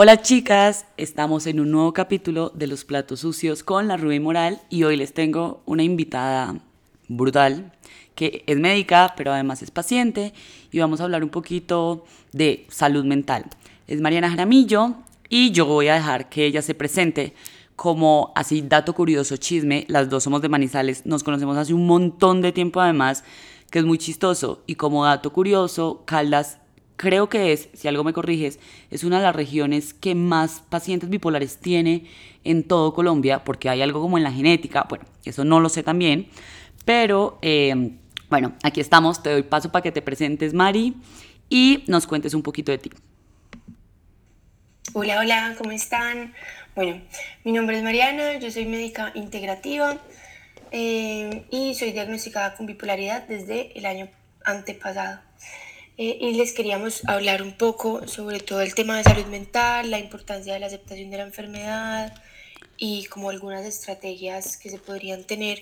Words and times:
Hola 0.00 0.22
chicas, 0.22 0.86
estamos 0.96 1.48
en 1.48 1.58
un 1.58 1.72
nuevo 1.72 1.92
capítulo 1.92 2.52
de 2.54 2.68
Los 2.68 2.84
Platos 2.84 3.18
Sucios 3.18 3.64
con 3.64 3.88
la 3.88 3.96
Rubén 3.96 4.22
Moral 4.22 4.60
y 4.70 4.84
hoy 4.84 4.96
les 4.96 5.12
tengo 5.12 5.60
una 5.66 5.82
invitada 5.82 6.54
brutal 7.08 7.72
que 8.14 8.44
es 8.46 8.56
médica 8.60 9.14
pero 9.16 9.32
además 9.32 9.60
es 9.60 9.72
paciente 9.72 10.34
y 10.70 10.78
vamos 10.78 11.00
a 11.00 11.02
hablar 11.02 11.24
un 11.24 11.30
poquito 11.30 12.04
de 12.30 12.64
salud 12.68 13.04
mental. 13.04 13.46
Es 13.88 14.00
Mariana 14.00 14.30
Jaramillo 14.30 14.94
y 15.28 15.50
yo 15.50 15.66
voy 15.66 15.88
a 15.88 15.94
dejar 15.94 16.28
que 16.28 16.46
ella 16.46 16.62
se 16.62 16.76
presente 16.76 17.34
como 17.74 18.30
así 18.36 18.62
dato 18.62 18.94
curioso, 18.94 19.36
chisme, 19.36 19.84
las 19.88 20.08
dos 20.08 20.22
somos 20.22 20.42
de 20.42 20.48
Manizales, 20.48 21.06
nos 21.06 21.24
conocemos 21.24 21.56
hace 21.56 21.74
un 21.74 21.88
montón 21.88 22.40
de 22.40 22.52
tiempo 22.52 22.80
además, 22.80 23.24
que 23.68 23.80
es 23.80 23.84
muy 23.84 23.98
chistoso. 23.98 24.62
Y 24.68 24.76
como 24.76 25.04
dato 25.04 25.32
curioso, 25.32 26.02
Caldas 26.04 26.58
creo 26.98 27.30
que 27.30 27.52
es, 27.52 27.70
si 27.72 27.88
algo 27.88 28.04
me 28.04 28.12
corriges, 28.12 28.58
es 28.90 29.04
una 29.04 29.18
de 29.18 29.22
las 29.22 29.34
regiones 29.34 29.94
que 29.94 30.14
más 30.14 30.62
pacientes 30.68 31.08
bipolares 31.08 31.56
tiene 31.58 32.04
en 32.44 32.64
todo 32.64 32.92
Colombia, 32.92 33.44
porque 33.44 33.70
hay 33.70 33.80
algo 33.80 34.02
como 34.02 34.18
en 34.18 34.24
la 34.24 34.32
genética, 34.32 34.84
bueno, 34.88 35.06
eso 35.24 35.44
no 35.44 35.60
lo 35.60 35.70
sé 35.70 35.82
también, 35.82 36.28
pero 36.84 37.38
eh, 37.40 37.92
bueno, 38.28 38.54
aquí 38.62 38.80
estamos, 38.80 39.22
te 39.22 39.30
doy 39.30 39.44
paso 39.44 39.70
para 39.72 39.82
que 39.82 39.92
te 39.92 40.02
presentes, 40.02 40.52
Mari, 40.52 40.94
y 41.48 41.84
nos 41.86 42.06
cuentes 42.06 42.34
un 42.34 42.42
poquito 42.42 42.72
de 42.72 42.78
ti. 42.78 42.90
Hola, 44.92 45.20
hola, 45.20 45.54
¿cómo 45.56 45.70
están? 45.70 46.34
Bueno, 46.74 47.00
mi 47.44 47.52
nombre 47.52 47.78
es 47.78 47.84
Mariana, 47.84 48.38
yo 48.38 48.50
soy 48.50 48.66
médica 48.66 49.12
integrativa 49.14 49.98
eh, 50.72 51.46
y 51.50 51.74
soy 51.74 51.92
diagnosticada 51.92 52.56
con 52.56 52.66
bipolaridad 52.66 53.28
desde 53.28 53.78
el 53.78 53.86
año 53.86 54.08
antepasado. 54.44 55.27
Eh, 56.00 56.16
y 56.20 56.34
les 56.34 56.52
queríamos 56.52 57.04
hablar 57.08 57.42
un 57.42 57.54
poco 57.54 58.06
sobre 58.06 58.38
todo 58.38 58.60
el 58.60 58.72
tema 58.72 58.96
de 58.96 59.02
salud 59.02 59.26
mental, 59.26 59.90
la 59.90 59.98
importancia 59.98 60.54
de 60.54 60.60
la 60.60 60.66
aceptación 60.66 61.10
de 61.10 61.16
la 61.16 61.24
enfermedad 61.24 62.14
y 62.76 63.06
como 63.06 63.30
algunas 63.30 63.64
estrategias 63.64 64.56
que 64.56 64.70
se 64.70 64.78
podrían 64.78 65.24
tener 65.24 65.60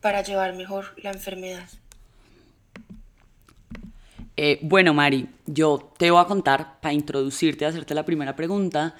para 0.00 0.24
llevar 0.24 0.56
mejor 0.56 0.86
la 1.04 1.12
enfermedad. 1.12 1.68
Eh, 4.36 4.58
bueno, 4.62 4.92
Mari, 4.92 5.28
yo 5.46 5.92
te 5.96 6.10
voy 6.10 6.20
a 6.20 6.24
contar, 6.24 6.80
para 6.80 6.92
introducirte, 6.92 7.64
hacerte 7.64 7.94
la 7.94 8.04
primera 8.04 8.34
pregunta. 8.34 8.96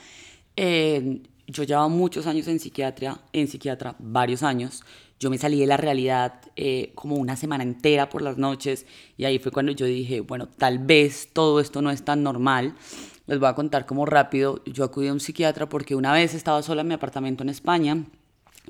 Eh, 0.55 1.21
yo 1.49 1.65
llevaba 1.65 1.89
muchos 1.89 2.29
años 2.29 2.47
en 2.47 2.61
psiquiatría, 2.61 3.19
en 3.33 3.49
psiquiatra, 3.49 3.97
varios 3.99 4.45
años 4.45 4.85
yo 5.21 5.29
me 5.29 5.37
salí 5.37 5.61
de 5.61 5.67
la 5.67 5.77
realidad 5.77 6.41
eh, 6.57 6.93
como 6.95 7.17
una 7.17 7.37
semana 7.37 7.63
entera 7.63 8.09
por 8.09 8.23
las 8.23 8.39
noches 8.39 8.87
y 9.19 9.27
ahí 9.27 9.39
fue 9.39 9.53
cuando 9.53 9.71
yo 9.71 9.85
dije, 9.85 10.21
bueno, 10.21 10.49
tal 10.49 10.79
vez 10.79 11.29
todo 11.35 11.61
esto 11.61 11.83
no 11.83 11.91
es 11.91 12.03
tan 12.03 12.23
normal. 12.23 12.75
Les 13.27 13.39
voy 13.39 13.49
a 13.51 13.55
contar 13.55 13.85
como 13.85 14.07
rápido, 14.07 14.65
yo 14.65 14.83
acudí 14.83 15.09
a 15.09 15.13
un 15.13 15.21
psiquiatra 15.21 15.69
porque 15.69 15.95
una 15.95 16.15
vez 16.15 16.33
estaba 16.33 16.63
sola 16.63 16.81
en 16.81 16.89
mi 16.89 16.95
apartamento 16.95 17.43
en 17.43 17.51
España 17.51 18.03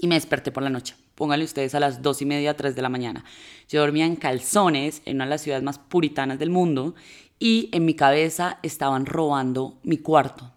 y 0.00 0.08
me 0.08 0.16
desperté 0.16 0.50
por 0.50 0.64
la 0.64 0.70
noche. 0.70 0.96
Pónganle 1.14 1.44
ustedes 1.44 1.76
a 1.76 1.80
las 1.80 2.02
dos 2.02 2.20
y 2.20 2.26
media, 2.26 2.56
tres 2.56 2.74
de 2.74 2.82
la 2.82 2.88
mañana. 2.88 3.24
Yo 3.68 3.80
dormía 3.80 4.04
en 4.04 4.16
calzones 4.16 5.02
en 5.04 5.18
una 5.18 5.24
de 5.26 5.30
las 5.30 5.42
ciudades 5.42 5.62
más 5.62 5.78
puritanas 5.78 6.40
del 6.40 6.50
mundo 6.50 6.96
y 7.38 7.68
en 7.72 7.84
mi 7.84 7.94
cabeza 7.94 8.58
estaban 8.64 9.06
robando 9.06 9.78
mi 9.84 9.98
cuarto. 9.98 10.50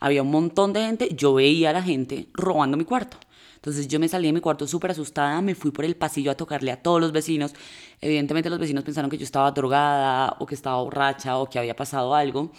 Había 0.00 0.22
un 0.22 0.30
montón 0.30 0.74
de 0.74 0.82
gente, 0.82 1.08
yo 1.14 1.32
veía 1.32 1.70
a 1.70 1.72
la 1.72 1.82
gente 1.82 2.28
robando 2.34 2.76
mi 2.76 2.84
cuarto. 2.84 3.16
Entonces 3.60 3.88
yo 3.88 4.00
me 4.00 4.08
salí 4.08 4.26
de 4.26 4.32
mi 4.32 4.40
cuarto 4.40 4.66
súper 4.66 4.92
asustada, 4.92 5.42
me 5.42 5.54
fui 5.54 5.70
por 5.70 5.84
el 5.84 5.94
pasillo 5.94 6.30
a 6.30 6.34
tocarle 6.34 6.72
a 6.72 6.82
todos 6.82 6.98
los 6.98 7.12
vecinos. 7.12 7.52
Evidentemente 8.00 8.48
los 8.48 8.58
vecinos 8.58 8.84
pensaron 8.84 9.10
que 9.10 9.18
yo 9.18 9.24
estaba 9.24 9.50
drogada 9.50 10.34
o 10.38 10.46
que 10.46 10.54
estaba 10.54 10.82
borracha 10.82 11.36
o 11.36 11.50
que 11.50 11.58
había 11.58 11.76
pasado 11.76 12.14
algo. 12.14 12.52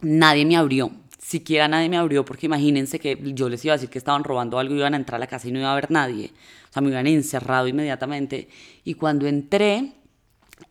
Nadie 0.00 0.44
me 0.44 0.56
abrió, 0.56 0.90
siquiera 1.16 1.68
nadie 1.68 1.88
me 1.88 1.96
abrió 1.96 2.24
porque 2.24 2.46
imagínense 2.46 2.98
que 2.98 3.16
yo 3.34 3.48
les 3.48 3.64
iba 3.64 3.74
a 3.74 3.76
decir 3.76 3.88
que 3.88 3.98
estaban 3.98 4.24
robando 4.24 4.58
algo, 4.58 4.74
iban 4.74 4.94
a 4.94 4.96
entrar 4.96 5.14
a 5.14 5.20
la 5.20 5.28
casa 5.28 5.46
y 5.46 5.52
no 5.52 5.60
iba 5.60 5.68
a 5.68 5.72
haber 5.72 5.92
nadie. 5.92 6.32
O 6.68 6.72
sea, 6.72 6.82
me 6.82 6.88
hubieran 6.88 7.06
encerrado 7.06 7.68
inmediatamente. 7.68 8.48
Y 8.82 8.94
cuando 8.94 9.28
entré, 9.28 9.92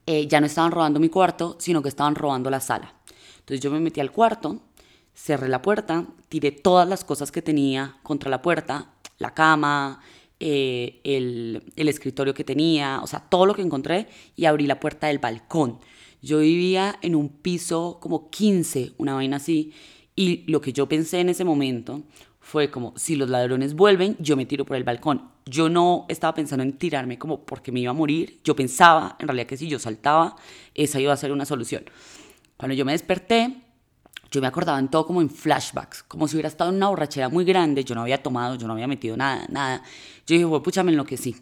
eh, 0.06 0.28
ya 0.28 0.42
no 0.42 0.48
estaban 0.48 0.74
robando 0.74 1.00
mi 1.00 1.08
cuarto, 1.08 1.56
sino 1.60 1.82
que 1.82 1.88
estaban 1.88 2.16
robando 2.16 2.50
la 2.50 2.60
sala. 2.60 2.94
Entonces 3.40 3.62
yo 3.62 3.72
me 3.72 3.80
metí 3.80 4.02
al 4.02 4.12
cuarto, 4.12 4.60
cerré 5.14 5.48
la 5.48 5.62
puerta, 5.62 6.06
tiré 6.28 6.52
todas 6.52 6.90
las 6.90 7.06
cosas 7.06 7.32
que 7.32 7.42
tenía 7.42 7.96
contra 8.04 8.30
la 8.30 8.42
puerta, 8.42 8.90
la 9.20 9.34
cama, 9.34 10.02
eh, 10.40 11.02
el, 11.04 11.62
escritorio 11.76 12.34
que 12.34 12.44
tenía, 12.44 13.02
o 13.04 13.08
sea, 13.08 13.20
todo 13.20 13.46
lo 13.46 13.54
que 13.54 13.62
encontré 13.62 14.08
y 14.36 14.46
abrí 14.46 14.66
la 14.66 14.80
puerta 14.80 15.08
del 15.08 15.20
balcón. 15.20 15.80
Yo 16.22 16.40
vivía 16.40 16.98
en 17.02 17.16
un 17.16 17.30
piso 17.30 18.00
como 18.02 18.30
15, 18.30 18.94
una 18.98 19.14
vaina 19.14 19.38
así, 19.38 19.74
y 20.16 20.50
lo 20.52 20.62
que 20.62 20.74
yo 20.74 20.88
pensé 20.88 21.20
en 21.20 21.30
ese 21.30 21.46
momento 21.46 22.04
fue 22.40 22.72
como, 22.72 22.94
si 22.98 23.16
los 23.16 23.30
ladrones 23.30 23.74
vuelven, 23.74 24.16
yo 24.20 24.36
me 24.36 24.46
tiro 24.46 24.66
por 24.66 24.76
el 24.78 24.84
balcón. 24.84 25.30
Yo 25.46 25.70
no 25.70 26.06
estaba 26.10 26.34
pensando 26.34 26.64
en 26.64 26.74
tirarme 26.74 27.20
como 27.20 27.46
porque 27.46 27.72
me 27.72 27.82
iba 27.82 27.92
a 27.92 27.94
morir, 27.94 28.40
yo 28.44 28.56
pensaba 28.56 29.18
en 29.20 29.28
realidad 29.28 29.48
que 29.48 29.58
si 29.58 29.68
yo 29.68 29.78
saltaba, 29.78 30.36
esa 30.74 31.00
iba 31.00 31.14
a 31.14 31.18
ser 31.18 31.32
una 31.32 31.46
solución. 31.46 31.84
Cuando 32.58 32.76
yo 32.76 32.86
me 32.86 32.94
desperté, 32.94 33.56
yo 34.32 34.42
me 34.42 34.48
acordaba 34.48 34.80
en 34.80 34.90
todo 34.90 35.06
como 35.06 35.22
en 35.22 35.30
flashbacks, 35.30 36.04
como 36.04 36.28
si 36.28 36.36
hubiera 36.36 36.50
estado 36.50 36.70
en 36.70 36.78
una 36.78 36.90
borrachera 36.90 37.30
muy 37.30 37.46
grande, 37.46 37.84
yo 37.84 37.96
no 37.96 38.02
había 38.02 38.22
tomado, 38.22 38.56
yo 38.56 38.68
no 38.68 38.74
había 38.74 38.88
metido 38.88 39.18
nada, 39.18 39.46
nada. 39.50 39.84
Yo 40.28 40.34
dije, 40.36 40.46
bueno, 40.46 40.64
pucha, 40.64 40.84
me 40.84 40.92
enloquecí. 40.92 41.36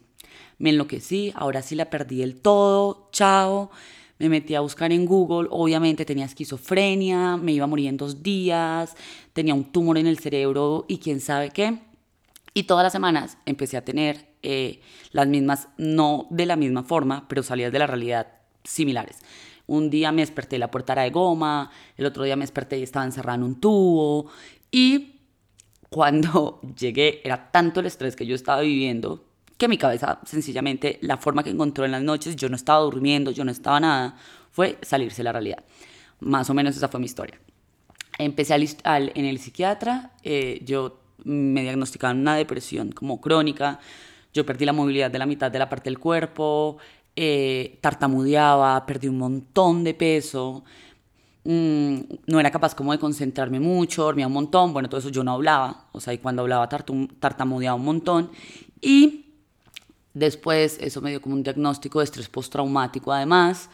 Me 0.60 0.70
enloquecí, 0.70 1.34
ahora 1.36 1.62
sí 1.62 1.76
la 1.76 1.90
perdí 1.90 2.20
del 2.20 2.40
todo, 2.40 3.10
chao. 3.12 3.70
Me 4.20 4.30
metí 4.30 4.56
a 4.56 4.62
buscar 4.62 4.92
en 4.92 5.06
Google, 5.06 5.48
obviamente 5.52 6.04
tenía 6.04 6.26
esquizofrenia, 6.26 7.38
me 7.38 7.52
iba 7.52 7.66
a 7.66 7.68
morir 7.68 7.88
en 7.88 7.98
dos 7.98 8.24
días, 8.24 8.96
tenía 9.34 9.54
un 9.54 9.72
tumor 9.72 9.98
en 10.00 10.08
el 10.08 10.18
cerebro 10.18 10.86
y 10.88 10.98
quién 10.98 11.20
sabe 11.20 11.52
qué. 11.52 11.80
Y 12.56 12.64
todas 12.64 12.84
las 12.84 12.94
semanas 12.94 13.38
empecé 13.46 13.78
a 13.78 13.86
tener 13.86 14.34
eh, 14.42 14.82
las 15.12 15.28
mismas, 15.28 15.68
no 15.78 16.26
de 16.32 16.48
la 16.48 16.56
misma 16.56 16.84
forma, 16.84 17.28
pero 17.28 17.44
salidas 17.44 17.72
de 17.72 17.78
la 17.78 17.86
realidad 17.86 18.28
similares. 18.64 19.20
Un 19.68 19.90
día 19.90 20.12
me 20.12 20.22
desperté 20.22 20.58
la 20.58 20.72
puerta 20.72 20.94
era 20.94 21.04
de 21.04 21.12
goma, 21.12 21.70
el 21.96 22.06
otro 22.06 22.24
día 22.24 22.36
me 22.36 22.44
desperté 22.44 22.78
y 22.80 22.84
estaba 22.84 23.06
encerrada 23.06 23.36
en 23.36 23.44
un 23.44 23.60
tubo. 23.60 24.32
Y 24.72 25.20
cuando 25.90 26.62
llegué 26.78 27.22
era 27.24 27.52
tanto 27.52 27.80
el 27.80 27.86
estrés 27.86 28.16
que 28.16 28.26
yo 28.26 28.36
estaba 28.36 28.62
viviendo 28.62 29.28
que 29.58 29.68
mi 29.68 29.78
cabeza 29.78 30.20
sencillamente, 30.24 31.00
la 31.02 31.18
forma 31.18 31.44
que 31.44 31.50
encontró 31.50 31.84
en 31.84 31.92
las 31.92 32.04
noches, 32.04 32.36
yo 32.36 32.48
no 32.48 32.56
estaba 32.56 32.80
durmiendo, 32.82 33.32
yo 33.32 33.44
no 33.44 33.52
estaba 33.52 33.80
nada, 33.80 34.16
fue 34.52 34.78
salirse 34.84 35.18
de 35.18 35.24
la 35.24 35.32
realidad. 35.32 35.64
Más 36.20 36.50
o 36.50 36.54
menos 36.54 36.78
esa 36.78 36.88
fue 36.88 37.00
mi 37.00 37.08
historia. 37.08 37.40
Empecé 38.20 38.54
al, 38.54 39.12
en 39.16 39.26
el 39.26 39.40
psiquiatra, 39.40 40.12
eh, 40.24 40.62
yo 40.64 41.00
me 41.24 41.64
diagnosticaron 41.64 42.20
una 42.20 42.36
depresión 42.36 42.92
como 42.92 43.20
crónica, 43.20 43.80
yo 44.34 44.46
perdí 44.46 44.66
la 44.66 44.74
movilidad 44.74 45.10
de 45.10 45.20
la 45.20 45.26
mitad 45.26 45.52
de 45.52 45.60
la 45.60 45.70
parte 45.70 45.90
del 45.90 45.98
cuerpo, 45.98 46.78
eh, 47.20 47.80
tartamudeaba, 47.82 48.86
perdí 48.86 49.08
un 49.08 49.18
montón 49.18 49.84
de 49.84 49.96
peso, 49.96 50.64
mm, 51.46 51.98
no 52.28 52.40
era 52.40 52.52
capaz 52.52 52.76
como 52.76 52.92
de 52.92 53.00
concentrarme 53.00 53.60
mucho, 53.60 54.04
dormía 54.04 54.28
un 54.28 54.34
montón, 54.34 54.72
bueno, 54.72 54.88
todo 54.88 55.00
eso 55.00 55.10
yo 55.10 55.24
no 55.24 55.32
hablaba, 55.32 55.88
o 55.94 56.00
sea, 56.00 56.14
y 56.14 56.20
cuando 56.20 56.44
hablaba 56.44 56.70
tartamudeaba 56.70 57.76
un 57.76 57.86
montón, 57.86 58.30
y 58.82 59.34
después 60.14 60.78
eso 60.80 61.02
me 61.02 61.10
dio 61.10 61.20
como 61.20 61.34
un 61.34 61.42
diagnóstico 61.42 61.98
de 61.98 62.06
estrés 62.06 62.30
postraumático 62.30 63.12
además, 63.12 63.72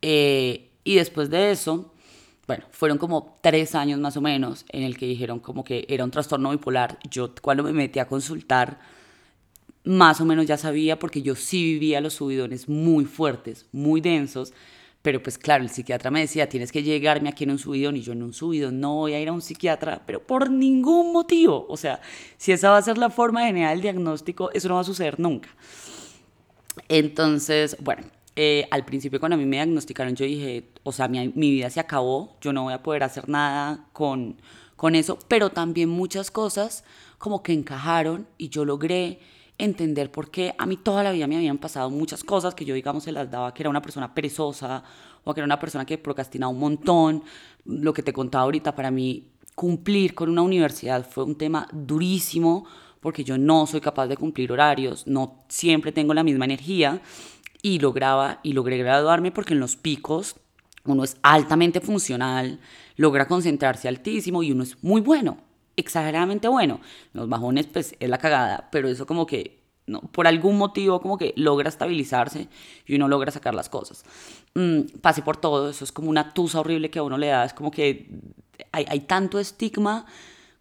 eh, 0.00 0.70
y 0.84 0.94
después 0.94 1.30
de 1.30 1.50
eso, 1.50 1.92
bueno, 2.46 2.64
fueron 2.70 2.98
como 2.98 3.38
tres 3.40 3.74
años 3.74 3.98
más 3.98 4.16
o 4.16 4.20
menos 4.20 4.66
en 4.68 4.84
el 4.84 4.96
que 4.96 5.06
dijeron 5.06 5.40
como 5.40 5.64
que 5.64 5.84
era 5.88 6.04
un 6.04 6.12
trastorno 6.12 6.50
bipolar. 6.50 6.98
Yo 7.10 7.34
cuando 7.42 7.64
me 7.64 7.72
metí 7.72 7.98
a 7.98 8.06
consultar, 8.06 8.78
más 9.84 10.20
o 10.20 10.24
menos 10.24 10.46
ya 10.46 10.56
sabía 10.56 10.98
porque 10.98 11.22
yo 11.22 11.34
sí 11.34 11.62
vivía 11.62 12.00
los 12.00 12.14
subidones 12.14 12.68
muy 12.68 13.04
fuertes, 13.04 13.66
muy 13.70 14.00
densos, 14.00 14.52
pero 15.02 15.22
pues 15.22 15.36
claro, 15.36 15.62
el 15.62 15.68
psiquiatra 15.68 16.10
me 16.10 16.20
decía, 16.20 16.48
tienes 16.48 16.72
que 16.72 16.82
llegarme 16.82 17.28
aquí 17.28 17.44
en 17.44 17.50
un 17.50 17.58
subidón 17.58 17.94
y 17.96 18.00
yo 18.00 18.14
en 18.14 18.22
un 18.22 18.32
subidón 18.32 18.80
no 18.80 18.94
voy 18.94 19.12
a 19.12 19.20
ir 19.20 19.28
a 19.28 19.32
un 19.32 19.42
psiquiatra, 19.42 20.02
pero 20.06 20.26
por 20.26 20.50
ningún 20.50 21.12
motivo. 21.12 21.66
O 21.68 21.76
sea, 21.76 22.00
si 22.38 22.52
esa 22.52 22.70
va 22.70 22.78
a 22.78 22.82
ser 22.82 22.96
la 22.96 23.10
forma 23.10 23.44
general 23.44 23.74
del 23.74 23.82
diagnóstico, 23.82 24.50
eso 24.52 24.68
no 24.68 24.76
va 24.76 24.80
a 24.80 24.84
suceder 24.84 25.20
nunca. 25.20 25.50
Entonces, 26.88 27.76
bueno, 27.80 28.04
eh, 28.34 28.66
al 28.70 28.86
principio 28.86 29.20
cuando 29.20 29.34
a 29.34 29.38
mí 29.38 29.44
me 29.44 29.56
diagnosticaron, 29.56 30.16
yo 30.16 30.24
dije, 30.24 30.70
o 30.82 30.92
sea, 30.92 31.06
mi, 31.06 31.28
mi, 31.34 31.50
vida 31.50 31.68
se 31.68 31.80
acabó, 31.80 32.36
yo 32.40 32.54
no 32.54 32.62
voy 32.62 32.72
a 32.72 32.82
poder 32.82 33.02
hacer 33.02 33.28
nada 33.28 33.86
con, 33.92 34.40
con 34.74 34.94
eso, 34.94 35.18
pero 35.28 35.50
también 35.50 35.90
muchas 35.90 36.30
cosas 36.30 36.82
como 37.18 37.42
que 37.42 37.52
encajaron 37.52 38.26
y 38.38 38.48
yo 38.48 38.64
logré 38.64 39.20
entender 39.58 40.10
por 40.10 40.30
qué 40.30 40.54
a 40.58 40.66
mí 40.66 40.76
toda 40.76 41.02
la 41.02 41.12
vida 41.12 41.26
me 41.26 41.36
habían 41.36 41.58
pasado 41.58 41.90
muchas 41.90 42.24
cosas 42.24 42.54
que 42.54 42.64
yo, 42.64 42.74
digamos, 42.74 43.04
se 43.04 43.12
las 43.12 43.30
daba 43.30 43.54
que 43.54 43.62
era 43.62 43.70
una 43.70 43.82
persona 43.82 44.14
perezosa 44.14 44.82
o 45.22 45.32
que 45.32 45.40
era 45.40 45.44
una 45.44 45.60
persona 45.60 45.84
que 45.84 45.98
procrastinaba 45.98 46.52
un 46.52 46.58
montón. 46.58 47.22
Lo 47.64 47.92
que 47.92 48.02
te 48.02 48.12
contaba 48.12 48.44
ahorita, 48.44 48.74
para 48.74 48.90
mí 48.90 49.28
cumplir 49.54 50.14
con 50.14 50.28
una 50.28 50.42
universidad 50.42 51.08
fue 51.08 51.24
un 51.24 51.36
tema 51.36 51.68
durísimo 51.72 52.66
porque 53.00 53.22
yo 53.22 53.38
no 53.38 53.66
soy 53.66 53.80
capaz 53.80 54.06
de 54.06 54.16
cumplir 54.16 54.50
horarios, 54.50 55.06
no 55.06 55.44
siempre 55.48 55.92
tengo 55.92 56.14
la 56.14 56.24
misma 56.24 56.46
energía 56.46 57.02
y 57.62 57.78
lograba 57.78 58.40
y 58.42 58.54
logré 58.54 58.78
graduarme 58.78 59.30
porque 59.30 59.52
en 59.52 59.60
los 59.60 59.76
picos 59.76 60.36
uno 60.84 61.04
es 61.04 61.16
altamente 61.22 61.80
funcional, 61.80 62.60
logra 62.96 63.26
concentrarse 63.26 63.88
altísimo 63.88 64.42
y 64.42 64.52
uno 64.52 64.62
es 64.62 64.82
muy 64.82 65.00
bueno, 65.00 65.38
exageradamente 65.76 66.48
bueno. 66.48 66.80
Los 67.12 67.28
bajones, 67.28 67.66
pues 67.66 67.94
es 67.98 68.08
la 68.08 68.18
cagada, 68.18 68.68
pero 68.70 68.88
eso 68.88 69.06
como 69.06 69.26
que 69.26 69.64
no, 69.86 70.00
por 70.00 70.26
algún 70.26 70.56
motivo 70.56 71.00
como 71.00 71.18
que 71.18 71.34
logra 71.36 71.68
estabilizarse 71.68 72.48
y 72.86 72.96
uno 72.96 73.08
logra 73.08 73.30
sacar 73.30 73.54
las 73.54 73.68
cosas. 73.68 74.04
Mm, 74.54 74.98
pase 75.00 75.22
por 75.22 75.36
todo, 75.36 75.68
eso 75.70 75.84
es 75.84 75.92
como 75.92 76.08
una 76.08 76.32
tusa 76.32 76.60
horrible 76.60 76.90
que 76.90 76.98
a 76.98 77.02
uno 77.02 77.18
le 77.18 77.26
da, 77.26 77.44
es 77.44 77.52
como 77.52 77.70
que 77.70 78.08
hay, 78.72 78.86
hay 78.88 79.00
tanto 79.00 79.38
estigma 79.38 80.06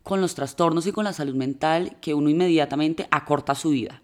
con 0.04 0.20
los 0.20 0.36
trastornos 0.36 0.86
y 0.88 0.92
con 0.92 1.06
la 1.06 1.14
salud 1.14 1.36
mental 1.36 1.98
que 2.02 2.14
uno 2.14 2.30
inmediatamente 2.30 3.08
acorta 3.12 3.56
su 3.56 3.70
vida. 3.70 4.02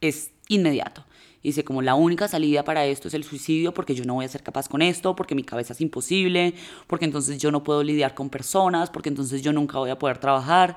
Es 0.00 0.32
inmediato. 0.48 1.04
Dice 1.46 1.62
como 1.62 1.80
la 1.80 1.94
única 1.94 2.26
salida 2.26 2.64
para 2.64 2.86
esto 2.86 3.06
es 3.06 3.14
el 3.14 3.22
suicidio 3.22 3.72
porque 3.72 3.94
yo 3.94 4.04
no 4.04 4.14
voy 4.14 4.24
a 4.24 4.28
ser 4.28 4.42
capaz 4.42 4.68
con 4.68 4.82
esto, 4.82 5.14
porque 5.14 5.36
mi 5.36 5.44
cabeza 5.44 5.74
es 5.74 5.80
imposible, 5.80 6.54
porque 6.88 7.04
entonces 7.04 7.38
yo 7.38 7.52
no 7.52 7.62
puedo 7.62 7.84
lidiar 7.84 8.16
con 8.16 8.30
personas, 8.30 8.90
porque 8.90 9.10
entonces 9.10 9.42
yo 9.42 9.52
nunca 9.52 9.78
voy 9.78 9.90
a 9.90 9.96
poder 9.96 10.18
trabajar. 10.18 10.76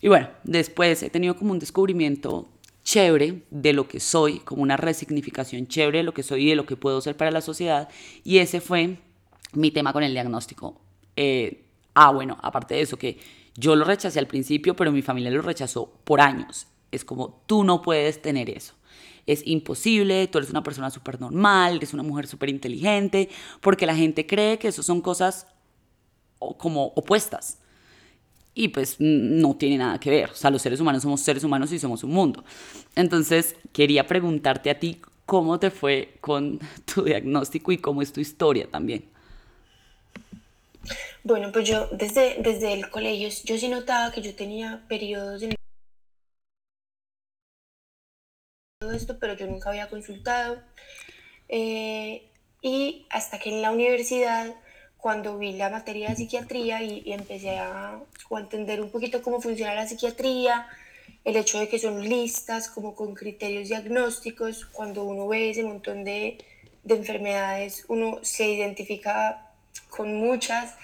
Y 0.00 0.08
bueno, 0.08 0.30
después 0.44 1.02
he 1.02 1.10
tenido 1.10 1.36
como 1.36 1.52
un 1.52 1.58
descubrimiento 1.58 2.48
chévere 2.84 3.42
de 3.50 3.74
lo 3.74 3.86
que 3.86 4.00
soy, 4.00 4.38
como 4.38 4.62
una 4.62 4.78
resignificación 4.78 5.66
chévere 5.66 5.98
de 5.98 6.04
lo 6.04 6.14
que 6.14 6.22
soy 6.22 6.46
y 6.46 6.48
de 6.48 6.56
lo 6.56 6.64
que 6.64 6.76
puedo 6.76 7.02
ser 7.02 7.14
para 7.14 7.30
la 7.30 7.42
sociedad. 7.42 7.90
Y 8.24 8.38
ese 8.38 8.62
fue 8.62 8.96
mi 9.52 9.72
tema 9.72 9.92
con 9.92 10.02
el 10.02 10.14
diagnóstico. 10.14 10.80
Eh, 11.16 11.64
ah, 11.92 12.12
bueno, 12.12 12.38
aparte 12.40 12.76
de 12.76 12.80
eso, 12.80 12.96
que 12.96 13.18
yo 13.54 13.76
lo 13.76 13.84
rechacé 13.84 14.18
al 14.20 14.26
principio, 14.26 14.74
pero 14.74 14.90
mi 14.90 15.02
familia 15.02 15.30
lo 15.30 15.42
rechazó 15.42 15.92
por 16.04 16.22
años. 16.22 16.66
Es 16.90 17.04
como, 17.04 17.42
tú 17.44 17.62
no 17.62 17.82
puedes 17.82 18.22
tener 18.22 18.48
eso. 18.48 18.72
Es 19.26 19.46
imposible, 19.46 20.26
tú 20.28 20.38
eres 20.38 20.50
una 20.50 20.62
persona 20.62 20.90
súper 20.90 21.20
normal, 21.20 21.76
eres 21.76 21.92
una 21.94 22.02
mujer 22.02 22.26
súper 22.26 22.48
inteligente, 22.48 23.28
porque 23.60 23.86
la 23.86 23.96
gente 23.96 24.26
cree 24.26 24.58
que 24.58 24.68
eso 24.68 24.82
son 24.82 25.00
cosas 25.00 25.46
como 26.58 26.92
opuestas 26.94 27.58
y 28.56 28.68
pues 28.68 28.96
no 28.98 29.54
tiene 29.54 29.76
nada 29.76 30.00
que 30.00 30.10
ver. 30.10 30.30
O 30.30 30.34
sea, 30.34 30.50
los 30.50 30.62
seres 30.62 30.80
humanos 30.80 31.02
somos 31.02 31.20
seres 31.20 31.44
humanos 31.44 31.70
y 31.72 31.78
somos 31.78 32.02
un 32.02 32.10
mundo. 32.10 32.42
Entonces, 32.94 33.54
quería 33.72 34.06
preguntarte 34.06 34.70
a 34.70 34.80
ti 34.80 35.00
cómo 35.26 35.60
te 35.60 35.70
fue 35.70 36.14
con 36.22 36.58
tu 36.94 37.04
diagnóstico 37.04 37.70
y 37.70 37.78
cómo 37.78 38.00
es 38.00 38.12
tu 38.12 38.20
historia 38.20 38.66
también. 38.68 39.04
Bueno, 41.22 41.52
pues 41.52 41.68
yo 41.68 41.88
desde, 41.92 42.40
desde 42.42 42.72
el 42.72 42.88
colegio, 42.88 43.28
yo 43.44 43.58
sí 43.58 43.68
notaba 43.68 44.10
que 44.10 44.22
yo 44.22 44.34
tenía 44.34 44.84
periodos 44.88 45.42
en 45.42 45.54
todo 48.86 48.96
esto, 48.96 49.18
pero 49.18 49.34
yo 49.34 49.46
nunca 49.46 49.70
había 49.70 49.88
consultado. 49.88 50.62
Eh, 51.48 52.28
y 52.62 53.06
hasta 53.10 53.38
que 53.38 53.50
en 53.50 53.62
la 53.62 53.72
universidad 53.72 54.54
cuando 54.96 55.38
vi 55.38 55.52
la 55.52 55.70
materia 55.70 56.08
de 56.08 56.16
psiquiatría 56.16 56.82
y, 56.82 57.12
empecé 57.12 57.58
a, 57.58 58.00
entender 58.30 58.80
un 58.80 58.90
poquito 58.90 59.22
cómo 59.22 59.40
funciona 59.40 59.74
la 59.74 59.86
psiquiatría, 59.86 60.66
el 61.24 61.36
hecho 61.36 61.60
de 61.60 61.68
que 61.68 61.78
son 61.78 62.02
listas 62.08 62.68
como 62.68 62.94
con 62.94 63.14
criterios 63.14 63.68
diagnósticos, 63.68 64.66
cuando 64.66 65.04
uno 65.04 65.28
ve 65.28 65.50
ese 65.50 65.62
montón 65.62 66.04
de, 66.04 66.38
de 66.82 66.94
enfermedades, 66.94 67.84
uno 67.88 68.18
se 68.22 68.48
identifica 68.48 69.52
con 69.90 70.14
muchas 70.14 70.74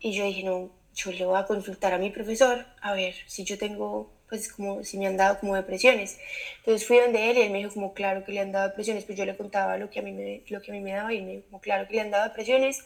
y 0.00 0.12
yo 0.12 0.24
dije, 0.24 0.44
no, 0.44 0.70
yo 0.94 1.12
le 1.12 1.24
voy 1.24 1.38
a 1.38 1.46
consultar 1.46 1.94
a 1.94 1.98
mi 1.98 2.10
profesor 2.10 2.66
a 2.80 2.92
ver 2.92 3.14
si 3.26 3.44
yo 3.44 3.58
tengo, 3.58 4.12
pues 4.28 4.52
como 4.52 4.84
si 4.84 4.98
me 4.98 5.06
han 5.06 5.16
dado 5.16 5.38
como 5.40 5.54
depresiones. 5.54 6.18
Entonces 6.58 6.86
fui 6.86 6.98
donde 6.98 7.30
él 7.30 7.38
y 7.38 7.40
él 7.42 7.50
me 7.50 7.58
dijo 7.58 7.74
como 7.74 7.94
claro 7.94 8.24
que 8.24 8.32
le 8.32 8.40
han 8.40 8.52
dado 8.52 8.68
depresiones, 8.68 9.04
pues 9.04 9.18
yo 9.18 9.24
le 9.24 9.36
contaba 9.36 9.78
lo 9.78 9.90
que 9.90 10.00
a 10.00 10.02
mí 10.02 10.12
me, 10.12 10.42
lo 10.48 10.60
que 10.60 10.70
a 10.70 10.74
mí 10.74 10.80
me 10.80 10.92
daba 10.92 11.12
y 11.12 11.22
me 11.22 11.32
dijo 11.32 11.46
como 11.50 11.60
claro 11.60 11.86
que 11.86 11.94
le 11.94 12.00
han 12.00 12.10
dado 12.10 12.24
depresiones 12.28 12.84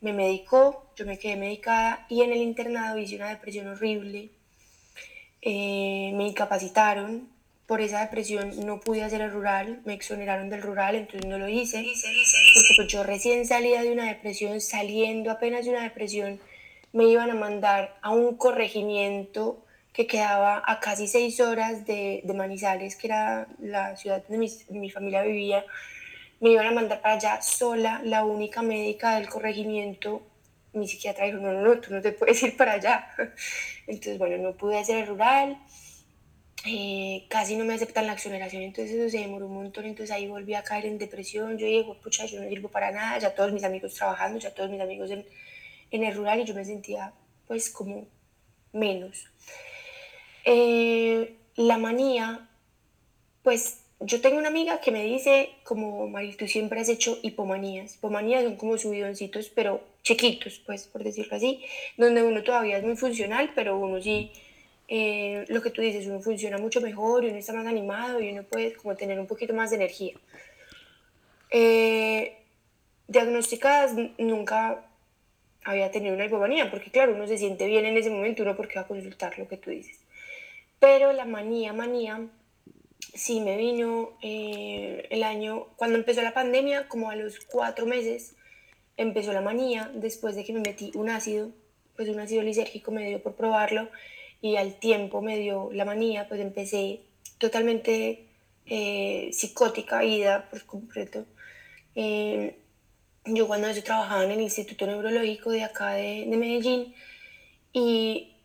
me 0.00 0.12
medicó, 0.12 0.86
yo 0.96 1.06
me 1.06 1.18
quedé 1.18 1.36
medicada 1.36 2.06
y 2.08 2.22
en 2.22 2.32
el 2.32 2.38
internado 2.38 2.98
hice 2.98 3.16
una 3.16 3.30
depresión 3.30 3.68
horrible. 3.68 4.30
Eh, 5.42 6.12
me 6.14 6.28
incapacitaron, 6.28 7.28
por 7.66 7.80
esa 7.80 8.00
depresión 8.00 8.64
no 8.64 8.80
pude 8.80 9.02
hacer 9.02 9.20
el 9.20 9.30
rural, 9.30 9.82
me 9.84 9.94
exoneraron 9.94 10.50
del 10.50 10.62
rural, 10.62 10.94
entonces 10.94 11.28
no 11.28 11.38
lo 11.38 11.48
hice, 11.48 11.78
porque 11.78 12.72
pues 12.76 12.88
yo 12.88 13.02
recién 13.02 13.46
salía 13.46 13.82
de 13.82 13.92
una 13.92 14.06
depresión, 14.06 14.60
saliendo 14.60 15.30
apenas 15.30 15.64
de 15.64 15.72
una 15.72 15.82
depresión, 15.82 16.40
me 16.92 17.04
iban 17.04 17.30
a 17.30 17.34
mandar 17.34 17.98
a 18.00 18.10
un 18.10 18.36
corregimiento 18.36 19.64
que 19.98 20.06
quedaba 20.06 20.62
a 20.64 20.78
casi 20.78 21.08
seis 21.08 21.40
horas 21.40 21.84
de, 21.84 22.20
de 22.22 22.32
Manizales, 22.32 22.94
que 22.94 23.08
era 23.08 23.48
la 23.58 23.96
ciudad 23.96 24.22
donde 24.22 24.38
mi, 24.38 24.78
mi 24.78 24.90
familia 24.90 25.22
vivía, 25.22 25.64
me 26.38 26.50
iban 26.50 26.68
a 26.68 26.70
mandar 26.70 27.02
para 27.02 27.14
allá 27.16 27.42
sola, 27.42 28.00
la 28.04 28.24
única 28.24 28.62
médica 28.62 29.16
del 29.16 29.28
corregimiento. 29.28 30.22
Mi 30.72 30.86
psiquiatra 30.86 31.26
dijo, 31.26 31.38
no, 31.38 31.52
no, 31.52 31.62
no, 31.62 31.80
tú 31.80 31.92
no 31.92 32.00
te 32.00 32.12
puedes 32.12 32.40
ir 32.44 32.56
para 32.56 32.74
allá. 32.74 33.10
Entonces, 33.88 34.18
bueno, 34.18 34.38
no 34.38 34.56
pude 34.56 34.78
hacer 34.78 34.98
el 34.98 35.08
rural, 35.08 35.58
eh, 36.64 37.26
casi 37.28 37.56
no 37.56 37.64
me 37.64 37.74
aceptan 37.74 38.06
la 38.06 38.12
exoneración, 38.12 38.62
entonces 38.62 38.94
eso 38.94 39.10
se 39.10 39.18
demoró 39.18 39.46
un 39.46 39.54
montón, 39.54 39.84
entonces 39.84 40.14
ahí 40.14 40.28
volví 40.28 40.54
a 40.54 40.62
caer 40.62 40.86
en 40.86 40.98
depresión, 40.98 41.58
yo 41.58 41.66
dije, 41.66 41.84
pucha, 42.00 42.24
yo 42.26 42.40
no 42.40 42.48
sirvo 42.48 42.68
para 42.68 42.92
nada, 42.92 43.18
ya 43.18 43.34
todos 43.34 43.50
mis 43.50 43.64
amigos 43.64 43.94
trabajando, 43.94 44.38
ya 44.38 44.54
todos 44.54 44.70
mis 44.70 44.80
amigos 44.80 45.10
en, 45.10 45.26
en 45.90 46.04
el 46.04 46.14
rural 46.14 46.38
y 46.38 46.44
yo 46.44 46.54
me 46.54 46.64
sentía 46.64 47.12
pues 47.48 47.68
como 47.68 48.06
menos. 48.72 49.26
Eh, 50.44 51.34
la 51.56 51.78
manía, 51.78 52.48
pues 53.42 53.80
yo 54.00 54.20
tengo 54.20 54.38
una 54.38 54.48
amiga 54.48 54.80
que 54.80 54.92
me 54.92 55.04
dice, 55.04 55.50
como 55.64 56.08
Maril, 56.08 56.36
tú 56.36 56.46
siempre 56.46 56.80
has 56.80 56.88
hecho 56.88 57.18
hipomanías. 57.22 57.96
Hipomanías 57.96 58.44
son 58.44 58.56
como 58.56 58.78
subidoncitos, 58.78 59.48
pero 59.48 59.82
chiquitos, 60.02 60.62
pues, 60.64 60.86
por 60.86 61.02
decirlo 61.02 61.36
así, 61.36 61.64
donde 61.96 62.22
uno 62.22 62.42
todavía 62.42 62.78
es 62.78 62.84
muy 62.84 62.96
funcional, 62.96 63.50
pero 63.54 63.76
uno 63.78 64.00
sí, 64.00 64.30
eh, 64.86 65.44
lo 65.48 65.60
que 65.60 65.70
tú 65.70 65.82
dices, 65.82 66.06
uno 66.06 66.20
funciona 66.20 66.58
mucho 66.58 66.80
mejor 66.80 67.24
y 67.24 67.28
uno 67.28 67.38
está 67.38 67.52
más 67.52 67.66
animado 67.66 68.20
y 68.20 68.30
uno 68.30 68.44
puede 68.44 68.74
como 68.74 68.96
tener 68.96 69.18
un 69.18 69.26
poquito 69.26 69.52
más 69.52 69.70
de 69.70 69.76
energía. 69.76 70.14
Eh, 71.50 72.36
diagnosticadas 73.08 73.94
nunca 74.18 74.84
había 75.64 75.90
tenido 75.90 76.14
una 76.14 76.26
hipomanía, 76.26 76.70
porque 76.70 76.90
claro, 76.90 77.14
uno 77.14 77.26
se 77.26 77.36
siente 77.36 77.66
bien 77.66 77.84
en 77.84 77.96
ese 77.96 78.10
momento, 78.10 78.42
uno 78.42 78.56
porque 78.56 78.76
va 78.76 78.82
a 78.82 78.86
consultar 78.86 79.38
lo 79.38 79.48
que 79.48 79.56
tú 79.56 79.70
dices. 79.70 79.98
Pero 80.78 81.12
la 81.12 81.24
manía, 81.24 81.72
manía, 81.72 82.28
sí 83.14 83.40
me 83.40 83.56
vino 83.56 84.16
eh, 84.22 85.06
el 85.10 85.22
año, 85.22 85.68
cuando 85.76 85.98
empezó 85.98 86.22
la 86.22 86.34
pandemia, 86.34 86.88
como 86.88 87.10
a 87.10 87.16
los 87.16 87.40
cuatro 87.40 87.86
meses, 87.86 88.36
empezó 88.96 89.32
la 89.32 89.40
manía, 89.40 89.90
después 89.94 90.36
de 90.36 90.44
que 90.44 90.52
me 90.52 90.60
metí 90.60 90.90
un 90.94 91.08
ácido, 91.08 91.50
pues 91.96 92.08
un 92.08 92.20
ácido 92.20 92.42
lisérgico 92.42 92.92
me 92.92 93.08
dio 93.08 93.22
por 93.22 93.34
probarlo 93.34 93.88
y 94.40 94.56
al 94.56 94.78
tiempo 94.78 95.20
me 95.20 95.38
dio 95.38 95.70
la 95.72 95.84
manía, 95.84 96.28
pues 96.28 96.40
empecé 96.40 97.02
totalmente 97.38 98.26
eh, 98.66 99.30
psicótica, 99.32 100.04
ida 100.04 100.48
por 100.50 100.64
completo. 100.64 101.26
Eh, 101.94 102.58
yo 103.24 103.46
cuando 103.46 103.70
yo 103.70 103.82
trabajaba 103.82 104.24
en 104.24 104.30
el 104.30 104.40
Instituto 104.40 104.86
Neurológico 104.86 105.50
de 105.50 105.64
acá 105.64 105.94
de 105.94 106.24
Medellín 106.28 106.94
y 107.72 108.37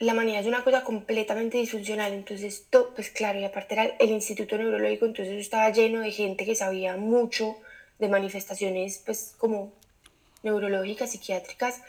la 0.00 0.14
manía 0.14 0.38
es 0.38 0.46
una 0.46 0.62
cosa 0.62 0.84
completamente 0.84 1.58
disfuncional, 1.58 2.12
entonces, 2.12 2.64
pues 2.94 3.10
claro, 3.10 3.40
y 3.40 3.44
aparte 3.44 3.74
era 3.74 3.84
el 3.98 4.10
Instituto 4.10 4.56
Neurológico, 4.56 5.06
entonces 5.06 5.34
estaba 5.34 5.70
lleno 5.70 6.00
de 6.00 6.12
gente 6.12 6.44
que 6.44 6.54
sabía 6.54 6.96
mucho 6.96 7.56
de 7.98 8.08
manifestaciones, 8.08 9.02
pues 9.04 9.34
como 9.38 9.72
neurológicas, 10.44 11.10
psiquiátricas, 11.10 11.82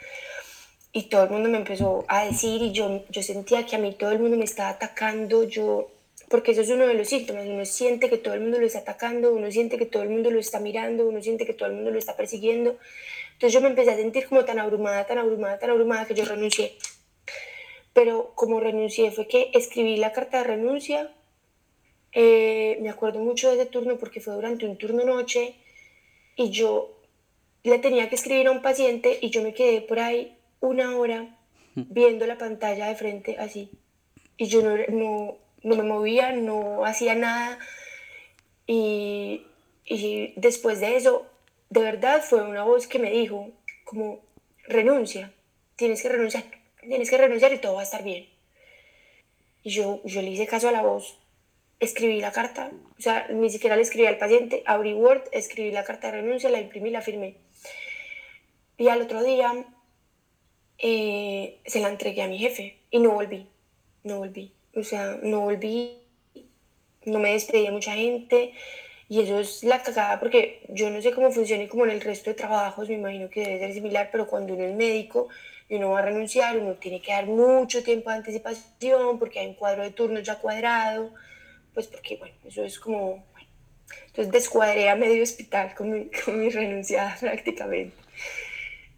y 0.91 1.03
todo 1.03 1.25
el 1.25 1.29
mundo 1.29 1.49
me 1.49 1.59
empezó 1.59 2.03
a 2.07 2.25
decir, 2.25 2.63
y 2.63 2.71
yo, 2.71 3.05
yo 3.09 3.21
sentía 3.21 3.63
que 3.67 3.75
a 3.75 3.79
mí 3.79 3.93
todo 3.93 4.11
el 4.11 4.19
mundo 4.19 4.37
me 4.37 4.45
estaba 4.45 4.69
atacando, 4.69 5.43
yo, 5.43 5.91
porque 6.29 6.53
eso 6.53 6.61
es 6.61 6.69
uno 6.69 6.87
de 6.87 6.95
los 6.95 7.09
síntomas, 7.09 7.45
uno 7.45 7.63
siente 7.63 8.09
que 8.09 8.17
todo 8.17 8.33
el 8.33 8.41
mundo 8.41 8.59
lo 8.59 8.65
está 8.65 8.79
atacando, 8.79 9.31
uno 9.31 9.51
siente 9.51 9.77
que 9.77 9.85
todo 9.85 10.01
el 10.01 10.09
mundo 10.09 10.31
lo 10.31 10.39
está 10.39 10.59
mirando, 10.59 11.07
uno 11.07 11.21
siente 11.21 11.45
que 11.45 11.53
todo 11.53 11.69
el 11.69 11.75
mundo 11.75 11.91
lo 11.91 11.99
está 11.99 12.17
persiguiendo, 12.17 12.75
entonces 13.33 13.53
yo 13.53 13.61
me 13.61 13.69
empecé 13.69 13.91
a 13.91 13.95
sentir 13.95 14.27
como 14.27 14.43
tan 14.45 14.57
abrumada, 14.57 15.05
tan 15.05 15.19
abrumada, 15.19 15.59
tan 15.59 15.69
abrumada, 15.69 16.07
que 16.07 16.15
yo 16.15 16.25
renuncié 16.25 16.75
pero 17.93 18.31
como 18.35 18.59
renuncié 18.59 19.11
fue 19.11 19.27
que 19.27 19.51
escribí 19.53 19.97
la 19.97 20.11
carta 20.11 20.39
de 20.39 20.43
renuncia. 20.43 21.11
Eh, 22.11 22.77
me 22.81 22.89
acuerdo 22.89 23.19
mucho 23.19 23.49
de 23.49 23.61
ese 23.61 23.65
turno 23.65 23.97
porque 23.97 24.21
fue 24.21 24.33
durante 24.33 24.65
un 24.65 24.77
turno 24.77 25.03
noche 25.03 25.55
y 26.35 26.49
yo 26.49 26.97
le 27.63 27.79
tenía 27.79 28.09
que 28.09 28.15
escribir 28.15 28.47
a 28.47 28.51
un 28.51 28.61
paciente 28.61 29.19
y 29.21 29.29
yo 29.29 29.43
me 29.43 29.53
quedé 29.53 29.81
por 29.81 29.99
ahí 29.99 30.37
una 30.59 30.97
hora 30.97 31.37
viendo 31.75 32.25
la 32.25 32.37
pantalla 32.37 32.87
de 32.87 32.95
frente 32.95 33.37
así. 33.37 33.69
Y 34.37 34.45
yo 34.45 34.61
no, 34.61 34.77
no, 34.89 35.37
no 35.63 35.75
me 35.75 35.83
movía, 35.83 36.31
no 36.31 36.85
hacía 36.85 37.15
nada. 37.15 37.59
Y, 38.65 39.45
y 39.85 40.33
después 40.37 40.79
de 40.79 40.95
eso, 40.95 41.25
de 41.69 41.81
verdad 41.81 42.21
fue 42.21 42.41
una 42.43 42.63
voz 42.63 42.87
que 42.87 42.99
me 42.99 43.11
dijo, 43.11 43.49
como, 43.83 44.21
renuncia, 44.67 45.33
tienes 45.75 46.01
que 46.01 46.09
renunciar 46.09 46.58
tienes 46.81 47.09
que 47.09 47.17
renunciar 47.17 47.53
y 47.53 47.59
todo 47.59 47.75
va 47.75 47.81
a 47.81 47.83
estar 47.83 48.03
bien. 48.03 48.29
Y 49.63 49.71
yo, 49.71 50.01
yo 50.05 50.21
le 50.21 50.29
hice 50.29 50.47
caso 50.47 50.69
a 50.69 50.71
la 50.71 50.81
voz 50.81 51.19
escribí 51.79 52.19
la 52.19 52.31
carta, 52.31 52.71
o 52.97 53.01
sea, 53.01 53.27
ni 53.29 53.49
siquiera 53.49 53.75
le 53.75 53.81
escribí 53.81 54.05
al 54.05 54.17
paciente, 54.17 54.63
abrí 54.65 54.93
Word, 54.93 55.23
escribí 55.31 55.71
la 55.71 55.83
carta 55.83 56.07
de 56.07 56.21
renuncia, 56.21 56.49
la 56.49 56.59
imprimí, 56.59 56.89
la 56.89 57.01
firmé. 57.01 57.35
Y 58.77 58.89
al 58.89 59.01
otro 59.01 59.23
día 59.23 59.65
eh, 60.77 61.59
se 61.65 61.79
la 61.79 61.89
entregué 61.89 62.21
a 62.21 62.27
mi 62.27 62.37
jefe 62.37 62.77
y 62.91 62.99
no 62.99 63.11
volví, 63.11 63.47
no 64.03 64.17
volví, 64.17 64.53
o 64.75 64.83
sea, 64.83 65.19
no 65.23 65.41
volví, 65.41 65.97
no 67.05 67.19
me 67.19 67.31
despedí 67.31 67.67
a 67.67 67.71
mucha 67.71 67.93
gente 67.93 68.53
y 69.07 69.21
eso 69.21 69.39
es 69.39 69.63
la 69.63 69.81
cagada 69.81 70.19
porque 70.19 70.65
yo 70.69 70.89
no 70.89 71.01
sé 71.01 71.11
cómo 71.11 71.31
funciona 71.31 71.67
como 71.67 71.85
en 71.85 71.91
el 71.91 72.01
resto 72.01 72.29
de 72.29 72.35
trabajos, 72.35 72.89
me 72.89 72.95
imagino 72.95 73.29
que 73.29 73.41
debe 73.41 73.59
ser 73.59 73.73
similar, 73.73 74.09
pero 74.11 74.27
cuando 74.27 74.53
uno 74.53 74.65
es 74.65 74.75
médico 74.75 75.29
y 75.69 75.75
uno 75.75 75.91
va 75.91 75.99
a 75.99 76.01
renunciar, 76.01 76.57
uno 76.57 76.73
tiene 76.73 76.99
que 76.99 77.11
dar 77.11 77.27
mucho 77.27 77.83
tiempo 77.83 78.09
de 78.09 78.17
anticipación 78.17 79.19
porque 79.19 79.39
hay 79.39 79.47
un 79.47 79.53
cuadro 79.53 79.83
de 79.83 79.91
turnos 79.91 80.23
ya 80.23 80.39
cuadrado, 80.39 81.13
pues 81.73 81.87
porque, 81.87 82.17
bueno, 82.17 82.35
eso 82.43 82.63
es 82.63 82.79
como, 82.79 83.23
entonces 84.07 84.31
descuadré 84.31 84.89
a 84.89 84.95
medio 84.95 85.21
hospital 85.21 85.75
con 85.75 85.91
mi, 85.91 86.09
con 86.25 86.39
mi 86.39 86.49
prácticamente. 87.19 87.95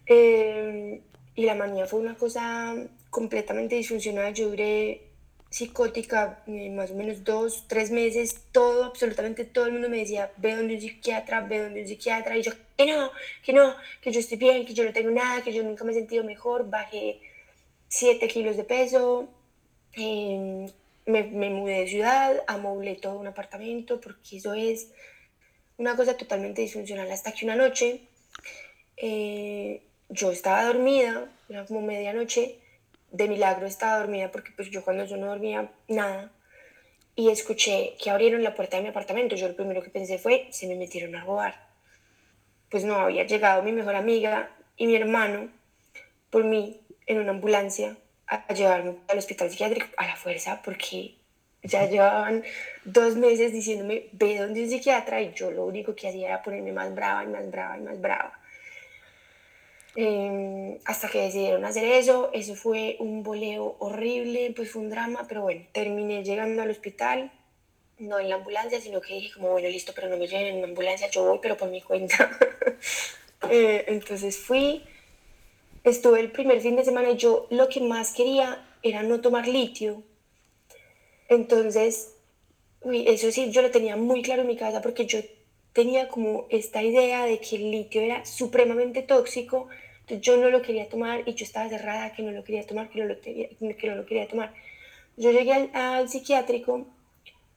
Eh, 0.06 1.02
y 1.34 1.44
la 1.44 1.54
manía 1.54 1.86
fue 1.86 2.00
una 2.00 2.16
cosa 2.16 2.74
completamente 3.10 3.76
disfuncional. 3.76 4.34
Yo 4.34 4.48
duré 4.48 5.11
psicótica 5.52 6.42
eh, 6.46 6.70
más 6.70 6.90
o 6.90 6.94
menos 6.94 7.22
dos, 7.24 7.64
tres 7.68 7.90
meses. 7.90 8.44
Todo, 8.52 8.84
absolutamente 8.84 9.44
todo 9.44 9.66
el 9.66 9.72
mundo 9.72 9.88
me 9.90 9.98
decía, 9.98 10.32
ve 10.38 10.56
donde 10.56 10.74
un 10.74 10.80
psiquiatra, 10.80 11.42
ve 11.42 11.60
donde 11.60 11.82
un 11.82 11.88
psiquiatra. 11.88 12.36
Y 12.38 12.42
yo, 12.42 12.52
que 12.76 12.86
no, 12.86 13.10
que 13.44 13.52
no, 13.52 13.76
que 14.00 14.10
yo 14.10 14.20
estoy 14.20 14.38
bien, 14.38 14.64
que 14.64 14.74
yo 14.74 14.84
no 14.84 14.92
tengo 14.92 15.10
nada, 15.10 15.42
que 15.42 15.52
yo 15.52 15.62
nunca 15.62 15.84
me 15.84 15.92
he 15.92 15.94
sentido 15.94 16.24
mejor. 16.24 16.68
Bajé 16.70 17.20
7 17.88 18.26
kilos 18.28 18.56
de 18.56 18.64
peso. 18.64 19.28
Em, 19.92 20.66
me, 21.04 21.24
me, 21.24 21.50
mudé 21.50 21.80
de 21.80 21.88
ciudad, 21.88 22.42
amoblé 22.46 22.94
todo 22.96 23.18
un 23.18 23.26
apartamento, 23.26 24.00
porque 24.00 24.38
eso 24.38 24.54
es 24.54 24.90
una 25.76 25.96
cosa 25.96 26.16
totalmente 26.16 26.62
disfuncional. 26.62 27.10
Hasta 27.10 27.32
que 27.32 27.44
una 27.44 27.56
noche 27.56 28.00
eh, 28.96 29.82
yo 30.08 30.32
estaba 30.32 30.64
dormida, 30.64 31.30
era 31.48 31.66
como 31.66 31.82
medianoche, 31.82 32.61
de 33.12 33.28
milagro 33.28 33.66
estaba 33.66 33.98
dormida 33.98 34.30
porque 34.30 34.50
pues 34.56 34.70
yo 34.70 34.82
cuando 34.82 35.04
yo 35.04 35.16
no 35.16 35.26
dormía 35.26 35.70
nada 35.88 36.32
y 37.14 37.30
escuché 37.30 37.94
que 38.02 38.10
abrieron 38.10 38.42
la 38.42 38.54
puerta 38.54 38.78
de 38.78 38.82
mi 38.82 38.88
apartamento. 38.88 39.36
Yo 39.36 39.48
lo 39.48 39.54
primero 39.54 39.82
que 39.82 39.90
pensé 39.90 40.18
fue, 40.18 40.48
se 40.50 40.66
me 40.66 40.76
metieron 40.76 41.14
a 41.14 41.24
robar. 41.24 41.68
Pues 42.70 42.84
no, 42.84 42.96
había 42.96 43.24
llegado 43.24 43.62
mi 43.62 43.72
mejor 43.72 43.94
amiga 43.94 44.50
y 44.76 44.86
mi 44.86 44.96
hermano 44.96 45.50
por 46.30 46.44
mí 46.44 46.80
en 47.06 47.18
una 47.18 47.32
ambulancia 47.32 47.96
a 48.26 48.54
llevarme 48.54 48.96
al 49.08 49.18
hospital 49.18 49.50
psiquiátrico 49.50 49.86
a 49.98 50.06
la 50.06 50.16
fuerza 50.16 50.62
porque 50.64 51.16
ya 51.62 51.86
llevaban 51.86 52.42
dos 52.84 53.16
meses 53.16 53.52
diciéndome, 53.52 54.08
ve 54.12 54.38
donde 54.38 54.62
un 54.62 54.70
psiquiatra 54.70 55.20
y 55.20 55.32
yo 55.34 55.50
lo 55.50 55.66
único 55.66 55.94
que 55.94 56.08
hacía 56.08 56.28
era 56.28 56.42
ponerme 56.42 56.72
más 56.72 56.94
brava 56.94 57.24
y 57.24 57.28
más 57.28 57.50
brava 57.50 57.76
y 57.76 57.80
más 57.82 58.00
brava. 58.00 58.41
Em, 59.94 60.78
hasta 60.86 61.08
que 61.08 61.20
decidieron 61.20 61.64
hacer 61.66 61.84
eso, 61.84 62.30
eso 62.32 62.54
fue 62.54 62.96
un 62.98 63.22
boleo 63.22 63.76
horrible, 63.78 64.52
pues 64.56 64.70
fue 64.70 64.82
un 64.82 64.90
drama, 64.90 65.26
pero 65.28 65.42
bueno, 65.42 65.66
terminé 65.72 66.24
llegando 66.24 66.62
al 66.62 66.70
hospital, 66.70 67.30
no 67.98 68.18
en 68.18 68.30
la 68.30 68.36
ambulancia, 68.36 68.80
sino 68.80 69.02
que 69.02 69.14
dije 69.14 69.34
como, 69.34 69.50
bueno, 69.50 69.68
listo, 69.68 69.92
pero 69.94 70.08
no 70.08 70.16
me 70.16 70.26
lleven 70.26 70.46
en 70.46 70.56
una 70.58 70.68
ambulancia, 70.68 71.10
yo 71.10 71.24
voy, 71.24 71.38
pero 71.42 71.58
por 71.58 71.68
mi 71.68 71.82
cuenta. 71.82 72.30
eh, 73.50 73.84
entonces 73.88 74.38
fui, 74.38 74.82
estuve 75.84 76.20
el 76.20 76.32
primer 76.32 76.60
fin 76.62 76.76
de 76.76 76.84
semana 76.84 77.10
y 77.10 77.16
yo 77.18 77.46
lo 77.50 77.68
que 77.68 77.80
más 77.80 78.12
quería 78.14 78.66
era 78.82 79.02
no 79.02 79.20
tomar 79.20 79.46
litio. 79.46 80.02
Entonces, 81.28 82.14
uy, 82.80 83.06
eso 83.06 83.30
sí, 83.30 83.50
yo 83.52 83.60
lo 83.60 83.70
tenía 83.70 83.96
muy 83.96 84.22
claro 84.22 84.42
en 84.42 84.48
mi 84.48 84.56
cabeza 84.56 84.80
porque 84.80 85.04
yo 85.04 85.20
tenía 85.72 86.08
como 86.08 86.46
esta 86.50 86.82
idea 86.82 87.24
de 87.24 87.38
que 87.38 87.56
el 87.56 87.70
litio 87.70 88.02
era 88.02 88.24
supremamente 88.24 89.02
tóxico, 89.02 89.68
entonces 90.00 90.20
yo 90.20 90.36
no 90.36 90.50
lo 90.50 90.62
quería 90.62 90.88
tomar 90.88 91.22
y 91.26 91.34
yo 91.34 91.44
estaba 91.44 91.68
cerrada 91.68 92.12
que 92.12 92.22
no 92.22 92.32
lo 92.32 92.44
quería 92.44 92.66
tomar, 92.66 92.90
que 92.90 93.00
no 93.00 93.06
lo, 93.06 93.20
quería, 93.20 93.48
que 93.48 93.86
no 93.88 93.96
lo 93.96 94.04
quería 94.04 94.28
tomar. 94.28 94.52
Yo 95.16 95.30
llegué 95.30 95.52
al, 95.52 95.70
al, 95.72 96.08
psiquiátrico, 96.08 96.86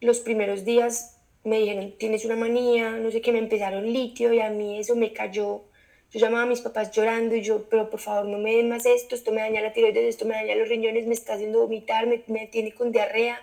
los 0.01 0.19
primeros 0.19 0.65
días 0.65 1.17
me 1.43 1.59
dijeron, 1.59 1.93
tienes 1.97 2.25
una 2.25 2.35
manía, 2.35 2.91
no 2.91 3.11
sé 3.11 3.21
qué, 3.21 3.31
me 3.31 3.39
empezaron 3.39 3.91
litio 3.91 4.33
y 4.33 4.39
a 4.39 4.49
mí 4.49 4.79
eso 4.79 4.95
me 4.95 5.13
cayó. 5.13 5.63
Yo 6.11 6.19
llamaba 6.19 6.43
a 6.43 6.47
mis 6.47 6.61
papás 6.61 6.91
llorando 6.91 7.35
y 7.35 7.41
yo, 7.41 7.67
pero 7.69 7.89
por 7.89 7.99
favor 7.99 8.25
no 8.25 8.37
me 8.37 8.55
den 8.55 8.69
más 8.69 8.85
esto, 8.85 9.15
esto 9.15 9.31
me 9.31 9.41
daña 9.41 9.61
la 9.61 9.73
tiroides, 9.73 10.05
esto 10.05 10.25
me 10.25 10.35
daña 10.35 10.55
los 10.55 10.69
riñones, 10.69 11.07
me 11.07 11.13
está 11.13 11.33
haciendo 11.33 11.59
vomitar, 11.59 12.07
me, 12.07 12.23
me 12.27 12.47
tiene 12.47 12.73
con 12.73 12.91
diarrea. 12.91 13.39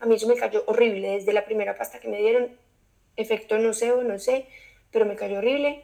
A 0.00 0.06
mí 0.06 0.14
eso 0.14 0.28
me 0.28 0.36
cayó 0.36 0.64
horrible, 0.66 1.10
desde 1.10 1.32
la 1.32 1.44
primera 1.44 1.76
pasta 1.76 1.98
que 1.98 2.08
me 2.08 2.18
dieron 2.18 2.48
efecto 3.16 3.58
nocebo, 3.58 4.02
no 4.02 4.18
sé, 4.18 4.46
pero 4.90 5.06
me 5.06 5.16
cayó 5.16 5.38
horrible. 5.38 5.82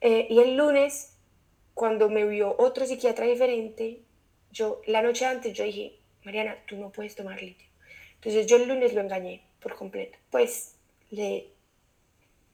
Eh, 0.00 0.26
y 0.30 0.40
el 0.40 0.56
lunes, 0.56 1.16
cuando 1.74 2.08
me 2.08 2.24
vio 2.24 2.54
otro 2.58 2.86
psiquiatra 2.86 3.26
diferente, 3.26 4.00
yo 4.50 4.80
la 4.86 5.02
noche 5.02 5.24
antes 5.24 5.54
yo 5.54 5.64
dije, 5.64 5.98
Mariana, 6.24 6.56
tú 6.66 6.76
no 6.76 6.90
puedes 6.90 7.14
tomar 7.14 7.40
litio. 7.42 7.68
Entonces 8.16 8.46
yo 8.46 8.56
el 8.56 8.68
lunes 8.68 8.94
lo 8.94 9.00
engañé 9.00 9.42
por 9.60 9.74
completo. 9.74 10.18
Pues 10.30 10.76
le, 11.10 11.48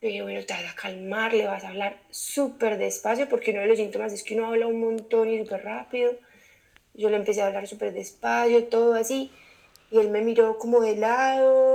dije, 0.00 0.22
bueno, 0.22 0.44
te 0.44 0.54
vas 0.54 0.72
a 0.72 0.74
calmar, 0.74 1.34
le 1.34 1.46
vas 1.46 1.64
a 1.64 1.68
hablar 1.68 1.98
súper 2.10 2.78
despacio, 2.78 3.28
porque 3.28 3.50
uno 3.50 3.60
de 3.60 3.66
los 3.66 3.78
síntomas 3.78 4.12
es 4.12 4.22
que 4.22 4.34
uno 4.34 4.46
habla 4.46 4.66
un 4.66 4.80
montón 4.80 5.28
y 5.28 5.38
súper 5.38 5.64
rápido. 5.64 6.14
Yo 6.94 7.10
le 7.10 7.16
empecé 7.16 7.42
a 7.42 7.46
hablar 7.46 7.66
súper 7.66 7.92
despacio, 7.92 8.64
todo 8.64 8.94
así, 8.94 9.30
y 9.90 9.98
él 9.98 10.10
me 10.10 10.20
miró 10.22 10.58
como 10.58 10.80
de 10.80 10.96
lado, 10.96 11.67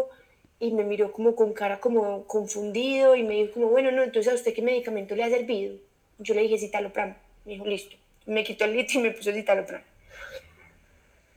y 0.64 0.72
me 0.72 0.86
miró 0.86 1.12
como 1.12 1.36
con 1.36 1.52
cara 1.52 1.82
como 1.82 2.26
confundido 2.26 3.18
y 3.18 3.24
me 3.24 3.36
dijo 3.36 3.54
como, 3.56 3.68
bueno, 3.68 3.92
no, 3.92 4.02
entonces 4.02 4.32
a 4.32 4.36
usted 4.36 4.54
qué 4.54 4.62
medicamento 4.62 5.14
le 5.14 5.24
ha 5.24 5.30
servido. 5.30 5.76
Yo 6.20 6.34
le 6.34 6.44
dije 6.44 6.58
citalopram. 6.58 7.16
Me 7.44 7.54
dijo, 7.54 7.66
listo. 7.66 7.98
Me 8.26 8.46
quitó 8.46 8.64
el 8.64 8.74
litio 8.74 9.02
y 9.02 9.04
me 9.04 9.12
puso 9.12 9.34
citalopram. 9.34 9.82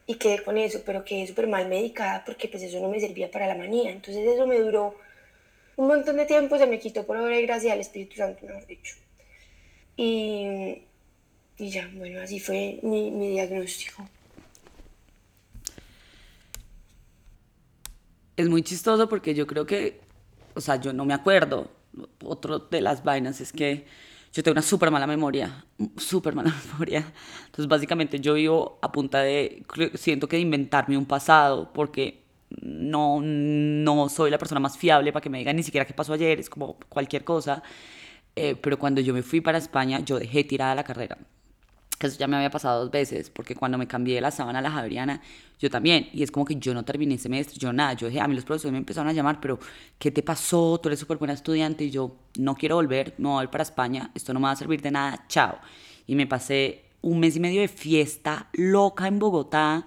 Y 0.07 0.15
quedé 0.15 0.45
con 0.45 0.57
eso, 0.57 0.81
pero 0.87 1.05
quedé 1.05 1.27
súper 1.27 1.49
mal 1.49 1.69
medicada 1.69 2.25
porque 2.25 2.47
pues 2.47 2.63
eso 2.63 2.79
no 2.81 2.89
me 2.89 3.01
servía 3.01 3.29
para 3.29 3.49
la 3.49 3.57
manía. 3.57 3.91
Entonces 3.91 4.25
eso 4.25 4.47
me 4.47 4.61
duró 4.61 4.95
un 5.75 5.89
montón 5.89 6.17
de 6.19 6.27
tiempo, 6.27 6.57
se 6.57 6.67
me 6.69 6.79
quitó 6.79 7.05
por 7.05 7.17
obra 7.17 7.37
y 7.37 7.43
gracia 7.47 7.73
al 7.73 7.81
Espíritu 7.81 8.17
Santo, 8.17 8.47
mejor 8.47 8.65
dicho. 8.69 8.95
Y, 9.97 10.83
y 11.59 11.71
ya, 11.71 11.91
bueno, 11.95 12.21
así 12.21 12.39
fue 12.39 12.79
mi, 12.83 13.11
mi 13.11 13.31
diagnóstico. 13.31 14.09
Es 18.37 18.49
muy 18.49 18.63
chistoso 18.63 19.09
porque 19.09 19.35
yo 19.35 19.47
creo 19.47 19.67
que, 19.67 20.01
o 20.55 20.61
sea, 20.61 20.77
yo 20.77 20.93
no 20.93 21.05
me 21.05 21.15
acuerdo. 21.15 21.71
Otro 22.23 22.59
de 22.59 22.81
las 22.81 23.03
vainas 23.03 23.41
es 23.41 23.53
que 23.53 23.87
yo 24.33 24.43
tengo 24.43 24.53
una 24.53 24.63
súper 24.63 24.91
mala 24.91 25.07
memoria, 25.07 25.65
súper 25.97 26.35
mala 26.35 26.55
memoria. 26.73 27.13
Entonces, 27.47 27.69
básicamente 27.69 28.21
yo 28.21 28.35
vivo 28.35 28.79
a 28.83 28.93
punta 28.93 29.21
de, 29.21 29.65
siento 29.95 30.29
que 30.29 30.37
de 30.37 30.43
inventarme 30.43 30.99
un 30.99 31.07
pasado 31.07 31.73
porque 31.73 32.23
no, 32.61 33.21
no 33.23 34.09
soy 34.09 34.31
la 34.31 34.39
persona 34.39 34.61
más 34.61 34.77
fiable 34.77 35.13
para 35.13 35.23
que 35.23 35.31
me 35.31 35.39
digan 35.39 35.57
ni 35.57 35.63
siquiera 35.63 35.87
qué 35.87 35.95
pasó 35.95 36.13
ayer, 36.13 36.39
es 36.39 36.51
como 36.51 36.77
cualquier 36.89 37.25
cosa. 37.25 37.63
Eh, 38.37 38.55
pero 38.57 38.79
cuando 38.79 39.01
yo 39.01 39.15
me 39.15 39.23
fui 39.23 39.41
para 39.41 39.59
España, 39.59 40.01
yo 40.01 40.19
dejé 40.19 40.45
tirada 40.45 40.75
la 40.75 40.85
carrera 40.85 41.17
eso 42.01 42.19
ya 42.19 42.27
me 42.27 42.37
había 42.37 42.51
pasado 42.51 42.81
dos 42.81 42.91
veces, 42.91 43.31
porque 43.31 43.55
cuando 43.55 43.79
me 43.79 43.87
cambié 43.87 44.17
de 44.17 44.21
la 44.21 44.31
sábana 44.31 44.59
a 44.59 44.63
la 44.63 44.71
Javeriana, 44.71 45.23
yo 45.59 45.71
también, 45.71 46.09
y 46.13 46.23
es 46.23 46.31
como 46.31 46.45
que 46.45 46.57
yo 46.57 46.75
no 46.75 46.85
terminé 46.85 47.15
el 47.15 47.21
semestre, 47.21 47.57
yo 47.59 47.73
nada, 47.73 47.95
yo 47.95 48.09
dije, 48.09 48.21
a 48.21 48.29
mí 48.29 48.35
los 48.35 48.45
profesores 48.45 48.73
me 48.73 48.79
empezaron 48.79 49.09
a 49.09 49.13
llamar, 49.15 49.41
pero 49.41 49.59
¿qué 49.99 50.11
te 50.11 50.23
pasó? 50.23 50.79
Tú 50.83 50.91
eres 50.91 51.01
súper 51.01 51.17
buena 51.17 51.33
estudiante, 51.33 51.85
y 51.85 51.91
yo 51.91 52.17
no 52.39 52.55
quiero 52.55 52.77
volver, 52.77 53.15
no 53.17 53.35
voy 53.35 53.47
para 53.47 53.63
España, 53.63 54.11
esto 54.15 54.35
no 54.35 54.41
me 54.41 54.45
va 54.45 54.51
a 54.51 54.57
servir 54.57 54.83
de 54.83 54.91
nada, 54.91 55.25
chao. 55.29 55.59
Y 56.07 56.15
me 56.15 56.27
pasé 56.27 56.85
un 57.01 57.19
mes 57.19 57.37
y 57.37 57.41
medio 57.41 57.63
de 57.63 57.69
fiesta 57.69 58.49
loca 58.53 59.07
en 59.07 59.19
Bogotá, 59.19 59.87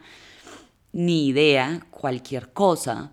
ni 0.91 1.27
idea, 1.27 1.85
cualquier 1.91 2.51
cosa. 2.53 3.11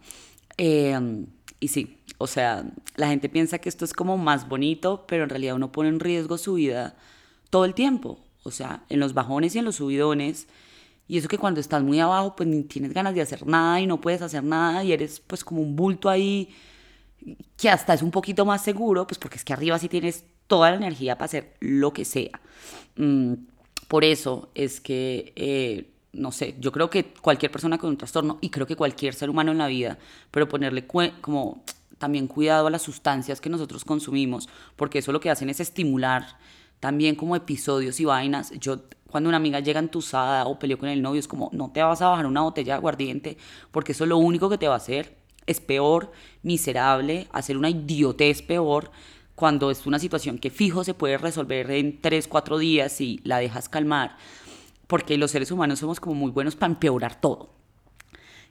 Em, 0.57 1.27
y 1.61 1.69
sí, 1.69 1.99
o 2.17 2.27
sea, 2.27 2.65
la 2.97 3.09
gente 3.09 3.29
piensa 3.29 3.59
que 3.59 3.69
esto 3.69 3.85
es 3.85 3.93
como 3.93 4.17
más 4.17 4.49
bonito, 4.49 5.05
pero 5.07 5.25
en 5.25 5.29
realidad 5.31 5.57
uno 5.57 5.71
pone 5.73 5.91
en 5.91 6.01
riesgo 6.01 6.39
su 6.39 6.55
vida 6.55 6.97
todo 7.51 7.67
el 7.67 7.75
tiempo 7.75 8.26
o 8.47 8.51
sea, 8.51 8.85
en 8.89 9.01
los 9.01 9.13
bajones 9.15 9.55
y 9.55 9.59
en 9.59 9.65
los 9.65 9.77
subidones. 9.77 10.47
Y 11.09 11.19
eso 11.19 11.29
que 11.29 11.39
cuando 11.39 11.61
estás 11.61 11.83
muy 11.83 12.01
abajo, 12.01 12.35
pues 12.35 12.49
ni 12.49 12.63
tienes 12.65 12.93
ganas 12.93 13.15
de 13.15 13.21
hacer 13.21 13.47
nada 13.47 13.81
y 13.81 13.87
no 13.87 14.01
puedes 14.01 14.23
hacer 14.23 14.43
nada 14.43 14.83
y 14.83 14.93
eres 14.93 15.21
pues 15.21 15.45
como 15.45 15.61
un 15.61 15.77
bulto 15.77 16.09
ahí 16.09 16.55
que 17.57 17.69
hasta 17.69 17.95
es 17.95 18.03
un 18.03 18.11
poquito 18.11 18.45
más 18.45 18.63
seguro, 18.63 19.07
pues 19.07 19.19
porque 19.19 19.37
es 19.37 19.45
que 19.45 19.53
arriba 19.53 19.79
sí 19.79 19.89
tienes 19.89 20.25
toda 20.47 20.71
la 20.71 20.77
energía 20.77 21.17
para 21.17 21.27
hacer 21.27 21.55
lo 21.61 21.93
que 21.93 22.05
sea. 22.05 22.41
Mm, 22.97 23.35
por 23.89 24.05
eso 24.05 24.51
es 24.55 24.81
que, 24.81 25.33
eh, 25.37 25.91
no 26.13 26.33
sé, 26.33 26.57
yo 26.61 26.73
creo 26.73 26.91
que 26.91 27.13
cualquier 27.21 27.53
persona 27.53 27.79
con 27.79 27.91
un 27.91 27.97
trastorno 27.97 28.39
y 28.41 28.51
creo 28.51 28.67
que 28.67 28.77
cualquier 28.77 29.15
ser 29.15 29.31
humano 29.31 29.53
en 29.53 29.59
la 29.59 29.67
vida, 29.67 29.99
pero 30.31 30.49
ponerle 30.49 30.87
como 30.87 31.65
también 31.99 32.27
cuidado 32.27 32.67
a 32.67 32.71
las 32.71 32.83
sustancias 32.83 33.41
que 33.41 33.49
nosotros 33.49 33.85
consumimos, 33.85 34.49
porque 34.77 34.99
eso 34.99 35.13
lo 35.13 35.21
que 35.21 35.31
hacen 35.31 35.51
es 35.51 35.61
estimular 35.61 36.39
también 36.87 37.17
como 37.17 37.35
episodios 37.35 37.99
y 37.99 38.05
vainas. 38.05 38.53
Yo, 38.61 38.83
cuando 39.11 39.29
una 39.29 39.39
amiga 39.39 39.59
llega 39.59 39.81
entusada 39.81 40.47
o 40.47 40.57
peleó 40.57 40.79
con 40.79 40.89
el 40.89 41.03
novio, 41.03 41.19
es 41.19 41.27
como, 41.27 41.51
no 41.53 41.73
te 41.73 41.83
vas 41.83 42.01
a 42.01 42.11
bajar 42.11 42.27
una 42.27 42.43
botella 42.43 42.75
de 42.75 42.77
aguardiente 42.79 43.39
porque 43.73 43.91
eso 43.91 44.05
es 44.05 44.09
lo 44.09 44.19
único 44.19 44.49
que 44.49 44.57
te 44.57 44.69
va 44.69 44.75
a 44.75 44.77
hacer. 44.77 45.17
es 45.47 45.59
peor, 45.59 46.13
miserable, 46.45 47.27
hacer 47.33 47.57
una 47.57 47.71
idiotez 47.71 48.41
peor 48.41 48.93
cuando 49.35 49.73
es 49.73 49.85
una 49.85 49.99
situación 49.99 50.39
que 50.39 50.51
fijo 50.51 50.85
se 50.85 50.95
puede 50.95 51.19
resolver 51.19 51.69
en 51.73 52.01
3, 52.01 52.29
4 52.29 52.57
días 52.59 53.01
y 53.01 53.21
la 53.25 53.39
dejas 53.39 53.69
calmar, 53.69 54.17
porque 54.87 55.19
los 55.19 55.33
seres 55.33 55.51
humanos 55.51 55.81
somos 55.81 55.99
como 55.99 56.15
muy 56.15 56.31
buenos 56.31 56.55
para 56.55 56.73
empeorar 56.73 57.21
todo 57.21 57.51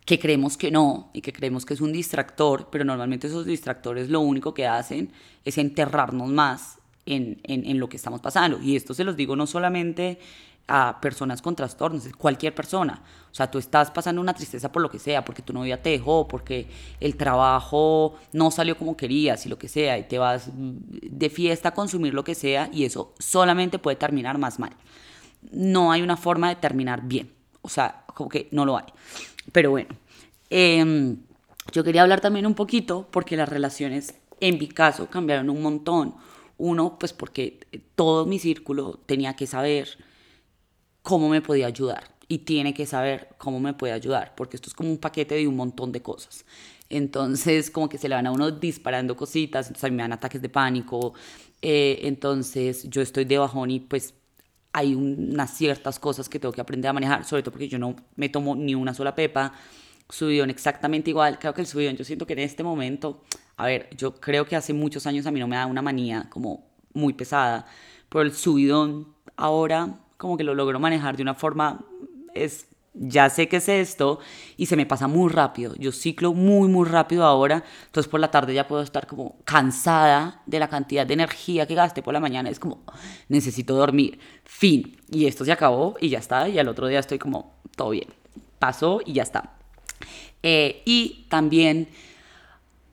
que 0.05 0.19
creemos 0.19 0.57
que 0.57 0.71
no 0.71 1.09
y 1.13 1.21
que 1.21 1.31
creemos 1.31 1.65
que 1.65 1.73
es 1.73 1.81
un 1.81 1.93
distractor, 1.93 2.67
pero 2.69 2.83
normalmente 2.83 3.27
esos 3.27 3.45
distractores 3.45 4.09
lo 4.09 4.19
único 4.19 4.53
que 4.53 4.67
hacen 4.67 5.13
es 5.45 5.57
enterrarnos 5.57 6.29
más 6.29 6.79
en, 7.05 7.39
en, 7.43 7.79
lo 7.79 7.87
que 7.89 7.97
estamos 7.97 8.21
pasando. 8.21 8.59
Y 8.61 8.75
esto 8.75 8.93
se 8.93 9.03
los 9.03 9.15
digo 9.15 9.35
no 9.35 9.47
solamente 9.47 10.19
a 10.67 10.99
personas 10.99 11.41
con 11.41 11.55
trastornos, 11.55 12.07
cualquier 12.17 12.55
persona. 12.55 13.01
O 13.31 13.35
sea, 13.35 13.51
tú 13.51 13.59
estás 13.59 13.91
pasando 13.91 14.21
una 14.21 14.33
tristeza 14.33 14.71
por 14.71 14.81
lo 14.81 14.89
que 14.89 14.97
sea, 14.97 15.23
porque 15.23 15.43
tu 15.43 15.53
novia 15.53 15.81
te 15.81 15.91
dejó, 15.91 16.27
porque 16.27 16.67
el 16.99 17.15
trabajo 17.15 18.15
no 18.33 18.49
salió 18.49 18.77
como 18.77 18.97
querías 18.97 19.45
y 19.45 19.49
lo 19.49 19.59
que 19.59 19.67
sea, 19.67 19.97
y 19.97 20.03
te 20.03 20.17
vas 20.17 20.49
de 20.53 21.29
fiesta 21.29 21.69
a 21.69 21.73
consumir 21.73 22.13
lo 22.13 22.23
que 22.23 22.33
sea, 22.33 22.69
y 22.71 22.85
eso 22.85 23.13
solamente 23.19 23.77
puede 23.77 23.97
terminar 23.97 24.37
más 24.37 24.57
mal. 24.57 24.71
No 25.51 25.91
hay 25.91 26.01
una 26.01 26.17
forma 26.17 26.49
de 26.49 26.55
terminar 26.55 27.03
bien. 27.03 27.31
O 27.61 27.69
sea, 27.69 28.03
como 28.13 28.29
que 28.29 28.47
no 28.51 28.65
lo 28.65 28.77
hay. 28.77 28.85
Pero 29.51 29.71
bueno, 29.71 29.89
em, 30.49 31.17
yo 31.71 31.83
quería 31.83 32.01
hablar 32.01 32.21
también 32.21 32.45
un 32.47 32.55
poquito 32.55 33.07
porque 33.11 33.37
las 33.37 33.49
relaciones 33.49 34.15
en 34.39 34.57
mi 34.57 34.67
caso 34.67 35.07
cambiaron 35.09 35.49
un 35.49 35.61
montón. 35.61 36.15
Uno, 36.57 36.97
pues 36.99 37.13
porque 37.13 37.59
todo 37.95 38.25
mi 38.25 38.39
círculo 38.39 38.99
tenía 39.05 39.35
que 39.35 39.47
saber 39.47 39.97
cómo 41.01 41.29
me 41.29 41.41
podía 41.41 41.67
ayudar 41.67 42.15
y 42.27 42.39
tiene 42.39 42.73
que 42.73 42.85
saber 42.85 43.29
cómo 43.37 43.59
me 43.59 43.73
puede 43.73 43.93
ayudar, 43.93 44.33
porque 44.35 44.57
esto 44.57 44.69
es 44.69 44.73
como 44.73 44.89
un 44.89 44.97
paquete 44.97 45.35
de 45.35 45.47
un 45.47 45.55
montón 45.55 45.91
de 45.91 46.01
cosas. 46.01 46.45
Entonces, 46.89 47.69
como 47.71 47.89
que 47.89 47.97
se 47.97 48.09
le 48.09 48.15
van 48.15 48.27
a 48.27 48.31
uno 48.31 48.51
disparando 48.51 49.15
cositas, 49.15 49.67
entonces 49.67 49.83
a 49.83 49.89
mí 49.89 49.95
me 49.95 50.03
dan 50.03 50.13
ataques 50.13 50.41
de 50.41 50.49
pánico, 50.49 51.13
eh, 51.61 51.99
entonces 52.03 52.89
yo 52.89 53.01
estoy 53.01 53.25
de 53.25 53.37
bajón 53.37 53.71
y 53.71 53.79
pues 53.79 54.13
hay 54.73 54.93
unas 54.93 55.55
ciertas 55.55 55.99
cosas 55.99 56.27
que 56.27 56.37
tengo 56.37 56.51
que 56.51 56.61
aprender 56.61 56.89
a 56.89 56.93
manejar, 56.93 57.23
sobre 57.23 57.43
todo 57.43 57.53
porque 57.53 57.69
yo 57.69 57.79
no 57.79 57.95
me 58.17 58.29
tomo 58.29 58.55
ni 58.55 58.75
una 58.75 58.93
sola 58.93 59.15
pepa. 59.15 59.53
Subidón 60.09 60.49
exactamente 60.49 61.09
igual. 61.09 61.39
Creo 61.39 61.53
que 61.53 61.61
el 61.61 61.67
subidón, 61.67 61.95
yo 61.95 62.03
siento 62.03 62.27
que 62.27 62.33
en 62.33 62.39
este 62.39 62.61
momento, 62.61 63.23
a 63.57 63.65
ver, 63.65 63.89
yo 63.95 64.15
creo 64.15 64.45
que 64.45 64.55
hace 64.55 64.73
muchos 64.73 65.05
años 65.07 65.25
a 65.25 65.31
mí 65.31 65.39
no 65.39 65.47
me 65.47 65.55
da 65.55 65.65
una 65.65 65.81
manía 65.81 66.27
como 66.29 66.65
muy 66.93 67.13
pesada, 67.13 67.65
pero 68.09 68.21
el 68.21 68.33
subidón 68.33 69.07
ahora 69.37 69.99
como 70.17 70.37
que 70.37 70.43
lo 70.43 70.55
logro 70.55 70.79
manejar 70.79 71.17
de 71.17 71.23
una 71.23 71.35
forma 71.35 71.85
es 72.33 72.67
ya 72.97 73.29
sé 73.29 73.47
qué 73.47 73.57
es 73.57 73.67
esto 73.67 74.19
y 74.55 74.67
se 74.67 74.75
me 74.75 74.85
pasa 74.85 75.07
muy 75.07 75.29
rápido. 75.29 75.75
Yo 75.77 75.91
ciclo 75.91 76.33
muy, 76.33 76.69
muy 76.69 76.87
rápido 76.87 77.25
ahora. 77.25 77.63
Entonces 77.87 78.09
por 78.09 78.19
la 78.19 78.31
tarde 78.31 78.53
ya 78.53 78.67
puedo 78.67 78.81
estar 78.81 79.05
como 79.05 79.37
cansada 79.43 80.41
de 80.45 80.59
la 80.59 80.69
cantidad 80.69 81.05
de 81.05 81.13
energía 81.13 81.67
que 81.67 81.75
gasté 81.75 82.01
por 82.01 82.13
la 82.13 82.19
mañana. 82.19 82.49
Es 82.49 82.59
como, 82.59 82.83
necesito 83.27 83.75
dormir. 83.75 84.19
Fin. 84.45 84.97
Y 85.11 85.25
esto 85.25 85.43
se 85.43 85.51
acabó 85.51 85.95
y 85.99 86.09
ya 86.09 86.19
está. 86.19 86.47
Y 86.47 86.57
al 86.57 86.69
otro 86.69 86.87
día 86.87 86.99
estoy 86.99 87.19
como, 87.19 87.55
todo 87.75 87.89
bien. 87.89 88.07
Pasó 88.59 89.01
y 89.05 89.13
ya 89.13 89.23
está. 89.23 89.51
Eh, 90.41 90.81
y 90.85 91.25
también 91.29 91.89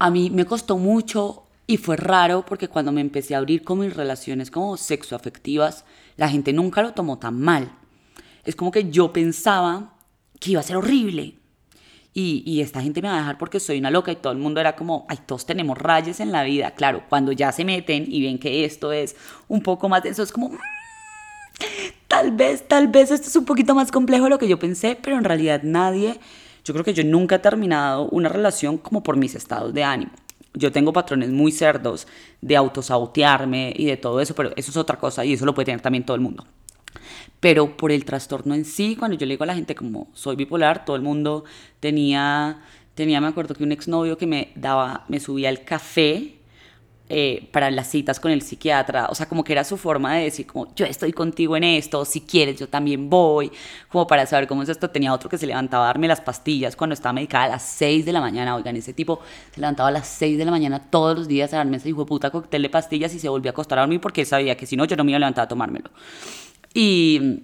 a 0.03 0.11
mí 0.11 0.31
me 0.31 0.45
costó 0.45 0.79
mucho 0.79 1.45
y 1.67 1.77
fue 1.77 1.97
raro 1.97 2.45
porque 2.45 2.69
cuando 2.69 2.93
me 2.93 3.01
empecé 3.01 3.35
a 3.35 3.39
abrir 3.39 3.63
con 3.63 3.79
mis 3.81 3.95
relaciones 3.95 4.51
como 4.51 4.77
sexoafectivas, 4.77 5.85
la 6.17 6.29
gente 6.29 6.53
nunca 6.53 6.83
lo 6.83 6.93
tomó 6.93 7.19
tan 7.19 7.41
mal 7.41 7.73
es 8.45 8.57
como 8.57 8.71
que 8.71 8.91
yo 8.91 9.13
pensaba 9.13 9.95
que 10.41 10.53
iba 10.53 10.61
a 10.61 10.65
ser 10.65 10.77
horrible. 10.77 11.35
Y, 12.15 12.61
esta 12.61 12.83
gente 12.83 13.01
me 13.01 13.09
va 13.09 13.15
a 13.15 13.19
dejar 13.19 13.39
porque 13.39 13.59
soy 13.59 13.79
una 13.79 13.91
loca 13.91 14.13
y 14.13 14.17
todo 14.17 14.35
el 14.35 14.39
mundo 14.39 14.61
era 14.61 14.77
como, 14.77 15.07
ay, 15.09 15.19
todos 15.25 15.47
tenemos 15.47 15.79
rayas 15.79 16.21
en 16.21 16.31
la 16.31 16.43
vida. 16.43 16.73
Claro, 16.73 17.05
cuando 17.09 17.33
ya 17.33 17.53
se 17.53 17.65
meten 17.65 18.05
y 18.07 18.21
ven 18.23 18.39
que 18.39 18.67
esto 18.67 18.93
es 18.93 19.17
un 19.49 19.63
poco 19.63 19.89
más 19.89 20.03
denso, 20.03 20.23
es 20.23 20.31
como, 20.31 20.51
mm, 20.51 20.59
tal 22.09 22.33
vez, 22.33 22.69
tal 22.69 22.89
vez 22.89 23.11
esto 23.11 23.29
es 23.29 23.37
un 23.37 23.47
poquito 23.47 23.75
más 23.75 23.91
complejo 23.91 24.25
de 24.25 24.31
lo 24.31 24.39
que 24.39 24.47
yo 24.47 24.59
pensé, 24.59 24.99
pero 25.01 25.17
en 25.17 25.25
realidad 25.25 25.63
nadie, 25.63 26.21
yo 26.65 26.75
creo 26.75 26.85
que 26.85 26.95
yo 26.95 27.05
nunca 27.05 27.37
he 27.37 27.39
terminado 27.39 28.09
una 28.11 28.29
relación 28.29 28.79
como 28.79 29.03
por 29.03 29.17
mis 29.17 29.35
estados 29.35 29.73
de 29.75 29.85
ánimo. 29.85 30.13
Yo 30.55 30.71
tengo 30.71 30.93
patrones 30.93 31.31
muy 31.31 31.51
cerdos 31.51 32.07
de 32.41 32.57
autosautearme 32.57 33.73
y 33.77 33.87
de 33.87 33.97
todo 33.97 34.21
eso, 34.21 34.35
pero 34.35 34.51
eso 34.57 34.71
es 34.71 34.77
otra 34.77 34.99
cosa 34.99 35.25
y 35.25 35.33
eso 35.33 35.47
lo 35.47 35.55
puede 35.55 35.67
tener 35.67 35.81
también 35.81 36.05
todo 36.05 36.15
el 36.15 36.21
mundo 36.21 36.47
pero 37.43 37.77
por 37.77 37.91
el 37.91 38.05
trastorno 38.05 38.55
en 38.55 38.65
sí, 38.65 38.95
cuando 38.95 39.17
yo 39.17 39.27
le 39.27 39.33
digo 39.33 39.43
a 39.43 39.49
la 39.49 39.57
gente 39.57 39.75
como 39.75 40.07
soy 40.15 40.37
bipolar, 40.37 40.85
todo 40.85 40.95
el 40.95 41.03
mundo 41.03 41.43
tenía, 41.81 42.61
tenía 42.95 43.21
me 43.21 43.27
acuerdo 43.27 43.57
que 43.57 43.65
un 43.65 43.73
exnovio 43.73 44.17
que 44.17 44.29
me 44.29 44.53
daba, 44.55 45.05
me 45.09 45.19
subía 45.19 45.49
el 45.49 45.65
café 45.65 46.37
eh, 47.09 47.49
para 47.53 47.71
las 47.71 47.91
citas 47.91 48.19
con 48.21 48.31
el 48.31 48.41
psiquiatra, 48.41 49.09
o 49.11 49.15
sea, 49.15 49.27
como 49.27 49.45
que 49.45 49.53
era 49.53 49.65
su 49.65 49.77
forma 49.77 50.15
de 50.15 50.25
decir 50.25 50.47
como 50.47 50.75
yo 50.75 50.87
estoy 50.87 51.13
contigo 51.13 51.57
en 51.57 51.65
esto, 51.65 52.05
si 52.05 52.23
quieres 52.23 52.59
yo 52.59 52.69
también 52.69 53.11
voy, 53.11 53.53
como 53.89 54.07
para 54.07 54.25
saber 54.25 54.47
cómo 54.47 54.63
es 54.63 54.69
esto. 54.69 54.89
Tenía 54.89 55.13
otro 55.13 55.29
que 55.29 55.37
se 55.37 55.47
levantaba 55.47 55.85
a 55.85 55.87
darme 55.89 56.09
las 56.09 56.21
pastillas 56.21 56.75
cuando 56.75 56.95
estaba 56.95 57.13
medicada 57.13 57.45
a 57.45 57.49
las 57.49 57.65
6 57.65 58.07
de 58.07 58.13
la 58.13 58.21
mañana, 58.21 58.57
oigan, 58.57 58.77
ese 58.77 58.95
tipo 58.95 59.21
se 59.53 59.61
levantaba 59.61 59.91
a 59.91 59.93
las 59.93 60.07
6 60.09 60.39
de 60.39 60.45
la 60.45 60.51
mañana 60.51 60.91
todos 60.91 61.19
los 61.19 61.29
días 61.29 61.53
a 61.53 61.59
darme 61.59 61.77
ese 61.77 61.91
hijo 61.91 62.05
de 62.05 62.07
puta 62.07 62.31
cóctel 62.31 62.63
de 62.63 62.71
pastillas 62.71 63.13
y 63.15 63.19
se 63.19 63.29
volvía 63.29 63.51
a 63.51 63.53
acostar 63.53 63.79
a 63.79 63.83
dormir 63.83 64.01
porque 64.01 64.25
sabía 64.25 64.57
que 64.57 64.65
si 64.65 64.77
no 64.77 64.85
yo 64.85 64.97
no 64.97 65.05
me 65.05 65.11
iba 65.11 65.17
a 65.17 65.21
levantar 65.21 65.45
a 65.45 65.49
tomármelo. 65.49 65.91
Y, 66.73 67.43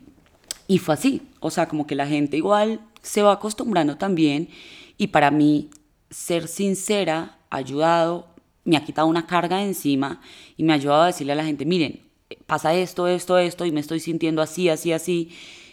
y 0.66 0.78
fue 0.78 0.94
así, 0.94 1.28
o 1.40 1.50
sea, 1.50 1.68
como 1.68 1.86
que 1.86 1.94
la 1.94 2.06
gente 2.06 2.36
igual 2.36 2.80
se 3.02 3.22
va 3.22 3.32
acostumbrando 3.32 3.96
también 3.96 4.48
y 4.96 5.08
para 5.08 5.30
mí 5.30 5.70
ser 6.10 6.48
sincera 6.48 7.38
ha 7.50 7.56
ayudado, 7.56 8.27
me 8.68 8.76
ha 8.76 8.84
quitado 8.84 9.06
una 9.06 9.26
carga 9.26 9.58
de 9.58 9.64
encima 9.64 10.20
y 10.56 10.62
me 10.62 10.72
ha 10.72 10.76
ayudado 10.76 11.02
a 11.02 11.06
decirle 11.06 11.32
a 11.32 11.36
la 11.36 11.44
gente, 11.44 11.64
miren, 11.64 12.00
pasa 12.46 12.74
esto, 12.74 13.08
esto, 13.08 13.38
esto 13.38 13.64
y 13.64 13.72
me 13.72 13.80
estoy 13.80 14.00
sintiendo 14.00 14.42
así, 14.42 14.68
así, 14.68 14.92
así 14.92 15.30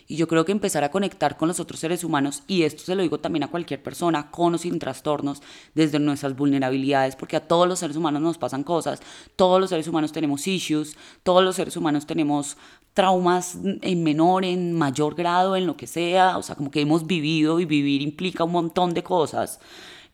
y 0.08 0.17
yo 0.17 0.27
creo 0.27 0.45
que 0.45 0.51
empezar 0.51 0.84
a 0.84 0.91
conectar 0.91 1.36
con 1.38 1.47
los 1.47 1.60
otros 1.60 1.79
seres 1.79 2.03
humanos, 2.03 2.43
y 2.47 2.63
esto 2.63 2.84
se 2.84 2.95
lo 2.95 3.01
digo 3.01 3.19
también 3.19 3.43
a 3.43 3.47
cualquier 3.49 3.81
persona, 3.81 4.29
con 4.29 4.53
o 4.53 4.58
sin 4.58 4.77
trastornos, 4.77 5.41
desde 5.73 5.99
nuestras 5.99 6.36
vulnerabilidades, 6.36 7.15
porque 7.15 7.38
a 7.38 7.47
todos 7.47 7.67
los 7.67 7.79
seres 7.79 7.97
humanos 7.97 8.21
nos 8.21 8.38
pasan 8.38 8.63
cosas, 8.63 9.01
todos 9.36 9.60
los 9.60 9.69
seres 9.69 9.88
humanos 9.88 10.12
tenemos 10.12 10.47
issues, 10.47 10.95
todos 11.23 11.43
los 11.43 11.55
seres 11.55 11.75
humanos 11.75 12.05
tenemos 12.05 12.58
traumas 12.93 13.58
en 13.81 14.03
menor, 14.03 14.45
en 14.45 14.73
mayor 14.73 15.15
grado, 15.15 15.55
en 15.55 15.65
lo 15.65 15.75
que 15.75 15.88
sea, 15.88 16.38
o 16.38 16.43
sea, 16.43 16.55
como 16.55 16.71
que 16.71 16.81
hemos 16.81 17.08
vivido 17.08 17.60
y 17.60 17.65
vivir 17.65 18.01
implica 18.01 18.43
un 18.43 18.51
montón 18.51 18.93
de 18.93 19.03
cosas 19.03 19.60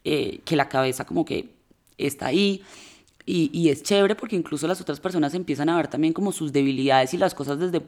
eh, 0.03 0.39
que 0.45 0.55
la 0.55 0.69
cabeza 0.69 1.05
como 1.05 1.25
que 1.25 1.60
está 2.05 2.27
ahí. 2.27 2.63
Y, 3.23 3.69
es 3.69 3.83
chévere 3.83 4.15
porque 4.15 4.35
incluso 4.35 4.67
las 4.67 4.81
otras 4.81 4.99
personas 4.99 5.33
empiezan 5.33 5.69
a 5.69 5.77
ver 5.77 5.87
también 5.87 6.11
como 6.11 6.31
sus 6.31 6.51
debilidades 6.51 7.13
y 7.13 7.17
las 7.17 7.33
cosas 7.33 7.59
desde 7.59 7.81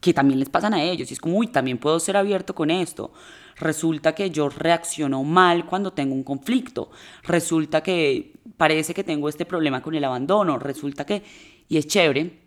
que 0.00 0.12
también 0.12 0.38
les 0.38 0.48
pasan 0.50 0.74
a 0.74 0.82
ellos. 0.82 1.10
Y 1.10 1.14
es 1.14 1.20
como, 1.20 1.38
uy, 1.38 1.46
también 1.46 1.78
puedo 1.78 1.98
ser 2.00 2.16
abierto 2.16 2.54
con 2.54 2.70
esto. 2.70 3.12
Resulta 3.56 4.14
que 4.14 4.30
yo 4.30 4.48
reacciono 4.48 5.22
mal 5.22 5.66
cuando 5.66 5.92
tengo 5.92 6.14
un 6.14 6.24
conflicto. 6.24 6.90
Resulta 7.22 7.82
que 7.82 8.34
parece 8.56 8.92
que 8.92 9.04
tengo 9.04 9.28
este 9.28 9.46
problema 9.46 9.82
con 9.82 9.94
el 9.94 10.04
abandono. 10.04 10.58
Resulta 10.58 11.06
que... 11.06 11.22
Y 11.68 11.78
es 11.78 11.86
chévere 11.86 12.38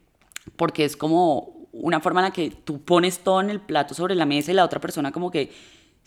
porque 0.56 0.86
es 0.86 0.96
como 0.96 1.68
una 1.72 2.00
forma 2.00 2.22
en 2.22 2.26
la 2.26 2.32
que 2.32 2.50
tú 2.52 2.82
pones 2.82 3.20
todo 3.20 3.42
en 3.42 3.50
el 3.50 3.62
plato 3.62 3.94
sobre 3.94 4.16
la 4.16 4.26
mesa 4.26 4.52
y 4.52 4.56
la 4.56 4.66
otra 4.66 4.80
persona 4.80 5.12
como 5.12 5.32
que 5.32 5.52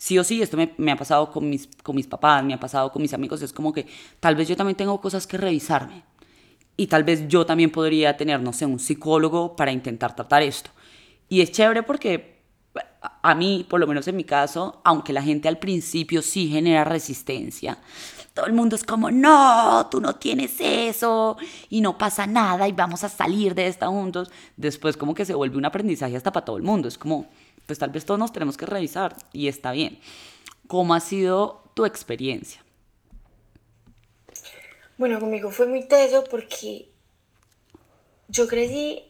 sí 0.03 0.19
o 0.19 0.23
sí, 0.25 0.41
esto 0.41 0.57
me, 0.57 0.91
ha 0.91 0.97
pasado 0.97 1.31
con 1.31 1.49
mis, 1.49 1.69
con 1.81 1.95
mis 1.95 2.07
papás, 2.07 2.43
me 2.43 2.53
ha 2.53 2.59
pasado 2.59 2.91
con 2.91 3.01
mis 3.01 3.13
amigos, 3.13 3.41
es 3.41 3.53
como 3.53 3.71
que 3.71 3.87
tal 4.19 4.35
vez 4.35 4.49
yo 4.49 4.57
también 4.57 4.75
tengo 4.75 4.99
cosas 4.99 5.25
que 5.25 5.37
revisarme 5.37 6.03
y 6.75 6.87
tal 6.87 7.05
vez 7.05 7.25
yo 7.29 7.45
también 7.45 7.71
podría 7.71 8.17
tener, 8.17 8.41
no 8.41 8.51
sé, 8.51 8.65
un 8.65 8.79
psicólogo 8.79 9.55
para 9.55 9.71
intentar 9.71 10.13
tratar 10.13 10.43
esto. 10.43 10.71
Y 11.29 11.39
es 11.39 11.53
chévere 11.53 11.83
porque 11.83 12.41
a 13.21 13.33
mí, 13.33 13.65
por 13.69 13.79
lo 13.79 13.87
menos 13.87 14.05
en 14.09 14.17
mi 14.17 14.25
caso, 14.25 14.81
aunque 14.83 15.13
la 15.13 15.23
gente 15.23 15.47
al 15.47 15.57
principio 15.57 16.21
sí 16.21 16.49
genera 16.49 16.83
resistencia, 16.83 17.77
todo 18.33 18.47
el 18.47 18.53
mundo 18.53 18.75
es 18.75 18.83
como, 18.83 19.09
no, 19.09 19.87
tú 19.89 20.01
no 20.01 20.15
tienes 20.15 20.55
eso 20.59 21.37
y 21.69 21.79
no 21.79 21.97
pasa 21.97 22.27
nada 22.27 22.67
y 22.67 22.73
vamos 22.73 23.05
a 23.05 23.09
salir 23.09 23.55
de 23.55 23.67
esta 23.67 23.87
juntos. 23.87 24.29
Después 24.57 24.97
como 24.97 25.13
que 25.13 25.23
se 25.23 25.33
vuelve 25.33 25.55
un 25.55 25.63
aprendizaje 25.63 26.17
hasta 26.17 26.33
para 26.33 26.43
todo 26.43 26.57
el 26.57 26.63
mundo. 26.63 26.89
Es 26.89 26.97
como, 26.97 27.29
pues 27.65 27.79
tal 27.79 27.91
vez 27.91 28.05
todos 28.05 28.19
nos 28.19 28.33
tenemos 28.33 28.57
que 28.57 28.65
revisar 28.65 29.15
y 29.31 29.47
está 29.47 29.71
bien. 29.71 29.99
¿Cómo 30.67 30.93
ha 30.93 30.99
sido 30.99 31.63
tu 31.73 31.85
experiencia? 31.85 32.63
Bueno, 34.97 35.19
conmigo 35.19 35.51
fue 35.51 35.67
muy 35.67 35.87
teso 35.87 36.23
porque 36.29 36.89
yo 38.27 38.47
crecí, 38.47 39.03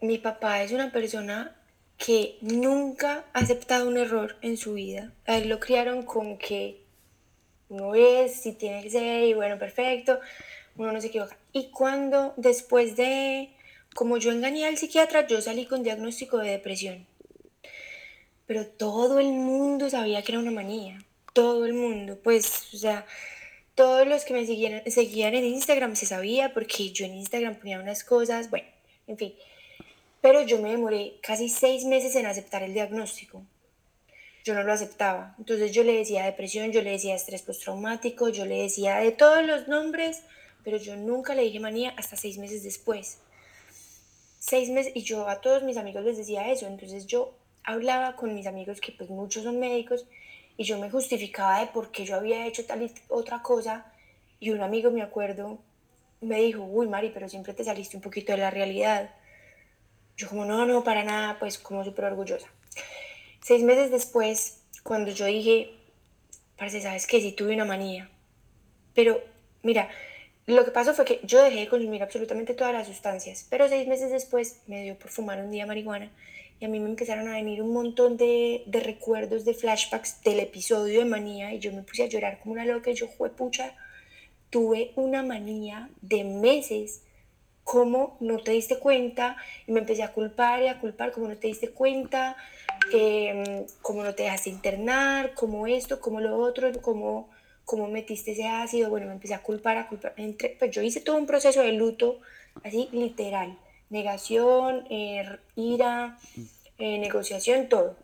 mi 0.00 0.18
papá 0.18 0.62
es 0.62 0.72
una 0.72 0.92
persona 0.92 1.56
que 1.96 2.38
nunca 2.40 3.24
ha 3.32 3.40
aceptado 3.40 3.88
un 3.88 3.96
error 3.96 4.36
en 4.40 4.56
su 4.56 4.74
vida. 4.74 5.12
A 5.26 5.36
él 5.36 5.48
lo 5.48 5.58
criaron 5.58 6.04
con 6.04 6.38
que 6.38 6.84
uno 7.68 7.94
es, 7.94 8.40
si 8.40 8.52
tiene 8.52 8.82
que 8.82 8.90
ser, 8.90 9.24
y 9.24 9.34
bueno, 9.34 9.58
perfecto, 9.58 10.20
uno 10.76 10.92
no 10.92 11.00
se 11.00 11.08
equivoca. 11.08 11.36
Y 11.52 11.70
cuando 11.70 12.34
después 12.36 12.96
de, 12.96 13.50
como 13.94 14.16
yo 14.16 14.30
engañé 14.30 14.66
al 14.66 14.78
psiquiatra, 14.78 15.26
yo 15.26 15.40
salí 15.42 15.66
con 15.66 15.82
diagnóstico 15.82 16.38
de 16.38 16.50
depresión. 16.50 17.06
Pero 18.48 18.66
todo 18.66 19.20
el 19.20 19.28
mundo 19.28 19.90
sabía 19.90 20.22
que 20.22 20.32
era 20.32 20.40
una 20.40 20.50
manía, 20.50 20.98
todo 21.34 21.66
el 21.66 21.74
mundo, 21.74 22.18
pues, 22.24 22.72
o 22.72 22.78
sea, 22.78 23.06
todos 23.74 24.08
los 24.08 24.24
que 24.24 24.32
me 24.32 24.46
seguían, 24.46 25.34
en 25.34 25.44
Instagram 25.44 25.94
se 25.94 26.06
sabía 26.06 26.54
porque 26.54 26.90
yo 26.90 27.04
en 27.04 27.14
Instagram 27.14 27.56
ponía 27.56 27.78
unas 27.78 28.02
cosas, 28.02 28.48
bueno, 28.48 28.66
en 29.06 29.18
fin. 29.18 29.34
Pero 30.22 30.42
yo 30.42 30.60
me 30.60 30.70
demoré 30.70 31.18
casi 31.22 31.50
seis 31.50 31.84
meses 31.84 32.16
en 32.16 32.24
aceptar 32.24 32.62
el 32.62 32.72
diagnóstico. 32.72 33.44
Yo 34.44 34.54
no 34.54 34.62
lo 34.64 34.72
aceptaba. 34.72 35.36
Entonces 35.38 35.70
yo 35.70 35.84
le 35.84 35.92
decía 35.92 36.24
depresión, 36.24 36.72
yo 36.72 36.80
le 36.80 36.90
decía 36.90 37.14
estrés 37.14 37.42
postraumático, 37.42 38.30
yo 38.30 38.46
le 38.46 38.62
decía 38.62 38.96
de 38.96 39.12
todos 39.12 39.46
los 39.46 39.68
nombres, 39.68 40.22
pero 40.64 40.78
yo 40.78 40.96
nunca 40.96 41.34
le 41.36 41.42
dije 41.42 41.60
manía 41.60 41.90
hasta 41.98 42.16
seis 42.16 42.38
meses 42.38 42.64
después. 42.64 43.18
Seis 44.40 44.70
meses, 44.70 44.92
y 44.96 45.02
yo 45.02 45.28
a 45.28 45.42
todos 45.42 45.62
mis 45.62 45.76
amigos 45.76 46.02
les 46.02 46.16
decía 46.16 46.50
eso. 46.50 46.66
Entonces 46.66 47.06
yo 47.06 47.37
hablaba 47.64 48.16
con 48.16 48.34
mis 48.34 48.46
amigos, 48.46 48.80
que 48.80 48.92
pues 48.92 49.10
muchos 49.10 49.44
son 49.44 49.58
médicos, 49.58 50.06
y 50.56 50.64
yo 50.64 50.78
me 50.78 50.90
justificaba 50.90 51.60
de 51.60 51.68
por 51.68 51.90
qué 51.90 52.04
yo 52.04 52.16
había 52.16 52.46
hecho 52.46 52.66
tal 52.66 52.82
y 52.82 52.92
otra 53.08 53.42
cosa. 53.42 53.92
Y 54.40 54.50
un 54.50 54.60
amigo, 54.60 54.90
me 54.90 55.02
acuerdo, 55.02 55.58
me 56.20 56.40
dijo, 56.40 56.64
uy, 56.64 56.88
Mari, 56.88 57.10
pero 57.10 57.28
siempre 57.28 57.54
te 57.54 57.64
saliste 57.64 57.96
un 57.96 58.02
poquito 58.02 58.32
de 58.32 58.38
la 58.38 58.50
realidad. 58.50 59.10
Yo 60.16 60.28
como, 60.28 60.44
no, 60.44 60.66
no, 60.66 60.82
para 60.82 61.04
nada, 61.04 61.38
pues 61.38 61.58
como 61.58 61.84
súper 61.84 62.06
orgullosa. 62.06 62.48
Seis 63.40 63.62
meses 63.62 63.90
después, 63.90 64.62
cuando 64.82 65.12
yo 65.12 65.26
dije, 65.26 65.74
parece, 66.56 66.80
¿sabes 66.80 67.06
qué? 67.06 67.20
Sí 67.20 67.32
tuve 67.32 67.54
una 67.54 67.64
manía. 67.64 68.10
Pero, 68.94 69.22
mira, 69.62 69.88
lo 70.46 70.64
que 70.64 70.72
pasó 70.72 70.92
fue 70.92 71.04
que 71.04 71.20
yo 71.22 71.42
dejé 71.42 71.60
de 71.60 71.68
consumir 71.68 72.02
absolutamente 72.02 72.54
todas 72.54 72.72
las 72.72 72.88
sustancias, 72.88 73.46
pero 73.48 73.68
seis 73.68 73.86
meses 73.86 74.10
después 74.10 74.62
me 74.66 74.82
dio 74.82 74.98
por 74.98 75.10
fumar 75.10 75.38
un 75.40 75.52
día 75.52 75.66
marihuana 75.66 76.10
y 76.60 76.64
a 76.64 76.68
mí 76.68 76.80
me 76.80 76.88
empezaron 76.88 77.28
a 77.28 77.34
venir 77.34 77.62
un 77.62 77.72
montón 77.72 78.16
de, 78.16 78.64
de 78.66 78.80
recuerdos, 78.80 79.44
de 79.44 79.54
flashbacks 79.54 80.22
del 80.22 80.40
episodio 80.40 81.00
de 81.00 81.04
manía 81.04 81.54
y 81.54 81.58
yo 81.60 81.72
me 81.72 81.82
puse 81.82 82.04
a 82.04 82.06
llorar 82.06 82.40
como 82.40 82.54
una 82.54 82.64
loca 82.64 82.90
y 82.90 82.94
yo, 82.94 83.08
pucha, 83.36 83.74
tuve 84.50 84.92
una 84.96 85.22
manía 85.22 85.90
de 86.00 86.24
meses 86.24 87.02
cómo 87.68 88.16
no 88.20 88.38
te 88.38 88.52
diste 88.52 88.78
cuenta 88.78 89.36
y 89.66 89.72
me 89.72 89.80
empecé 89.80 90.02
a 90.02 90.12
culpar 90.12 90.62
y 90.62 90.68
a 90.68 90.80
culpar 90.80 91.12
cómo 91.12 91.28
no 91.28 91.36
te 91.36 91.48
diste 91.48 91.68
cuenta, 91.68 92.34
eh, 92.94 93.66
cómo 93.82 94.02
no 94.02 94.14
te 94.14 94.22
dejaste 94.22 94.48
internar, 94.48 95.34
cómo 95.34 95.66
esto, 95.66 96.00
cómo 96.00 96.20
lo 96.20 96.38
otro, 96.38 96.72
cómo, 96.80 97.28
cómo 97.66 97.86
metiste 97.88 98.32
ese 98.32 98.48
ácido, 98.48 98.88
bueno, 98.88 99.06
me 99.06 99.12
empecé 99.12 99.34
a 99.34 99.42
culpar, 99.42 99.76
a 99.76 99.86
culpar, 99.86 100.14
entre, 100.16 100.56
pues 100.58 100.70
yo 100.70 100.80
hice 100.80 101.02
todo 101.02 101.18
un 101.18 101.26
proceso 101.26 101.60
de 101.60 101.72
luto 101.72 102.20
así 102.64 102.88
literal, 102.90 103.58
negación, 103.90 104.86
eh, 104.90 105.38
ira, 105.56 106.18
eh, 106.78 106.98
negociación, 106.98 107.68
todo. 107.68 107.96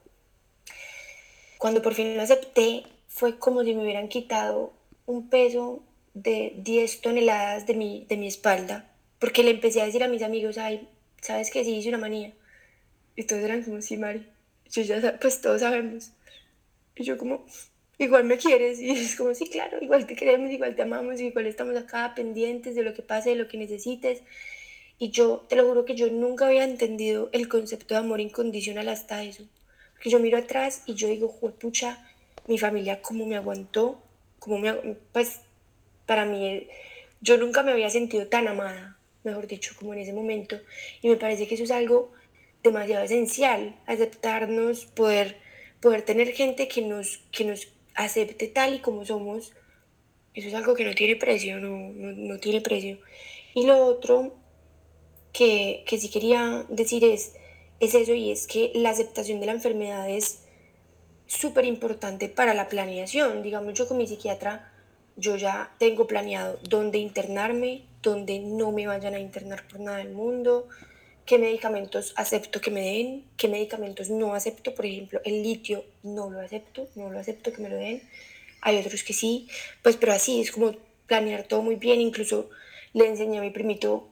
Cuando 1.59 1.83
por 1.83 1.95
fin 1.95 2.17
lo 2.17 2.23
acepté, 2.23 2.85
fue 3.09 3.39
como 3.39 3.63
si 3.65 3.75
me 3.75 3.83
hubieran 3.83 4.09
quitado 4.09 4.73
un 5.07 5.29
peso 5.29 5.83
de 6.15 6.55
10 6.59 7.01
toneladas 7.01 7.67
de 7.67 7.75
mi, 7.75 8.07
de 8.09 8.17
mi 8.17 8.27
espalda 8.27 8.91
porque 9.25 9.43
le 9.43 9.53
empecé 9.53 9.81
a 9.81 9.87
decir 9.87 10.05
a 10.05 10.09
mis 10.09 10.21
amigos, 10.21 10.59
ay, 10.59 10.87
¿sabes 11.23 11.51
que 11.51 11.65
Sí, 11.65 11.77
hice 11.77 11.89
una 11.89 11.97
manía. 11.97 12.35
Y 13.17 13.25
todos 13.25 13.43
eran 13.43 13.63
como, 13.63 13.81
sí, 13.81 13.97
Mari. 13.97 14.27
Yo 14.71 14.83
ya, 14.83 15.19
pues 15.19 15.41
todos 15.41 15.63
sabemos. 15.63 16.13
Y 16.95 17.05
yo 17.05 17.17
como, 17.17 17.47
igual 17.97 18.25
me 18.25 18.37
quieres. 18.37 18.81
Y 18.81 18.91
es 18.91 19.17
como, 19.17 19.35
sí, 19.35 19.49
claro, 19.49 19.79
igual 19.81 20.07
te 20.07 20.15
queremos, 20.15 20.51
igual 20.51 20.77
te 20.77 20.83
amamos, 20.83 21.23
igual 21.23 21.47
estamos 21.47 21.75
acá 21.75 22.13
pendientes 22.15 22.75
de 22.75 22.83
lo 22.83 22.93
que 22.93 23.01
pase, 23.01 23.31
de 23.31 23.37
lo 23.37 23.49
que 23.49 23.57
necesites. 23.57 24.23
Y 25.05 25.11
yo, 25.11 25.45
te 25.51 25.57
lo 25.57 25.67
juro 25.67 25.85
que 25.85 25.95
yo 25.95 26.09
nunca 26.09 26.47
había 26.47 26.65
entendido 26.65 27.29
el 27.33 27.47
concepto 27.47 27.93
de 27.93 28.01
amor 28.01 28.23
incondicional 28.23 28.89
hasta 28.89 29.23
eso. 29.23 29.45
Porque 29.93 30.09
yo 30.09 30.19
miro 30.19 30.39
atrás 30.39 30.83
y 30.87 30.95
yo 30.95 31.09
digo, 31.09 31.31
pucha, 31.61 32.11
mi 32.47 32.57
familia 32.57 33.03
cómo 33.03 33.27
me 33.27 33.37
aguantó, 33.37 34.01
cómo 34.39 34.59
me, 34.59 34.73
pues 35.13 35.41
para 36.07 36.25
mí, 36.25 36.69
yo 37.21 37.37
nunca 37.37 37.63
me 37.63 37.73
había 37.73 37.91
sentido 37.91 38.29
tan 38.29 38.49
amada 38.49 38.97
mejor 39.25 39.47
dicho, 39.47 39.75
como 39.79 39.93
en 39.93 40.01
ese 40.01 40.15
momento. 40.15 40.59
Y 41.03 41.09
me 41.09 41.17
parece 41.17 41.47
que 41.47 41.57
eso 41.57 41.65
es 41.65 41.71
algo 41.71 42.11
demasiado 42.63 43.05
esencial, 43.05 43.79
aceptarnos, 43.85 44.87
poder, 44.87 45.37
poder 45.83 46.01
tener 46.01 46.29
gente 46.33 46.67
que 46.67 46.81
nos, 46.81 47.19
que 47.31 47.45
nos 47.45 47.69
acepte 47.95 48.49
tal 48.49 48.73
y 48.73 48.79
como 48.79 49.05
somos. 49.05 49.53
Eso 50.33 50.49
es 50.49 50.55
algo 50.55 50.75
que 50.75 50.87
no 50.87 50.95
tiene 50.95 51.17
precio, 51.17 51.61
no, 51.61 51.93
no, 51.93 52.39
tiene 52.39 52.63
precio. 52.63 53.01
Y 53.53 53.67
lo 53.67 53.85
otro 53.85 54.43
que, 55.35 55.85
que 55.87 55.99
sí 55.99 56.09
quería 56.09 56.65
decir 56.71 57.05
es, 57.05 57.33
es 57.81 57.95
eso 57.95 58.15
y 58.15 58.31
es 58.31 58.47
que 58.47 58.71
la 58.75 58.91
aceptación 58.91 59.41
de 59.41 59.47
la 59.47 59.53
enfermedad 59.53 60.09
es 60.09 60.39
súper 61.27 61.67
importante 61.67 62.29
para 62.29 62.55
la 62.55 62.69
planeación. 62.69 63.43
Digamos, 63.43 63.75
yo 63.75 63.87
con 63.87 63.99
mi 63.99 64.07
psiquiatra, 64.07 64.73
yo 65.17 65.37
ya 65.37 65.75
tengo 65.79 66.07
planeado 66.07 66.59
dónde 66.63 66.99
internarme, 66.99 67.83
donde 68.03 68.39
no 68.39 68.73
me 68.73 68.87
vayan 68.87 69.15
a 69.15 69.19
internar 69.19 69.67
por 69.67 69.81
nada 69.81 69.99
del 69.99 70.13
mundo, 70.13 70.69
qué 71.27 71.39
medicamentos 71.39 72.13
acepto 72.17 72.61
que 72.61 72.71
me 72.71 72.83
den, 72.83 73.25
qué 73.37 73.49
medicamentos 73.49 74.11
no 74.11 74.35
acepto, 74.35 74.75
por 74.75 74.87
ejemplo, 74.87 75.21
el 75.25 75.43
litio 75.43 75.85
no 76.03 76.31
lo 76.31 76.41
acepto, 76.41 76.89
no 76.95 77.11
lo 77.11 77.19
acepto 77.19 77.53
que 77.53 77.63
me 77.63 77.71
lo 77.71 77.77
den, 77.77 78.03
hay 78.61 78.79
otros 78.79 79.03
que 79.03 79.15
sí, 79.15 79.49
pues 79.83 79.97
pero 79.97 80.13
así 80.13 80.41
es 80.41 80.53
como 80.53 80.77
planear 81.07 81.45
todo 81.45 81.63
muy 81.63 81.77
bien, 81.77 82.01
incluso 82.01 82.51
le 82.93 83.07
enseñé 83.09 83.39
a 83.39 83.43
mi 83.43 83.51
primito, 83.51 84.09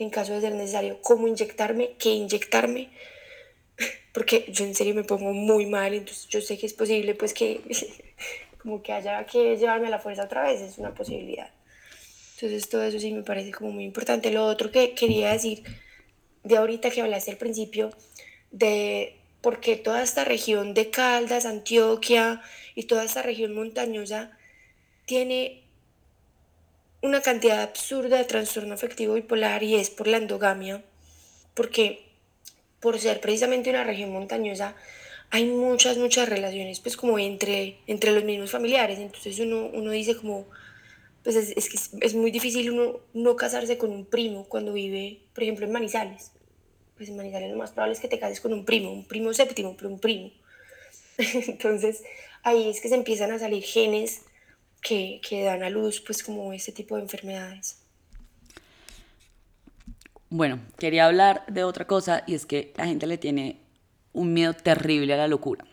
en 0.00 0.10
caso 0.10 0.32
de 0.32 0.40
ser 0.40 0.54
necesario, 0.54 1.00
cómo 1.02 1.28
inyectarme, 1.28 1.92
qué 1.98 2.10
inyectarme, 2.10 2.88
porque 4.12 4.46
yo 4.50 4.64
en 4.64 4.74
serio 4.74 4.94
me 4.94 5.04
pongo 5.04 5.32
muy 5.32 5.66
mal, 5.66 5.94
entonces 5.94 6.26
yo 6.28 6.40
sé 6.40 6.58
que 6.58 6.66
es 6.66 6.72
posible 6.72 7.14
pues 7.14 7.34
que 7.34 7.60
como 8.62 8.82
que 8.82 8.92
haya 8.92 9.24
que 9.26 9.56
llevarme 9.56 9.88
a 9.88 9.90
la 9.90 9.98
fuerza 9.98 10.24
otra 10.24 10.42
vez, 10.44 10.60
es 10.60 10.78
una 10.78 10.94
posibilidad. 10.94 11.50
Entonces 12.34 12.68
todo 12.68 12.82
eso 12.84 12.98
sí 12.98 13.12
me 13.12 13.22
parece 13.22 13.52
como 13.52 13.70
muy 13.70 13.84
importante. 13.84 14.30
Lo 14.30 14.46
otro 14.46 14.70
que 14.70 14.94
quería 14.94 15.32
decir 15.32 15.62
de 16.42 16.56
ahorita 16.56 16.90
que 16.90 17.02
hablaste 17.02 17.30
al 17.30 17.36
principio 17.36 17.90
de 18.50 19.16
por 19.42 19.60
qué 19.60 19.76
toda 19.76 20.02
esta 20.02 20.24
región 20.24 20.72
de 20.72 20.90
Caldas, 20.90 21.44
Antioquia 21.44 22.40
y 22.74 22.84
toda 22.84 23.04
esta 23.04 23.22
región 23.22 23.54
montañosa 23.54 24.36
tiene 25.04 25.62
una 27.02 27.22
cantidad 27.22 27.62
absurda 27.62 28.18
de 28.18 28.24
trastorno 28.24 28.74
afectivo 28.74 29.14
bipolar 29.14 29.62
y 29.62 29.76
es 29.76 29.90
por 29.90 30.06
la 30.06 30.18
endogamia, 30.18 30.82
porque 31.54 32.04
por 32.80 32.98
ser 32.98 33.20
precisamente 33.20 33.70
una 33.70 33.84
región 33.84 34.12
montañosa 34.12 34.74
hay 35.30 35.46
muchas, 35.46 35.96
muchas 35.96 36.28
relaciones 36.28 36.80
pues 36.80 36.96
como 36.96 37.18
entre, 37.18 37.78
entre 37.86 38.12
los 38.12 38.24
mismos 38.24 38.50
familiares, 38.50 38.98
entonces 38.98 39.38
uno, 39.38 39.70
uno 39.72 39.90
dice 39.92 40.16
como 40.16 40.46
pues 41.22 41.36
es, 41.36 41.50
es 41.56 41.90
es, 42.00 42.14
muy 42.14 42.30
difícil 42.30 42.70
uno 42.70 43.00
no 43.12 43.36
casarse 43.36 43.76
con 43.76 43.90
un 43.90 44.06
primo 44.06 44.44
cuando 44.44 44.72
vive, 44.72 45.20
por 45.34 45.42
ejemplo, 45.42 45.66
en 45.66 45.72
Manizales. 45.72 46.32
Pues 46.96 47.08
en 47.08 47.16
Manizales 47.16 47.50
lo 47.50 47.58
más 47.58 47.72
probable 47.72 47.94
es 47.94 48.00
que 48.00 48.08
te 48.08 48.18
cases 48.18 48.40
con 48.40 48.52
un 48.52 48.64
primo, 48.64 48.90
un 48.92 49.04
primo 49.04 49.32
séptimo, 49.34 49.76
pero 49.76 49.90
un 49.90 50.00
primo. 50.00 50.30
Entonces 51.18 52.02
ahí 52.42 52.70
es 52.70 52.80
que 52.80 52.88
se 52.88 52.94
empiezan 52.94 53.32
a 53.32 53.38
salir 53.38 53.62
genes 53.62 54.22
que, 54.80 55.20
que 55.26 55.44
dan 55.44 55.62
a 55.62 55.70
luz 55.70 56.00
pues 56.00 56.22
como 56.22 56.52
este 56.52 56.72
tipo 56.72 56.96
de 56.96 57.02
enfermedades. 57.02 57.80
Bueno, 60.28 60.60
quería 60.78 61.06
hablar 61.06 61.44
de 61.48 61.64
otra 61.64 61.86
cosa 61.86 62.22
y 62.26 62.34
es 62.34 62.46
que 62.46 62.72
la 62.76 62.86
gente 62.86 63.06
le 63.06 63.18
tiene 63.18 63.60
un 64.12 64.32
miedo 64.32 64.54
terrible 64.54 65.14
a 65.14 65.16
la 65.16 65.28
locura. 65.28 65.64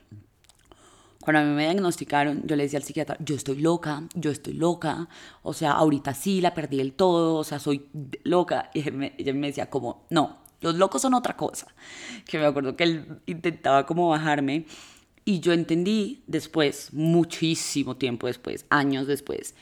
Cuando 1.22 1.42
a 1.42 1.44
mí 1.44 1.52
me 1.52 1.64
diagnosticaron, 1.64 2.44
yo 2.48 2.56
le 2.56 2.64
decía 2.64 2.80
al 2.80 2.84
psiquiatra, 2.84 3.18
yo 3.20 3.36
estoy 3.36 3.60
loca, 3.60 4.04
yo 4.16 4.32
estoy 4.32 4.54
loca, 4.54 5.10
o 5.44 5.54
sea, 5.54 5.74
ahorita 5.74 6.14
sí 6.14 6.40
la 6.40 6.54
perdí 6.54 6.78
del 6.78 6.94
todo, 6.94 7.36
o 7.36 7.44
sea, 7.44 7.60
soy 7.60 7.88
loca. 8.24 8.72
Y 8.74 8.80
ella 9.22 9.34
me 9.34 9.48
decía 9.48 9.70
como, 9.70 10.06
no, 10.10 10.38
los 10.62 10.76
locos 10.76 11.02
son 11.02 11.14
otra 11.14 11.36
cosa. 11.36 11.68
Que 12.26 12.40
me 12.40 12.46
acuerdo 12.46 12.76
que 12.76 12.84
él 12.84 13.20
intentaba 13.26 13.86
como 13.86 14.10
bajarme 14.10 14.66
y 15.28 15.42
yo 15.42 15.52
entendí 15.52 16.24
después, 16.26 16.94
muchísimo 16.94 17.98
tiempo 17.98 18.28
después, 18.28 18.66
años 18.70 19.08
después, 19.08 19.56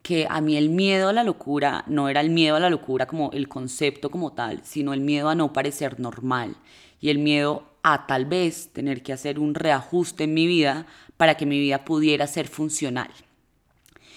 que 0.00 0.28
a 0.30 0.40
mí 0.40 0.56
el 0.56 0.70
miedo 0.70 1.08
a 1.08 1.12
la 1.12 1.24
locura 1.24 1.82
no 1.88 2.08
era 2.08 2.20
el 2.20 2.30
miedo 2.30 2.54
a 2.54 2.60
la 2.60 2.70
locura 2.70 3.08
como 3.08 3.32
el 3.32 3.48
concepto 3.48 4.12
como 4.12 4.32
tal, 4.32 4.60
sino 4.62 4.94
el 4.94 5.00
miedo 5.00 5.28
a 5.28 5.34
no 5.34 5.52
parecer 5.52 5.98
normal 5.98 6.54
y 7.00 7.08
el 7.08 7.18
miedo 7.18 7.64
a 7.82 8.06
tal 8.06 8.26
vez 8.26 8.68
tener 8.72 9.02
que 9.02 9.12
hacer 9.12 9.40
un 9.40 9.56
reajuste 9.56 10.22
en 10.22 10.34
mi 10.34 10.46
vida 10.46 10.86
para 11.16 11.36
que 11.36 11.46
mi 11.46 11.58
vida 11.58 11.84
pudiera 11.84 12.28
ser 12.28 12.46
funcional. 12.46 13.10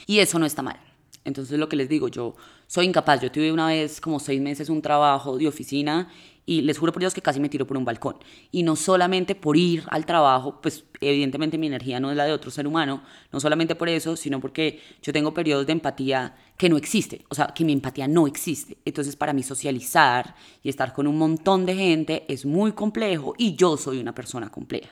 Y 0.05 0.19
eso 0.19 0.37
no 0.37 0.45
está 0.45 0.61
mal. 0.61 0.79
Entonces 1.25 1.57
lo 1.57 1.67
que 1.67 1.77
les 1.77 1.89
digo, 1.89 2.09
yo 2.09 2.35
soy 2.67 2.85
incapaz. 2.85 3.21
Yo 3.21 3.31
tuve 3.31 3.51
una 3.51 3.67
vez 3.67 3.99
como 3.99 4.19
seis 4.19 4.39
meses 4.39 4.69
un 4.69 4.83
trabajo 4.83 5.35
de 5.39 5.47
oficina 5.47 6.09
y 6.51 6.61
les 6.61 6.77
juro 6.77 6.91
por 6.91 6.99
Dios 6.99 7.13
que 7.13 7.21
casi 7.21 7.39
me 7.39 7.47
tiro 7.47 7.65
por 7.65 7.77
un 7.77 7.85
balcón. 7.85 8.17
Y 8.51 8.63
no 8.63 8.75
solamente 8.75 9.35
por 9.35 9.55
ir 9.55 9.85
al 9.87 10.05
trabajo, 10.05 10.59
pues 10.61 10.83
evidentemente 10.99 11.57
mi 11.57 11.67
energía 11.67 12.01
no 12.01 12.11
es 12.11 12.17
la 12.17 12.25
de 12.25 12.33
otro 12.33 12.51
ser 12.51 12.67
humano, 12.67 13.03
no 13.31 13.39
solamente 13.39 13.73
por 13.73 13.87
eso, 13.87 14.17
sino 14.17 14.41
porque 14.41 14.81
yo 15.01 15.13
tengo 15.13 15.33
periodos 15.33 15.65
de 15.65 15.71
empatía 15.71 16.35
que 16.57 16.67
no 16.67 16.75
existe, 16.75 17.23
o 17.29 17.35
sea, 17.35 17.53
que 17.55 17.63
mi 17.63 17.71
empatía 17.71 18.05
no 18.09 18.27
existe. 18.27 18.75
Entonces 18.83 19.15
para 19.15 19.31
mí 19.31 19.43
socializar 19.43 20.35
y 20.61 20.67
estar 20.67 20.91
con 20.91 21.07
un 21.07 21.17
montón 21.17 21.65
de 21.65 21.73
gente 21.73 22.25
es 22.27 22.45
muy 22.45 22.73
complejo 22.73 23.33
y 23.37 23.55
yo 23.55 23.77
soy 23.77 23.99
una 23.99 24.13
persona 24.13 24.49
compleja. 24.49 24.91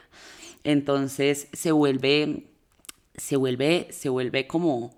Entonces 0.64 1.50
se 1.52 1.74
vuelve, 1.74 2.46
se 3.18 3.36
vuelve, 3.36 3.90
se 3.92 4.08
vuelve 4.08 4.48
como 4.48 4.96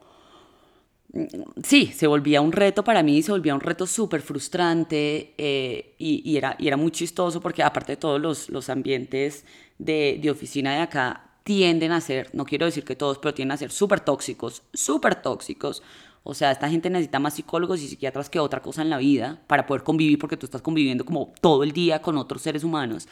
sí, 1.64 1.88
se 1.88 2.08
volvía 2.08 2.42
un 2.42 2.52
reto 2.52 2.84
para 2.84 3.04
mí, 3.04 3.22
se 3.22 3.32
volvía 3.32 3.54
un 3.54 3.62
reto 3.62 3.86
súper 3.86 4.22
frustrante 4.22 5.34
eh, 5.38 5.96
y, 5.98 6.38
era, 6.38 6.78
muy 6.78 6.92
chistoso 6.92 7.42
porque 7.42 7.64
aparte 7.64 7.94
de 7.94 7.98
todos 7.98 8.22
los, 8.22 8.50
los 8.50 8.70
ambientes 8.70 9.46
de, 9.78 10.20
de, 10.22 10.32
oficina 10.32 10.74
de 10.76 10.82
acá 10.82 11.32
tienden 11.44 11.92
a 11.92 12.02
ser, 12.02 12.30
no 12.34 12.46
quiero 12.46 12.66
decir 12.66 12.84
que 12.84 12.96
todos, 12.96 13.18
pero 13.18 13.34
tienden 13.34 13.54
a 13.54 13.58
ser 13.58 13.72
súper 13.72 14.00
tóxicos, 14.00 14.64
súper 14.74 15.16
tóxicos. 15.16 15.84
O 16.24 16.36
sea, 16.36 16.52
esta 16.52 16.70
gente 16.70 16.90
necesita 16.90 17.20
más 17.20 17.34
psicólogos 17.34 17.82
y 17.82 17.88
psiquiatras 17.88 18.30
que 18.30 18.40
otra 18.40 18.62
cosa 18.62 18.84
en 18.84 18.92
la 18.92 18.98
vida 18.98 19.42
para 19.48 19.66
poder 19.66 19.84
convivir 19.84 20.20
porque 20.20 20.38
tú 20.38 20.46
estás 20.46 20.62
conviviendo 20.62 21.04
como 21.04 21.34
todo 21.42 21.64
el 21.64 21.72
día 21.72 22.02
con 22.02 22.18
otros 22.18 22.44
seres 22.44 22.64
humanos. 22.64 23.08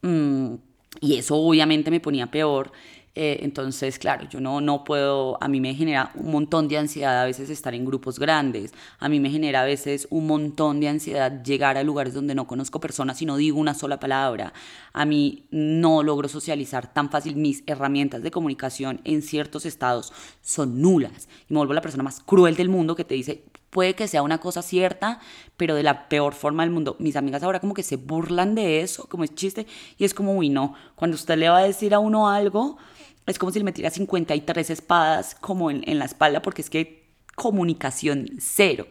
Mm, 0.00 0.54
y 1.00 1.16
eso 1.16 1.36
obviamente 1.36 1.90
me 1.90 2.00
ponía 2.00 2.30
peor. 2.30 2.72
Eh, 3.20 3.40
entonces, 3.42 3.98
claro, 3.98 4.28
yo 4.30 4.40
no, 4.40 4.60
no 4.60 4.84
puedo, 4.84 5.42
a 5.42 5.48
mí 5.48 5.60
me 5.60 5.74
genera 5.74 6.12
un 6.14 6.30
montón 6.30 6.68
de 6.68 6.78
ansiedad 6.78 7.20
a 7.20 7.24
veces 7.24 7.50
estar 7.50 7.74
en 7.74 7.84
grupos 7.84 8.20
grandes, 8.20 8.72
a 9.00 9.08
mí 9.08 9.18
me 9.18 9.28
genera 9.28 9.62
a 9.62 9.64
veces 9.64 10.06
un 10.10 10.28
montón 10.28 10.78
de 10.78 10.86
ansiedad 10.86 11.42
llegar 11.42 11.76
a 11.76 11.82
lugares 11.82 12.14
donde 12.14 12.36
no 12.36 12.46
conozco 12.46 12.78
personas 12.78 13.20
y 13.20 13.26
no 13.26 13.36
digo 13.36 13.58
una 13.58 13.74
sola 13.74 13.98
palabra, 13.98 14.52
a 14.92 15.04
mí 15.04 15.48
no 15.50 16.04
logro 16.04 16.28
socializar 16.28 16.94
tan 16.94 17.10
fácil, 17.10 17.34
mis 17.34 17.64
herramientas 17.66 18.22
de 18.22 18.30
comunicación 18.30 19.00
en 19.02 19.22
ciertos 19.22 19.66
estados 19.66 20.12
son 20.40 20.80
nulas 20.80 21.28
y 21.48 21.54
me 21.54 21.58
vuelvo 21.58 21.72
la 21.72 21.80
persona 21.80 22.04
más 22.04 22.20
cruel 22.20 22.54
del 22.54 22.68
mundo 22.68 22.94
que 22.94 23.02
te 23.02 23.16
dice, 23.16 23.42
puede 23.70 23.94
que 23.94 24.08
sea 24.08 24.22
una 24.22 24.38
cosa 24.38 24.62
cierta, 24.62 25.20
pero 25.56 25.74
de 25.74 25.82
la 25.82 26.08
peor 26.08 26.34
forma 26.34 26.62
del 26.62 26.72
mundo. 26.72 26.96
Mis 26.98 27.16
amigas 27.16 27.42
ahora 27.42 27.60
como 27.60 27.74
que 27.74 27.82
se 27.82 27.96
burlan 27.96 28.54
de 28.54 28.80
eso, 28.80 29.08
como 29.08 29.24
es 29.24 29.34
chiste, 29.34 29.66
y 29.96 30.04
es 30.04 30.14
como, 30.14 30.34
uy, 30.36 30.48
no, 30.48 30.74
cuando 30.94 31.14
usted 31.14 31.36
le 31.36 31.48
va 31.48 31.58
a 31.58 31.62
decir 31.62 31.94
a 31.94 31.98
uno 31.98 32.28
algo, 32.28 32.78
es 33.26 33.38
como 33.38 33.52
si 33.52 33.58
le 33.58 33.64
metiera 33.64 33.90
53 33.90 34.70
espadas 34.70 35.34
como 35.34 35.70
en, 35.70 35.82
en 35.86 35.98
la 35.98 36.06
espalda, 36.06 36.42
porque 36.42 36.62
es 36.62 36.70
que 36.70 37.08
comunicación 37.34 38.28
cero. 38.38 38.86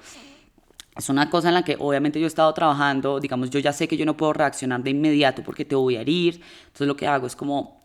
Es 0.95 1.09
una 1.09 1.29
cosa 1.29 1.49
en 1.49 1.53
la 1.53 1.63
que 1.63 1.75
obviamente 1.79 2.19
yo 2.19 2.25
he 2.25 2.27
estado 2.27 2.51
trabajando, 2.53 3.19
digamos, 3.19 3.51
yo 3.51 3.59
ya 3.59 3.71
sé 3.71 3.87
que 3.87 3.97
yo 3.97 4.05
no 4.05 4.17
puedo 4.17 4.33
reaccionar 4.33 4.81
de 4.81 4.89
inmediato 4.89 5.43
porque 5.43 5.63
te 5.63 5.75
voy 5.75 5.95
a 5.95 6.01
herir, 6.01 6.41
entonces 6.65 6.87
lo 6.87 6.95
que 6.95 7.05
hago 7.05 7.27
es 7.27 7.35
como 7.35 7.79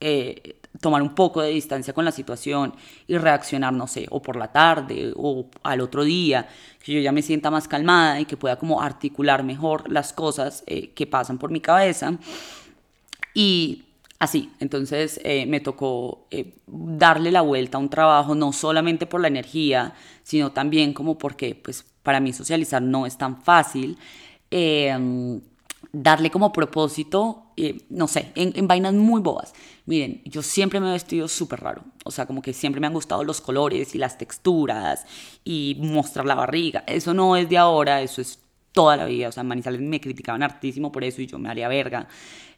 eh, 0.00 0.60
tomar 0.84 1.00
un 1.00 1.14
poco 1.14 1.40
de 1.40 1.48
distancia 1.48 1.94
con 1.94 2.04
la 2.04 2.12
situación 2.12 2.74
y 3.06 3.16
reaccionar, 3.16 3.72
no 3.72 3.86
sé, 3.86 4.06
o 4.10 4.20
por 4.20 4.36
la 4.36 4.52
tarde 4.52 5.14
o 5.16 5.46
al 5.62 5.80
otro 5.80 6.04
día, 6.04 6.46
que 6.84 6.92
yo 6.92 7.00
ya 7.00 7.10
me 7.10 7.22
sienta 7.22 7.50
más 7.50 7.66
calmada 7.66 8.20
y 8.20 8.26
que 8.26 8.36
pueda 8.36 8.56
como 8.56 8.82
articular 8.82 9.44
mejor 9.44 9.90
las 9.90 10.12
cosas 10.12 10.62
eh, 10.66 10.90
que 10.90 11.06
pasan 11.06 11.38
por 11.38 11.50
mi 11.50 11.60
cabeza. 11.60 12.18
Y 13.32 13.84
así. 14.18 14.52
Entonces 14.60 15.18
eh, 15.24 15.46
me 15.46 15.60
tocó 15.60 16.26
eh, 16.30 16.52
darle 16.66 17.30
la 17.32 17.40
vuelta 17.40 17.78
a 17.78 17.80
un 17.80 17.88
trabajo, 17.88 18.34
no 18.34 18.52
solamente 18.52 19.06
por 19.06 19.22
la 19.22 19.28
energía, 19.28 19.94
sino 20.22 20.52
también 20.52 20.92
como 20.92 21.16
porque 21.16 21.54
pues, 21.54 21.82
para 22.02 22.20
mí 22.20 22.34
socializar 22.34 22.82
no 22.82 23.06
es 23.06 23.16
tan 23.16 23.40
fácil. 23.42 23.96
Em, 24.50 25.40
darle 25.94 26.30
como 26.30 26.52
propósito, 26.52 27.52
eh, 27.56 27.86
no 27.88 28.08
sé, 28.08 28.32
en, 28.34 28.66
vainas 28.66 28.94
muy 28.94 29.20
bobas. 29.20 29.54
Miren, 29.86 30.22
yo 30.24 30.42
siempre 30.42 30.80
me 30.80 30.88
he 30.88 30.92
vestido 30.92 31.28
súper 31.28 31.60
raro, 31.60 31.84
o 32.04 32.10
sea, 32.10 32.26
como 32.26 32.42
que 32.42 32.52
siempre 32.52 32.80
me 32.80 32.88
han 32.88 32.92
gustado 32.92 33.22
los 33.22 33.40
colores 33.40 33.94
y 33.94 33.98
las 33.98 34.18
texturas 34.18 35.06
y 35.44 35.76
mostrar 35.80 36.26
la 36.26 36.34
barriga. 36.34 36.82
Eso 36.86 37.14
no 37.14 37.36
es 37.36 37.48
de 37.48 37.58
ahora, 37.58 38.02
eso 38.02 38.20
es 38.20 38.40
toda 38.72 38.96
la 38.96 39.04
vida, 39.04 39.28
o 39.28 39.32
sea, 39.32 39.44
Manizales 39.44 39.80
me 39.80 40.00
criticaban 40.00 40.42
hartísimo 40.42 40.90
por 40.90 41.04
eso 41.04 41.22
y 41.22 41.26
yo 41.26 41.38
me 41.38 41.48
haría 41.48 41.68
verga. 41.68 42.08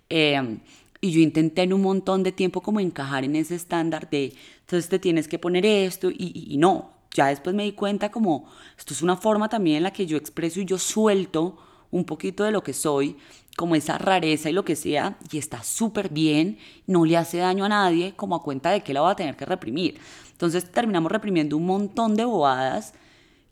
Eh, 0.08 0.58
y 1.00 1.10
yo 1.10 1.20
intenté 1.20 1.62
en 1.62 1.74
un 1.74 1.82
montón 1.82 2.22
de 2.22 2.32
tiempo 2.32 2.62
como 2.62 2.80
encajar 2.80 3.24
en 3.24 3.36
ese 3.36 3.54
estándar 3.54 4.08
de, 4.08 4.32
entonces 4.60 4.88
te 4.88 4.98
tienes 4.98 5.28
que 5.28 5.38
poner 5.38 5.66
esto 5.66 6.10
y, 6.10 6.46
y, 6.48 6.56
no. 6.56 6.96
Ya 7.14 7.26
después 7.26 7.54
me 7.54 7.64
di 7.64 7.72
cuenta 7.72 8.10
como, 8.10 8.50
esto 8.76 8.94
es 8.94 9.02
una 9.02 9.16
forma 9.16 9.48
también 9.48 9.78
en 9.78 9.82
la 9.84 9.92
que 9.92 10.06
yo 10.06 10.16
expreso 10.16 10.60
y 10.60 10.64
yo 10.64 10.78
suelto 10.78 11.58
un 11.90 12.04
poquito 12.04 12.44
de 12.44 12.52
lo 12.52 12.62
que 12.62 12.72
soy, 12.72 13.16
como 13.56 13.74
esa 13.74 13.98
rareza 13.98 14.50
y 14.50 14.52
lo 14.52 14.64
que 14.64 14.76
sea, 14.76 15.18
y 15.32 15.38
está 15.38 15.62
súper 15.62 16.10
bien, 16.10 16.58
no 16.86 17.04
le 17.04 17.16
hace 17.16 17.38
daño 17.38 17.64
a 17.64 17.70
nadie, 17.70 18.14
como 18.14 18.36
a 18.36 18.42
cuenta 18.42 18.70
de 18.70 18.82
que 18.82 18.92
la 18.92 19.00
va 19.00 19.12
a 19.12 19.16
tener 19.16 19.36
que 19.36 19.46
reprimir. 19.46 19.98
Entonces 20.32 20.70
terminamos 20.70 21.10
reprimiendo 21.10 21.56
un 21.56 21.66
montón 21.66 22.16
de 22.16 22.24
bobadas 22.24 22.92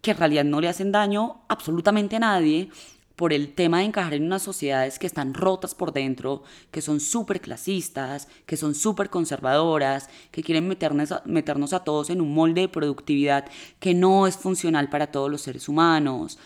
que 0.02 0.10
en 0.10 0.18
realidad 0.18 0.44
no 0.44 0.60
le 0.60 0.68
hacen 0.68 0.92
daño 0.92 1.40
absolutamente 1.48 2.16
a 2.16 2.20
nadie, 2.20 2.68
por 3.16 3.32
el 3.32 3.54
tema 3.54 3.78
de 3.78 3.84
encajar 3.84 4.14
en 4.14 4.24
unas 4.24 4.42
sociedades 4.42 4.98
que 4.98 5.06
están 5.06 5.34
rotas 5.34 5.74
por 5.74 5.92
dentro, 5.92 6.42
que 6.70 6.82
son 6.82 6.98
súper 7.00 7.40
clasistas, 7.40 8.28
que 8.44 8.56
son 8.56 8.74
súper 8.74 9.08
conservadoras, 9.08 10.08
que 10.32 10.42
quieren 10.42 10.66
meternos 10.66 11.14
meternos 11.24 11.72
a 11.72 11.84
todos 11.84 12.10
en 12.10 12.20
un 12.20 12.34
molde 12.34 12.62
de 12.62 12.68
productividad 12.68 13.46
que 13.78 13.94
no 13.94 14.26
es 14.26 14.36
funcional 14.36 14.88
para 14.88 15.12
todos 15.12 15.30
los 15.30 15.42
seres 15.42 15.68
humanos. 15.68 16.38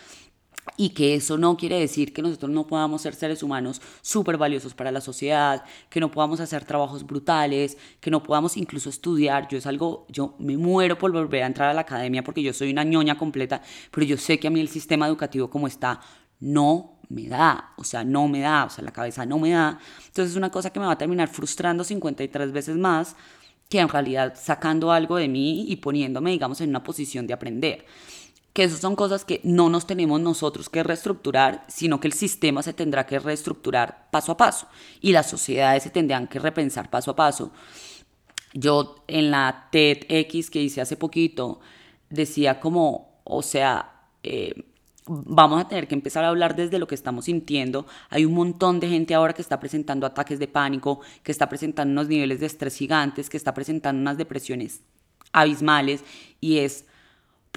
Y 0.77 0.91
que 0.91 1.15
eso 1.15 1.39
no 1.39 1.57
quiere 1.57 1.79
decir 1.79 2.13
que 2.13 2.23
nosotros 2.23 2.51
no 2.51 2.67
podamos 2.67 3.03
ser 3.03 3.15
seres 3.15 3.43
humanos 3.43 3.81
súper 4.03 4.37
valiosos 4.37 4.75
para 4.75 4.93
la 4.93 5.01
sociedad, 5.01 5.65
que 5.89 6.01
no 6.01 6.11
podamos 6.11 6.41
hacer 6.41 6.65
trabajos 6.65 7.07
brutales, 7.07 7.77
que 8.01 8.11
no 8.11 8.23
podamos 8.23 8.57
incluso 8.57 8.89
estudiar. 8.89 9.49
Yo 9.49 9.59
es 9.59 9.67
algo, 9.67 10.07
yo 10.09 10.35
me 10.39 10.57
muero 10.57 10.99
por 10.99 11.13
volver 11.13 11.43
a 11.43 11.47
entrar 11.47 11.71
a 11.71 11.75
la 11.75 11.81
academia 11.83 12.23
porque 12.23 12.43
yo 12.43 12.53
soy 12.53 12.71
una 12.71 12.85
ñoña 12.85 13.19
completa, 13.19 13.63
pero 13.91 14.07
yo 14.07 14.17
sé 14.17 14.39
que 14.39 14.49
a 14.49 14.51
mí 14.51 14.61
el 14.61 14.69
sistema 14.69 15.07
educativo 15.07 15.51
como 15.51 15.67
está 15.67 16.01
no 16.41 16.99
me 17.09 17.27
da, 17.27 17.73
o 17.77 17.85
sea, 17.85 18.05
no 18.05 18.29
me 18.29 18.41
da, 18.41 18.65
o 18.65 18.71
sea, 18.71 18.85
la 18.85 18.93
cabeza 18.93 19.25
no 19.27 19.39
me 19.39 19.51
da. 19.51 19.79
Entonces 20.07 20.33
es 20.33 20.37
una 20.37 20.51
cosa 20.51 20.71
que 20.71 20.79
me 20.79 20.87
va 20.87 20.93
a 20.93 20.99
terminar 20.99 21.29
frustrando 21.29 21.85
53 21.85 22.53
veces 22.53 22.77
más 22.77 23.17
que 23.69 23.81
en 23.81 23.89
realidad 23.89 24.35
sacando 24.37 24.93
algo 24.93 25.17
de 25.17 25.29
mí 25.29 25.67
y 25.69 25.77
poniéndome, 25.77 26.31
digamos, 26.31 26.61
en 26.61 26.71
una 26.71 26.83
posición 26.83 27.27
de 27.27 27.35
aprender. 27.35 27.87
Que 28.59 28.65
esas 28.65 28.81
son 28.81 28.97
cosas 28.97 29.25
que 29.25 29.41
no 29.45 29.69
nos 29.69 29.87
tenemos 29.87 30.21
nosotros 30.21 30.69
que 30.69 30.83
reestructurar, 30.83 31.65
sino 31.69 32.01
que 32.01 32.09
el 32.09 32.13
sistema 32.13 32.61
se 32.61 32.73
tendrá 32.73 33.07
que 33.07 33.21
reestructurar 33.21 34.11
paso 34.11 34.33
a 34.33 34.37
paso 34.37 34.67
y 35.01 35.13
las 35.13 35.31
sociedades 35.31 35.85
se 35.85 35.91
tendrán 35.91 36.27
que 36.27 36.41
repensar 36.41 36.91
paso 36.91 37.13
a 37.13 37.15
paso. 37.15 37.53
Yo 38.55 39.05
en 39.07 39.31
la 39.31 39.69
TEDx 39.71 40.51
que 40.51 40.61
hice 40.61 40.81
hace 40.81 40.97
poquito 40.97 41.61
decía 42.11 42.59
como, 42.59 43.21
o 43.23 43.43
sea, 43.43 44.09
eh, 44.25 44.55
vamos 45.07 45.61
a 45.61 45.69
tener 45.69 45.87
que 45.87 45.95
empezar 45.95 46.25
a 46.25 46.29
hablar 46.31 46.57
desde 46.57 46.81
lo 46.81 46.89
que 46.89 46.97
estamos 46.97 47.27
sintiendo. 47.27 47.87
Hay 48.11 48.25
un 48.25 48.35
montón 48.35 48.81
de 48.81 48.89
gente 48.89 49.15
ahora 49.15 49.35
que 49.35 49.43
está 49.43 49.61
presentando 49.61 50.05
ataques 50.05 50.41
de 50.41 50.49
pánico, 50.49 50.99
que 51.23 51.31
está 51.31 51.49
presentando 51.49 51.93
unos 51.93 52.09
niveles 52.09 52.41
de 52.41 52.47
estrés 52.47 52.75
gigantes, 52.75 53.31
que 53.31 53.37
está 53.37 53.55
presentando 53.55 54.01
unas 54.01 54.19
depresiones 54.19 54.81
abismales 55.31 56.03
y 56.41 56.59
es 56.59 56.87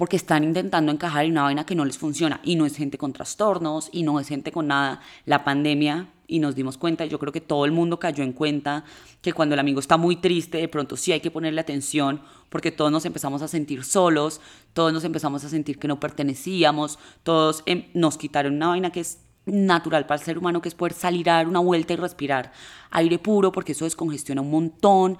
porque 0.02 0.16
están 0.16 0.42
intentando 0.42 0.90
encajar 0.90 1.26
en 1.26 1.30
una 1.30 1.44
vaina 1.44 1.64
que 1.64 1.76
no 1.76 1.84
les 1.84 1.96
funciona 1.96 2.40
y 2.42 2.56
no 2.56 2.66
es 2.66 2.76
gente 2.76 2.98
con 2.98 3.12
trastornos 3.12 3.88
y 3.92 4.02
no 4.02 4.18
es 4.18 4.26
gente 4.26 4.50
con 4.50 4.66
nada. 4.66 5.00
La 5.26 5.44
pandemia 5.44 6.08
y 6.26 6.40
nos 6.40 6.56
dimos 6.56 6.76
cuenta, 6.76 7.06
yo 7.06 7.20
creo 7.20 7.32
que 7.32 7.40
todo 7.40 7.64
el 7.66 7.70
mundo 7.70 8.00
cayó 8.00 8.24
en 8.24 8.32
cuenta 8.32 8.84
que 9.20 9.32
cuando 9.32 9.54
el 9.54 9.60
amigo 9.60 9.78
está 9.78 9.96
muy 9.98 10.16
triste, 10.16 10.58
de 10.58 10.66
pronto 10.66 10.96
sí 10.96 11.12
hay 11.12 11.20
que 11.20 11.30
ponerle 11.30 11.60
atención 11.60 12.20
porque 12.48 12.72
todos 12.72 12.90
nos 12.90 13.04
empezamos 13.04 13.42
a 13.42 13.46
sentir 13.46 13.84
solos, 13.84 14.40
todos 14.72 14.92
nos 14.92 15.04
empezamos 15.04 15.44
a 15.44 15.48
sentir 15.48 15.78
que 15.78 15.86
no 15.86 16.00
pertenecíamos, 16.00 16.98
todos 17.22 17.62
em, 17.66 17.84
nos 17.94 18.18
quitaron 18.18 18.56
una 18.56 18.66
vaina 18.66 18.90
que 18.90 18.98
es 18.98 19.20
natural 19.46 20.06
para 20.06 20.18
el 20.18 20.24
ser 20.24 20.36
humano, 20.36 20.60
que 20.60 20.68
es 20.68 20.74
poder 20.74 20.94
salir 20.94 21.30
a 21.30 21.34
dar 21.34 21.46
una 21.46 21.60
vuelta 21.60 21.92
y 21.92 21.96
respirar 21.96 22.50
aire 22.90 23.20
puro 23.20 23.52
porque 23.52 23.70
eso 23.70 23.84
descongestiona 23.84 24.40
un 24.40 24.50
montón. 24.50 25.18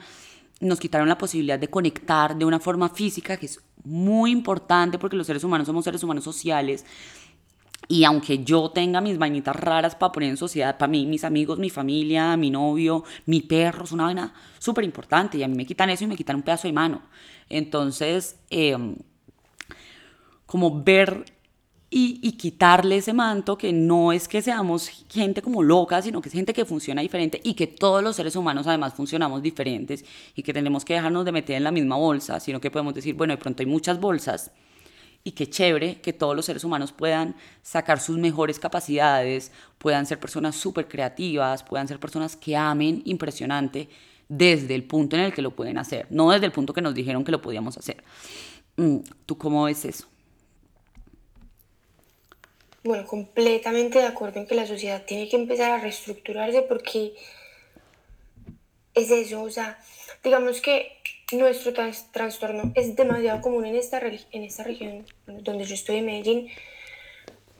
Nos 0.62 0.80
quitaron 0.80 1.08
la 1.08 1.18
posibilidad 1.18 1.58
de 1.58 1.68
conectar 1.68 2.36
de 2.36 2.44
una 2.44 2.58
forma 2.58 2.88
física, 2.88 3.36
que 3.36 3.46
es 3.46 3.60
muy 3.84 4.30
importante 4.30 4.98
porque 4.98 5.16
los 5.16 5.26
seres 5.26 5.44
humanos 5.44 5.66
somos 5.66 5.84
seres 5.84 6.02
humanos 6.02 6.24
sociales 6.24 6.84
y 7.88 8.04
aunque 8.04 8.44
yo 8.44 8.70
tenga 8.70 9.00
mis 9.00 9.18
vainitas 9.18 9.56
raras 9.56 9.94
para 9.94 10.12
poner 10.12 10.30
en 10.30 10.36
sociedad, 10.36 10.78
para 10.78 10.90
mí, 10.90 11.04
mis 11.06 11.24
amigos, 11.24 11.58
mi 11.58 11.68
familia, 11.68 12.36
mi 12.36 12.50
novio, 12.50 13.04
mi 13.26 13.42
perro, 13.42 13.84
es 13.84 13.92
una 13.92 14.04
vaina 14.04 14.32
súper 14.58 14.84
importante. 14.84 15.38
Y 15.38 15.42
a 15.42 15.48
mí 15.48 15.54
me 15.56 15.66
quitan 15.66 15.90
eso 15.90 16.04
y 16.04 16.06
me 16.06 16.16
quitan 16.16 16.36
un 16.36 16.42
pedazo 16.42 16.68
de 16.68 16.72
mano. 16.72 17.02
Entonces, 17.48 18.38
em, 18.50 18.96
como 20.46 20.82
ver 20.82 21.24
y, 21.94 22.32
quitarle 22.32 22.96
ese 22.96 23.12
manto 23.12 23.58
que 23.58 23.72
no 23.72 24.12
es 24.12 24.26
que 24.26 24.40
seamos 24.40 24.88
gente 25.10 25.42
como 25.42 25.62
loca, 25.62 26.00
sino 26.00 26.22
que 26.22 26.30
es 26.30 26.34
gente 26.34 26.54
que 26.54 26.64
funciona 26.64 27.02
diferente 27.02 27.40
y 27.44 27.52
que 27.52 27.66
todos 27.66 28.02
los 28.02 28.16
seres 28.16 28.34
humanos 28.34 28.66
además 28.66 28.94
funcionamos 28.94 29.42
diferentes 29.42 30.04
y 30.34 30.42
que 30.42 30.54
tenemos 30.54 30.84
que 30.84 30.94
dejarnos 30.94 31.26
de 31.26 31.32
meter 31.32 31.56
en 31.56 31.64
la 31.64 31.70
misma 31.70 31.96
bolsa, 31.96 32.40
sino 32.40 32.60
que 32.60 32.70
podemos 32.70 32.94
decir, 32.94 33.14
bueno, 33.14 33.34
de 33.34 33.38
pronto 33.38 33.62
hay 33.62 33.66
muchas 33.66 34.00
bolsas 34.00 34.50
y 35.22 35.32
qué 35.32 35.48
chévere 35.50 36.00
que 36.00 36.14
todos 36.14 36.34
los 36.34 36.46
seres 36.46 36.64
humanos 36.64 36.92
puedan 36.92 37.36
sacar 37.60 38.00
sus 38.00 38.16
mejores 38.16 38.58
capacidades, 38.58 39.52
puedan 39.76 40.06
ser 40.06 40.18
personas 40.18 40.56
súper 40.56 40.88
creativas, 40.88 41.62
puedan 41.62 41.88
ser 41.88 42.00
personas 42.00 42.36
que 42.36 42.56
amen 42.56 43.02
impresionante 43.04 43.90
desde 44.28 44.74
el 44.74 44.84
punto 44.84 45.16
en 45.16 45.22
el 45.22 45.34
que 45.34 45.42
lo 45.42 45.54
pueden 45.54 45.76
hacer, 45.76 46.06
no 46.08 46.30
desde 46.30 46.46
el 46.46 46.52
punto 46.52 46.72
que 46.72 46.80
nos 46.80 46.94
dijeron 46.94 47.22
que 47.22 47.32
lo 47.32 47.42
podíamos 47.42 47.76
hacer. 47.76 48.02
Mm, 48.76 48.98
¿Tú 49.26 49.36
cómo 49.36 49.64
ves 49.64 49.84
eso? 49.84 50.11
Bueno, 52.84 53.06
completamente 53.06 54.00
de 54.00 54.06
acuerdo 54.06 54.40
en 54.40 54.46
que 54.46 54.56
la 54.56 54.66
sociedad 54.66 55.04
tiene 55.04 55.28
que 55.28 55.36
empezar 55.36 55.70
a 55.70 55.78
reestructurarse 55.78 56.62
porque 56.62 57.14
es 58.94 59.10
eso, 59.10 59.42
o 59.42 59.50
sea, 59.50 59.78
digamos 60.24 60.60
que 60.60 60.98
nuestro 61.32 61.72
trastorno 62.12 62.72
es 62.74 62.96
demasiado 62.96 63.40
común 63.40 63.64
en 63.66 63.76
esta, 63.76 64.00
en 64.00 64.42
esta 64.42 64.64
región 64.64 65.06
donde 65.26 65.64
yo 65.64 65.74
estoy 65.74 65.98
en 65.98 66.06
Medellín, 66.06 66.48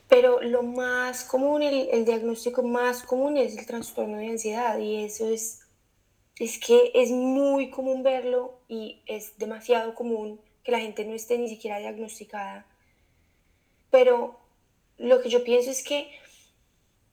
pero 0.09 0.41
lo 0.41 0.61
más 0.61 1.23
común, 1.23 1.63
el, 1.63 1.89
el, 1.91 2.05
diagnóstico 2.05 2.61
más 2.61 3.01
común 3.01 3.37
es 3.37 3.57
el 3.57 3.65
trastorno 3.65 4.17
de 4.17 4.27
ansiedad 4.27 4.77
y 4.77 5.05
eso 5.05 5.29
es, 5.29 5.61
es 6.37 6.59
que 6.59 6.91
es 6.93 7.11
muy 7.11 7.69
común 7.69 8.03
verlo 8.03 8.59
y 8.67 9.01
es 9.05 9.37
demasiado 9.37 9.95
común 9.95 10.39
que 10.63 10.71
la 10.71 10.79
gente 10.79 11.05
no 11.05 11.13
esté 11.13 11.37
ni 11.37 11.49
siquiera 11.49 11.79
diagnosticada. 11.79 12.67
Pero 13.89 14.42
lo 14.97 15.21
que 15.21 15.29
yo 15.29 15.43
pienso 15.43 15.71
es 15.71 15.83
que 15.83 16.07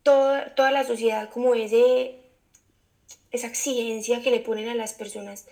toda, 0.02 0.54
toda 0.54 0.70
la 0.70 0.84
sociedad 0.84 1.30
como 1.30 1.54
ese, 1.54 2.16
esa 3.30 3.46
exigencia 3.46 4.22
que 4.22 4.30
le 4.30 4.40
ponen 4.40 4.68
a 4.68 4.74
las 4.74 4.92
personas, 4.92 5.46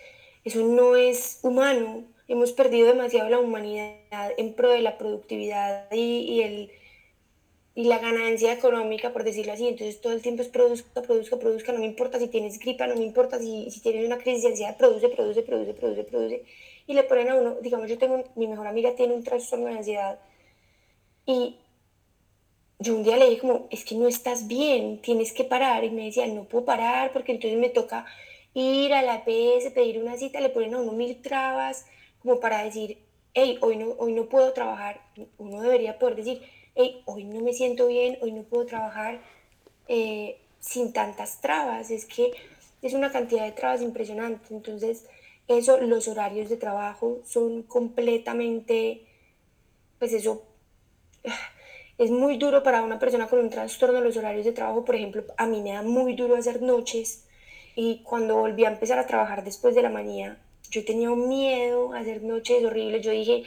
eso 0.45 0.61
no 0.65 0.97
es 0.97 1.41
humano. 1.43 2.05
Hemos 2.29 2.53
perdido 2.53 2.89
demasiado 2.89 3.29
la 3.29 3.39
humanidad 3.39 4.33
en 4.37 4.55
pro 4.55 4.71
de 4.71 4.83
la 4.83 4.99
productividad 4.99 5.91
y, 5.93 6.43
el, 6.43 6.71
y 7.75 7.85
la 7.85 7.99
ganancia 7.99 8.53
económica, 8.53 9.13
por 9.13 9.25
decirlo 9.25 9.53
así. 9.53 9.67
Entonces 9.67 10.01
todo 10.01 10.13
el 10.13 10.23
tiempo 10.23 10.43
es 10.43 10.49
produzca, 10.49 11.03
produzca, 11.03 11.39
produzca. 11.39 11.73
No 11.73 11.81
me 11.81 11.87
importa 11.87 12.19
si 12.19 12.29
tienes 12.29 12.59
gripa, 12.59 12.87
no 12.87 12.97
me 12.97 13.05
importa 13.05 13.39
si, 13.39 13.71
si 13.71 13.81
tienes 13.81 14.07
una 14.07 14.19
crisis 14.19 14.43
de 14.43 14.49
ansiedad, 14.51 14.77
produce, 14.77 15.09
produce, 15.09 15.43
produce, 15.43 15.75
produce, 15.75 16.05
produce. 16.05 16.45
Y 16.87 16.95
le 16.95 17.03
ponen 17.03 17.31
a 17.31 17.35
uno, 17.35 17.57
digamos, 17.61 17.89
yo 17.89 17.99
tengo, 17.99 18.25
mi 18.35 18.47
mejor 18.47 18.67
amiga 18.67 18.95
tiene 18.95 19.15
un 19.15 19.25
trastorno 19.25 19.67
de 19.67 19.79
ansiedad. 19.79 20.19
Y 21.27 21.57
yo 22.79 22.95
un 22.95 23.03
día 23.03 23.17
le 23.17 23.29
dije 23.29 23.41
como, 23.41 23.67
es 23.71 23.85
que 23.85 23.97
no 23.97 24.07
estás 24.07 24.47
bien, 24.47 25.01
tienes 25.01 25.33
que 25.33 25.45
parar. 25.45 25.85
Y 25.85 25.91
me 25.91 26.05
decía, 26.07 26.27
no 26.27 26.45
puedo 26.45 26.65
parar 26.65 27.13
porque 27.13 27.33
entonces 27.33 27.59
me 27.59 27.71
toca 27.71 28.07
ir 28.55 28.93
a 28.95 29.03
la 29.03 29.25
PS, 29.25 29.71
pedir 29.75 29.99
una 30.01 30.17
cita, 30.17 30.41
le 30.41 30.49
ponen 30.51 30.75
a 30.75 30.81
uno 30.81 30.93
mil 30.93 31.21
trabas 31.21 31.87
como 32.21 32.41
para 32.41 32.65
decir, 32.65 32.99
hey, 33.35 33.59
hoy 33.61 33.77
no, 33.77 33.91
hoy 33.99 34.13
no 34.13 34.29
puedo 34.29 34.53
trabajar. 34.53 35.01
Uno 35.39 35.61
debería 35.61 35.99
poder 35.99 36.17
decir, 36.17 36.43
hey, 36.75 37.03
hoy 37.07 37.25
no 37.25 37.41
me 37.41 37.53
siento 37.53 37.89
bien, 37.89 38.19
hoy 38.21 38.33
no 38.33 38.43
puedo 38.43 38.67
trabajar 38.67 39.21
eh, 39.89 40.39
sin 40.61 40.93
tantas 40.93 41.41
trabas. 41.41 41.91
Es 41.91 42.05
que 42.05 42.33
es 42.83 42.95
una 42.95 43.11
cantidad 43.11 43.45
de 43.45 43.53
trabas 43.53 43.83
impresionante. 43.83 44.55
Entonces, 44.55 45.07
eso, 45.49 45.79
los 45.81 46.07
horarios 46.09 46.49
de 46.49 46.57
trabajo 46.57 47.21
son 47.25 47.63
completamente, 47.63 49.07
pues 49.99 50.13
eso, 50.13 50.43
es 51.99 52.11
muy 52.13 52.39
duro 52.39 52.63
para 52.63 52.83
una 52.83 53.01
persona 53.01 53.27
con 53.27 53.41
un 53.41 53.51
trastorno 53.51 54.01
los 54.01 54.17
horarios 54.17 54.45
de 54.45 54.53
trabajo. 54.53 54.85
Por 54.85 54.95
ejemplo, 54.95 55.25
a 55.37 55.47
mí 55.47 55.61
me 55.61 55.73
da 55.73 55.83
muy 55.83 56.15
duro 56.15 56.37
hacer 56.37 56.63
noches 56.63 57.25
y 57.75 58.03
cuando 58.05 58.37
volví 58.37 58.65
a 58.65 58.71
empezar 58.71 58.99
a 59.01 59.07
trabajar 59.07 59.45
después 59.45 59.75
de 59.75 59.83
la 59.83 59.91
manía, 59.91 60.39
yo 60.71 60.85
tenía 60.85 61.11
un 61.11 61.29
miedo 61.29 61.93
a 61.93 61.99
hacer 61.99 62.23
noches 62.23 62.65
horribles. 62.65 63.05
Yo 63.05 63.11
dije, 63.11 63.43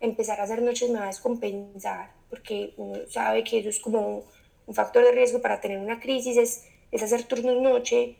empezar 0.00 0.40
a 0.40 0.44
hacer 0.44 0.62
noches 0.62 0.88
me 0.90 0.98
va 0.98 1.04
a 1.04 1.08
descompensar, 1.08 2.12
porque 2.30 2.74
uno 2.76 2.98
sabe 3.08 3.42
que 3.42 3.58
eso 3.58 3.68
es 3.68 3.80
como 3.80 4.24
un 4.66 4.74
factor 4.74 5.04
de 5.04 5.12
riesgo 5.12 5.40
para 5.40 5.60
tener 5.60 5.78
una 5.78 6.00
crisis, 6.00 6.36
es, 6.36 6.64
es 6.92 7.02
hacer 7.02 7.24
turnos 7.24 7.60
noche. 7.60 8.16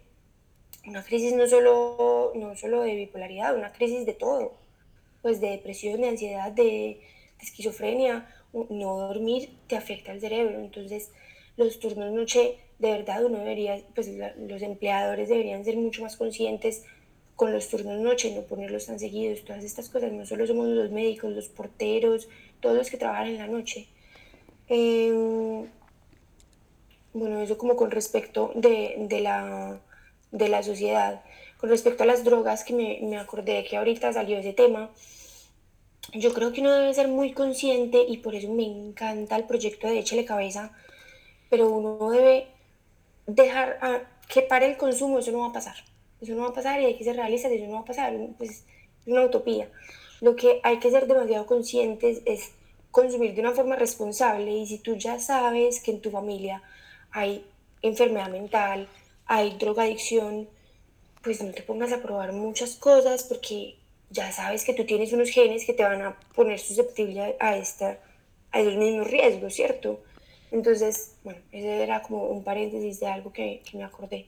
Una 0.87 1.03
crisis 1.05 1.33
no 1.33 1.47
solo, 1.47 2.33
no 2.35 2.57
solo 2.57 2.83
de 2.83 2.95
bipolaridad, 2.95 3.57
una 3.57 3.73
crisis 3.73 4.07
de 4.07 4.15
todo, 4.15 4.55
pues 5.23 5.41
de 5.41 5.51
depresión, 5.51 6.01
de 6.01 6.09
ansiedad, 6.09 6.53
de, 6.53 6.63
de 6.63 7.45
esquizofrenia. 7.45 8.29
No 8.71 8.97
dormir 8.99 9.51
te 9.67 9.77
afecta 9.77 10.13
al 10.13 10.21
cerebro, 10.21 10.59
entonces 10.59 11.11
los 11.57 11.79
turnos 11.79 12.13
noche 12.13 12.59
de 12.79 12.91
verdad 12.91 13.25
uno 13.25 13.39
debería, 13.39 13.81
pues 13.95 14.11
los 14.39 14.63
empleadores 14.63 15.29
deberían 15.29 15.65
ser 15.65 15.77
mucho 15.77 16.03
más 16.03 16.17
conscientes 16.17 16.85
con 17.35 17.53
los 17.53 17.69
turnos 17.69 17.99
noche, 18.01 18.35
no 18.35 18.43
ponerlos 18.43 18.87
tan 18.87 18.99
seguidos, 18.99 19.45
todas 19.45 19.63
estas 19.63 19.89
cosas, 19.91 20.13
no 20.13 20.25
solo 20.25 20.47
somos 20.47 20.69
los 20.69 20.91
médicos, 20.91 21.33
los 21.33 21.49
porteros, 21.49 22.29
todos 22.61 22.77
los 22.77 22.91
que 22.91 22.97
trabajan 22.97 23.29
en 23.29 23.39
la 23.39 23.47
noche. 23.47 23.89
Em, 24.69 25.67
bueno, 27.13 27.41
eso 27.41 27.59
como 27.59 27.77
con 27.77 27.91
respecto 27.91 28.53
de, 28.55 29.07
de, 29.09 29.21
la, 29.21 29.79
de 30.33 30.49
la 30.49 30.63
sociedad. 30.63 31.23
Con 31.59 31.71
respecto 31.71 32.03
a 32.03 32.07
las 32.07 32.25
drogas, 32.25 32.65
que 32.65 32.75
me, 32.75 33.01
me 33.03 33.19
acordé 33.19 33.65
que 33.65 33.77
ahorita 33.77 34.13
salió 34.13 34.39
ese 34.39 34.53
tema, 34.53 34.91
yo 36.13 36.33
creo 36.33 36.53
que 36.53 36.61
uno 36.61 36.73
debe 36.73 36.95
ser 36.95 37.09
muy 37.09 37.33
consciente 37.33 38.05
y 38.07 38.19
por 38.19 38.35
eso 38.35 38.49
me 38.53 38.65
encanta 38.65 39.37
el 39.37 39.45
proyecto 39.45 39.89
de 39.89 39.99
Échele 39.99 40.25
Cabeza, 40.25 40.73
pero 41.51 41.71
uno 41.71 42.11
debe 42.11 42.49
dejar 43.27 43.79
a, 43.81 44.03
que 44.29 44.43
pare 44.43 44.67
el 44.67 44.77
consumo, 44.77 45.19
eso 45.19 45.33
no 45.33 45.41
va 45.41 45.49
a 45.49 45.53
pasar. 45.53 45.77
Eso 46.21 46.33
no 46.35 46.43
va 46.43 46.49
a 46.49 46.55
pasar 46.55 46.81
y 46.81 46.87
hay 46.87 46.97
que 46.97 47.05
ser 47.05 47.17
realistas, 47.17 47.53
eso 47.53 47.67
no 47.67 47.75
va 47.75 47.81
a 47.81 47.85
pasar. 47.85 48.15
Pues 48.39 48.51
es 48.51 49.07
una 49.07 49.25
utopía. 49.25 49.69
Lo 50.21 50.35
que 50.37 50.61
hay 50.63 50.79
que 50.79 50.91
ser 50.91 51.07
demasiado 51.07 51.47
conscientes 51.47 52.23
es 52.25 52.53
consumir 52.91 53.35
de 53.35 53.43
una 53.43 53.53
forma 53.53 53.77
responsable 53.77 54.51
y 54.51 54.67
si 54.67 54.79
tú 54.79 54.97
ya 54.97 55.19
sabes 55.19 55.81
que 55.81 55.91
en 55.91 56.01
tu 56.01 56.11
familia 56.11 56.63
hay 57.11 57.45
enfermedad 57.83 58.31
mental, 58.31 58.89
hay 59.27 59.57
drogadicción, 59.59 60.49
pues 61.23 61.43
no 61.43 61.53
te 61.53 61.63
pongas 61.63 61.93
a 61.93 62.01
probar 62.01 62.33
muchas 62.33 62.77
cosas 62.77 63.25
porque 63.25 63.77
ya 64.11 64.33
sabes 64.33 64.65
que 64.65 64.75
tú 64.75 64.85
tienes 64.85 65.13
unos 65.13 65.31
genes 65.31 65.65
que 65.65 65.73
te 65.73 65.83
van 65.83 66.03
a 66.03 66.19
poner 66.35 66.59
susceptible 66.59 67.37
a, 67.41 67.57
esta, 67.57 67.99
a 68.53 68.61
esos 68.61 68.77
mismos 68.77 69.11
riesgos, 69.11 69.55
¿cierto? 69.55 70.01
Entonces, 70.51 71.17
bueno, 71.25 71.41
ese 71.53 71.83
era 71.83 72.03
como 72.03 72.25
un 72.27 72.45
paréntesis 72.45 73.01
de 73.01 73.07
algo 73.07 73.33
que, 73.33 73.63
me 73.75 73.85
acordé. 73.85 74.27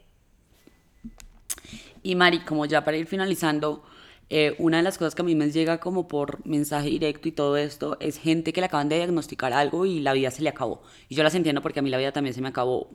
Y 2.02 2.14
Mari, 2.16 2.40
como 2.40 2.66
ya 2.66 2.84
para 2.84 2.96
ir 2.96 3.06
finalizando, 3.06 3.84
eh, 4.30 4.54
una 4.58 4.78
de 4.78 4.82
las 4.82 4.98
cosas 4.98 5.14
que 5.14 5.22
a 5.22 5.24
mí 5.24 5.34
me 5.34 5.50
llega 5.50 5.78
como 5.78 6.08
por 6.08 6.44
mensaje 6.46 6.88
directo 6.88 7.28
y 7.28 7.32
todo 7.32 7.56
esto 7.56 7.96
es 8.00 8.18
gente 8.18 8.52
que 8.52 8.60
le 8.60 8.66
acaban 8.66 8.88
de 8.88 8.96
diagnosticar 8.96 9.52
algo 9.52 9.86
y 9.86 10.00
la 10.00 10.12
vida 10.12 10.30
se 10.30 10.42
le 10.42 10.48
acabó. 10.48 10.82
Y 11.08 11.14
yo 11.14 11.22
las 11.22 11.34
entiendo 11.34 11.62
porque 11.62 11.80
a 11.80 11.82
mí 11.82 11.90
la 11.90 11.98
vida 11.98 12.12
también 12.12 12.34
se 12.34 12.40
me 12.40 12.48
acabó 12.48 12.90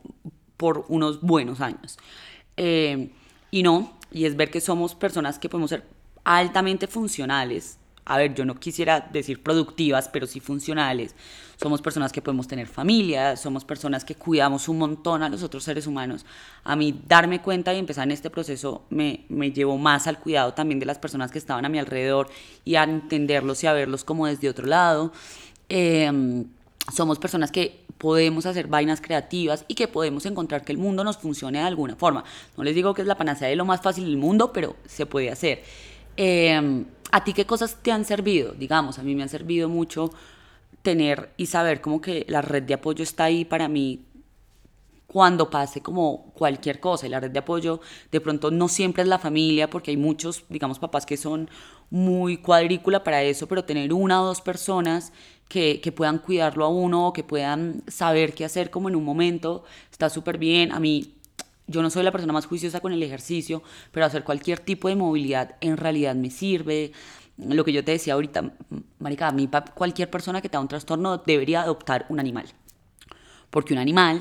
por 0.56 0.84
unos 0.88 1.20
buenos 1.22 1.60
años. 1.60 1.98
Eh, 2.56 3.10
y 3.50 3.62
no, 3.62 3.96
y 4.12 4.26
es 4.26 4.36
ver 4.36 4.50
que 4.50 4.60
somos 4.60 4.94
personas 4.94 5.38
que 5.38 5.48
podemos 5.48 5.70
ser 5.70 5.93
altamente 6.24 6.86
funcionales, 6.86 7.78
a 8.06 8.18
ver, 8.18 8.34
yo 8.34 8.44
no 8.44 8.54
quisiera 8.54 9.00
decir 9.00 9.42
productivas, 9.42 10.08
pero 10.08 10.26
sí 10.26 10.38
funcionales. 10.38 11.14
Somos 11.56 11.80
personas 11.80 12.12
que 12.12 12.20
podemos 12.20 12.46
tener 12.46 12.66
familia, 12.66 13.36
somos 13.36 13.64
personas 13.64 14.04
que 14.04 14.14
cuidamos 14.14 14.68
un 14.68 14.78
montón 14.78 15.22
a 15.22 15.28
los 15.30 15.42
otros 15.42 15.64
seres 15.64 15.86
humanos. 15.86 16.26
A 16.64 16.76
mí 16.76 17.00
darme 17.06 17.40
cuenta 17.40 17.72
y 17.72 17.78
empezar 17.78 18.04
en 18.04 18.10
este 18.10 18.28
proceso 18.28 18.84
me, 18.90 19.24
me 19.30 19.52
llevó 19.52 19.78
más 19.78 20.06
al 20.06 20.18
cuidado 20.18 20.52
también 20.52 20.80
de 20.80 20.86
las 20.86 20.98
personas 20.98 21.30
que 21.30 21.38
estaban 21.38 21.64
a 21.64 21.70
mi 21.70 21.78
alrededor 21.78 22.28
y 22.64 22.74
a 22.74 22.84
entenderlos 22.84 23.64
y 23.64 23.68
a 23.68 23.72
verlos 23.72 24.04
como 24.04 24.26
desde 24.26 24.50
otro 24.50 24.66
lado. 24.66 25.10
Em, 25.70 26.44
somos 26.92 27.18
personas 27.18 27.50
que 27.50 27.84
podemos 27.96 28.44
hacer 28.44 28.66
vainas 28.66 29.00
creativas 29.00 29.64
y 29.66 29.74
que 29.74 29.88
podemos 29.88 30.26
encontrar 30.26 30.62
que 30.62 30.72
el 30.72 30.78
mundo 30.78 31.04
nos 31.04 31.16
funcione 31.16 31.60
de 31.60 31.64
alguna 31.64 31.96
forma. 31.96 32.24
No 32.58 32.64
les 32.64 32.74
digo 32.74 32.92
que 32.92 33.00
es 33.00 33.08
la 33.08 33.16
panacea 33.16 33.48
de 33.48 33.56
lo 33.56 33.64
más 33.64 33.80
fácil 33.80 34.04
del 34.04 34.18
mundo, 34.18 34.52
pero 34.52 34.76
se 34.84 35.06
puede 35.06 35.30
hacer. 35.30 35.62
Eh, 36.16 36.84
¿A 37.10 37.22
ti 37.22 37.32
qué 37.32 37.46
cosas 37.46 37.76
te 37.80 37.92
han 37.92 38.04
servido? 38.04 38.54
Digamos, 38.54 38.98
a 38.98 39.02
mí 39.04 39.14
me 39.14 39.22
han 39.22 39.28
servido 39.28 39.68
mucho 39.68 40.10
tener 40.82 41.30
y 41.36 41.46
saber 41.46 41.80
como 41.80 42.00
que 42.00 42.26
la 42.28 42.42
red 42.42 42.64
de 42.64 42.74
apoyo 42.74 43.04
está 43.04 43.24
ahí 43.24 43.44
para 43.44 43.68
mí 43.68 44.04
cuando 45.06 45.48
pase 45.48 45.80
como 45.80 46.32
cualquier 46.34 46.80
cosa. 46.80 47.06
Y 47.06 47.10
la 47.10 47.20
red 47.20 47.30
de 47.30 47.38
apoyo 47.38 47.80
de 48.10 48.20
pronto 48.20 48.50
no 48.50 48.66
siempre 48.66 49.04
es 49.04 49.08
la 49.08 49.20
familia, 49.20 49.70
porque 49.70 49.92
hay 49.92 49.96
muchos, 49.96 50.44
digamos, 50.48 50.80
papás 50.80 51.06
que 51.06 51.16
son 51.16 51.48
muy 51.88 52.38
cuadrícula 52.38 53.04
para 53.04 53.22
eso, 53.22 53.46
pero 53.46 53.64
tener 53.64 53.92
una 53.92 54.20
o 54.20 54.26
dos 54.26 54.40
personas 54.40 55.12
que, 55.48 55.80
que 55.80 55.92
puedan 55.92 56.18
cuidarlo 56.18 56.64
a 56.64 56.68
uno, 56.68 57.12
que 57.12 57.22
puedan 57.22 57.84
saber 57.86 58.34
qué 58.34 58.44
hacer 58.44 58.70
como 58.70 58.88
en 58.88 58.96
un 58.96 59.04
momento, 59.04 59.62
está 59.92 60.10
súper 60.10 60.36
bien. 60.36 60.72
A 60.72 60.80
mí 60.80 61.14
yo 61.66 61.82
no 61.82 61.90
soy 61.90 62.02
la 62.02 62.12
persona 62.12 62.32
más 62.32 62.46
juiciosa 62.46 62.80
con 62.80 62.92
el 62.92 63.02
ejercicio, 63.02 63.62
pero 63.90 64.06
hacer 64.06 64.24
cualquier 64.24 64.58
tipo 64.58 64.88
de 64.88 64.96
movilidad 64.96 65.56
en 65.60 65.76
realidad 65.76 66.14
me 66.14 66.30
sirve. 66.30 66.92
Lo 67.36 67.64
que 67.64 67.72
yo 67.72 67.84
te 67.84 67.92
decía 67.92 68.14
ahorita, 68.14 68.52
marica, 68.98 69.28
a 69.28 69.32
mí 69.32 69.48
cualquier 69.74 70.10
persona 70.10 70.40
que 70.40 70.48
tenga 70.48 70.60
un 70.60 70.68
trastorno 70.68 71.18
debería 71.18 71.62
adoptar 71.62 72.06
un 72.08 72.20
animal. 72.20 72.46
Porque 73.50 73.72
un 73.72 73.78
animal 73.78 74.20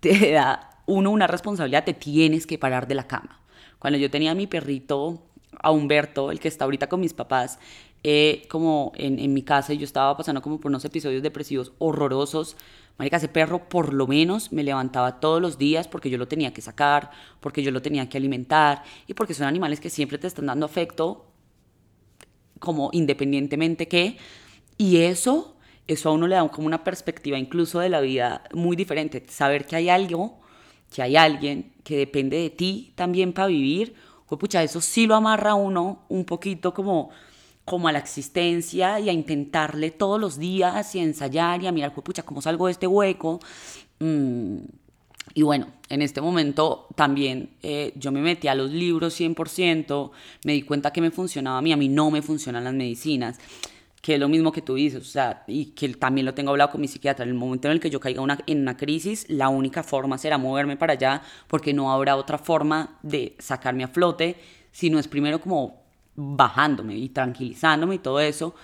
te 0.00 0.32
da, 0.32 0.70
uno, 0.86 1.10
una 1.10 1.26
responsabilidad, 1.26 1.84
te 1.84 1.94
tienes 1.94 2.46
que 2.46 2.58
parar 2.58 2.86
de 2.86 2.94
la 2.94 3.06
cama. 3.06 3.40
Cuando 3.78 3.98
yo 3.98 4.10
tenía 4.10 4.30
a 4.30 4.34
mi 4.34 4.46
perrito, 4.46 5.22
a 5.60 5.70
Humberto, 5.70 6.30
el 6.30 6.40
que 6.40 6.48
está 6.48 6.64
ahorita 6.64 6.88
con 6.88 7.00
mis 7.00 7.14
papás, 7.14 7.58
eh, 8.04 8.46
como 8.48 8.92
en, 8.94 9.18
en 9.18 9.32
mi 9.32 9.42
casa 9.42 9.72
y 9.72 9.78
yo 9.78 9.84
estaba 9.84 10.16
pasando 10.16 10.42
como 10.42 10.60
por 10.60 10.70
unos 10.70 10.84
episodios 10.84 11.22
depresivos 11.22 11.72
horrorosos, 11.78 12.56
Marica, 12.96 13.16
ese 13.16 13.28
perro 13.28 13.68
por 13.68 13.92
lo 13.92 14.06
menos 14.06 14.52
me 14.52 14.62
levantaba 14.62 15.18
todos 15.18 15.42
los 15.42 15.58
días 15.58 15.88
porque 15.88 16.10
yo 16.10 16.18
lo 16.18 16.28
tenía 16.28 16.52
que 16.54 16.60
sacar, 16.60 17.10
porque 17.40 17.62
yo 17.62 17.72
lo 17.72 17.82
tenía 17.82 18.08
que 18.08 18.18
alimentar 18.18 18.84
y 19.08 19.14
porque 19.14 19.34
son 19.34 19.48
animales 19.48 19.80
que 19.80 19.90
siempre 19.90 20.18
te 20.18 20.28
están 20.28 20.46
dando 20.46 20.66
afecto, 20.66 21.26
como 22.60 22.90
independientemente 22.92 23.88
que. 23.88 24.16
Y 24.78 24.98
eso, 24.98 25.56
eso 25.88 26.08
a 26.08 26.12
uno 26.12 26.26
le 26.28 26.36
da 26.36 26.48
como 26.48 26.66
una 26.66 26.84
perspectiva 26.84 27.38
incluso 27.38 27.80
de 27.80 27.88
la 27.88 28.00
vida 28.00 28.44
muy 28.52 28.76
diferente. 28.76 29.24
Saber 29.28 29.66
que 29.66 29.76
hay 29.76 29.88
algo, 29.88 30.38
que 30.94 31.02
hay 31.02 31.16
alguien 31.16 31.72
que 31.82 31.96
depende 31.96 32.36
de 32.36 32.50
ti 32.50 32.92
también 32.94 33.32
para 33.32 33.48
vivir, 33.48 33.94
pues 34.28 34.38
pucha, 34.38 34.62
eso 34.62 34.80
sí 34.80 35.06
lo 35.06 35.16
amarra 35.16 35.52
a 35.52 35.54
uno 35.54 36.04
un 36.08 36.24
poquito 36.24 36.72
como 36.74 37.10
como 37.64 37.88
a 37.88 37.92
la 37.92 37.98
existencia 37.98 39.00
y 39.00 39.08
a 39.08 39.12
intentarle 39.12 39.90
todos 39.90 40.20
los 40.20 40.38
días 40.38 40.94
y 40.94 41.00
a 41.00 41.02
ensayar 41.02 41.62
y 41.62 41.66
a 41.66 41.72
mirar, 41.72 41.94
pucha, 41.94 42.22
cómo 42.22 42.42
salgo 42.42 42.66
de 42.66 42.72
este 42.72 42.86
hueco. 42.86 43.40
Mm, 44.00 44.58
y 45.32 45.42
bueno, 45.42 45.66
en 45.88 46.02
este 46.02 46.20
momento 46.20 46.86
también 46.94 47.50
eh, 47.62 47.92
yo 47.96 48.12
me 48.12 48.20
metí 48.20 48.48
a 48.48 48.54
los 48.54 48.70
libros 48.70 49.18
100%, 49.18 50.10
me 50.44 50.52
di 50.52 50.62
cuenta 50.62 50.92
que 50.92 51.00
me 51.00 51.10
funcionaba 51.10 51.58
a 51.58 51.62
mí, 51.62 51.72
a 51.72 51.76
mí 51.76 51.88
no 51.88 52.10
me 52.10 52.20
funcionan 52.22 52.64
las 52.64 52.74
medicinas, 52.74 53.38
que 54.02 54.14
es 54.14 54.20
lo 54.20 54.28
mismo 54.28 54.52
que 54.52 54.60
tú 54.60 54.74
dices, 54.74 55.00
o 55.00 55.10
sea, 55.10 55.44
y 55.46 55.66
que 55.66 55.88
también 55.94 56.26
lo 56.26 56.34
tengo 56.34 56.50
hablado 56.50 56.72
con 56.72 56.80
mi 56.82 56.88
psiquiatra, 56.88 57.24
en 57.24 57.30
el 57.30 57.34
momento 57.36 57.68
en 57.68 57.72
el 57.72 57.80
que 57.80 57.88
yo 57.88 57.98
caiga 57.98 58.20
una, 58.20 58.38
en 58.46 58.60
una 58.60 58.76
crisis, 58.76 59.24
la 59.30 59.48
única 59.48 59.82
forma 59.82 60.18
será 60.18 60.36
moverme 60.36 60.76
para 60.76 60.92
allá, 60.92 61.22
porque 61.48 61.72
no 61.72 61.90
habrá 61.90 62.16
otra 62.16 62.36
forma 62.36 62.98
de 63.02 63.34
sacarme 63.38 63.82
a 63.82 63.88
flote, 63.88 64.36
si 64.72 64.90
no 64.90 64.98
es 64.98 65.08
primero 65.08 65.40
como 65.40 65.83
bajándome 66.16 66.96
y 66.96 67.08
tranquilizándome 67.08 67.96
y 67.96 67.98
todo 67.98 68.20
eso. 68.20 68.54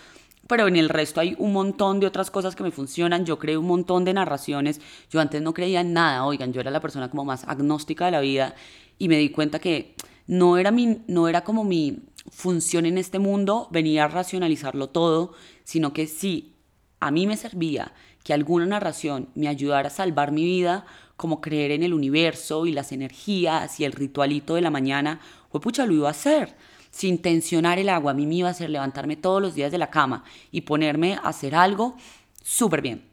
Pero 0.47 0.67
en 0.67 0.77
el 0.77 0.89
resto 0.89 1.21
hay 1.21 1.37
un 1.39 1.53
montón 1.53 2.01
de 2.01 2.07
otras 2.07 2.31
cosas 2.31 2.57
que 2.57 2.63
me 2.63 2.73
funcionan. 2.73 3.25
Yo 3.25 3.39
creo 3.39 3.61
un 3.61 3.67
montón 3.67 4.05
de 4.05 4.15
narraciones. 4.15 4.81
Yo 5.09 5.21
antes 5.21 5.41
no 5.43 5.55
creía 5.55 5.81
en 5.81 5.93
nada. 5.93 6.25
Oigan, 6.25 6.53
yo 6.53 6.61
era 6.61 6.71
la 6.71 6.81
persona 6.81 7.09
como 7.09 7.25
más 7.25 7.45
agnóstica 7.47 8.07
de 8.07 8.11
la 8.11 8.21
vida 8.21 8.55
y 8.99 9.09
me 9.09 9.19
di 9.19 9.31
cuenta 9.31 9.59
que 9.59 9.95
no 10.27 10.59
era, 10.59 10.71
mi, 10.71 11.03
no 11.07 11.29
era 11.29 11.45
como 11.45 11.65
mi 11.65 12.01
función 12.31 12.87
en 12.87 12.99
este 12.99 13.19
mundo 13.19 13.69
venir 13.71 14.01
a 14.01 14.09
racionalizarlo 14.09 14.89
todo, 14.89 15.35
sino 15.65 15.93
que 15.93 16.07
si 16.07 16.57
a 16.99 17.11
mí 17.11 17.27
me 17.27 17.37
servía 17.37 17.93
que 18.25 18.35
alguna 18.35 18.67
narración 18.67 19.29
me 19.35 19.49
ayudara 19.49 19.89
a 19.89 19.91
salvar 19.91 20.33
mi 20.33 20.45
vida, 20.45 20.85
como 21.17 21.41
creer 21.41 21.71
en 21.71 21.83
el 21.83 21.95
universo 21.95 22.67
y 22.67 22.73
las 22.73 22.93
energías 22.93 23.79
y 23.79 23.85
el 23.85 23.93
ritualito 23.93 24.55
de 24.55 24.63
la 24.63 24.71
mañana, 24.71 25.21
pues 25.51 25.63
pucha, 25.63 25.87
lo 25.87 25.93
iba 25.93 26.09
a 26.09 26.13
hacer 26.13 26.57
sin 26.91 27.23
tensionar 27.23 27.79
el 27.79 27.89
agua, 27.89 28.13
a 28.13 28.15
mí 28.15 28.27
me 28.27 28.37
iba 28.37 28.49
a 28.49 28.53
hacer 28.53 28.71
levantarme 28.71 29.17
todos 29.17 29.41
los 29.41 29.55
días 29.55 29.73
de 29.73 29.79
la 29.79 29.91
cama 29.91 30.25
y 30.51 30.63
ponerme 30.63 31.15
a 31.15 31.29
hacer 31.29 31.55
algo 31.55 31.97
súper 32.43 32.83
bien. 32.83 33.05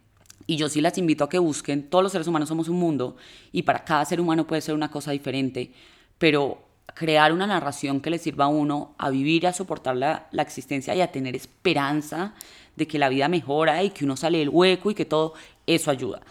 Y 0.45 0.55
yo 0.55 0.69
sí 0.69 0.82
las 0.82 0.97
invito 0.97 1.23
a 1.23 1.30
que 1.30 1.39
busquen, 1.39 1.89
todos 1.89 2.03
los 2.03 2.11
seres 2.11 2.28
humanos 2.28 2.49
somos 2.49 2.69
un 2.69 2.80
mundo 2.80 3.17
y 3.51 3.63
para 3.63 3.84
cada 3.84 4.05
ser 4.05 4.21
humano 4.21 4.47
puede 4.47 4.61
ser 4.61 4.75
una 4.75 4.89
cosa 4.89 5.11
diferente, 5.11 5.73
pero 6.17 6.63
crear 6.93 7.34
una 7.34 7.45
narración 7.45 7.99
que 7.99 8.09
le 8.09 8.17
sirva 8.17 8.45
a 8.45 8.47
uno 8.47 8.95
a 8.97 9.09
vivir, 9.09 9.45
a 9.45 9.53
soportar 9.53 9.97
la, 9.97 10.28
la 10.32 10.41
existencia 10.41 10.95
y 10.95 11.01
a 11.01 11.11
tener 11.11 11.36
esperanza 11.36 12.34
de 12.75 12.88
que 12.88 12.97
la 12.97 13.09
vida 13.09 13.28
mejora 13.28 13.84
y 13.84 13.89
que 13.89 14.05
uno 14.05 14.15
sale 14.15 14.38
del 14.38 14.49
hueco 14.49 14.89
y 14.91 14.95
que 14.95 15.05
todo 15.05 15.34
eso 15.65 15.91
ayuda. 15.91 16.21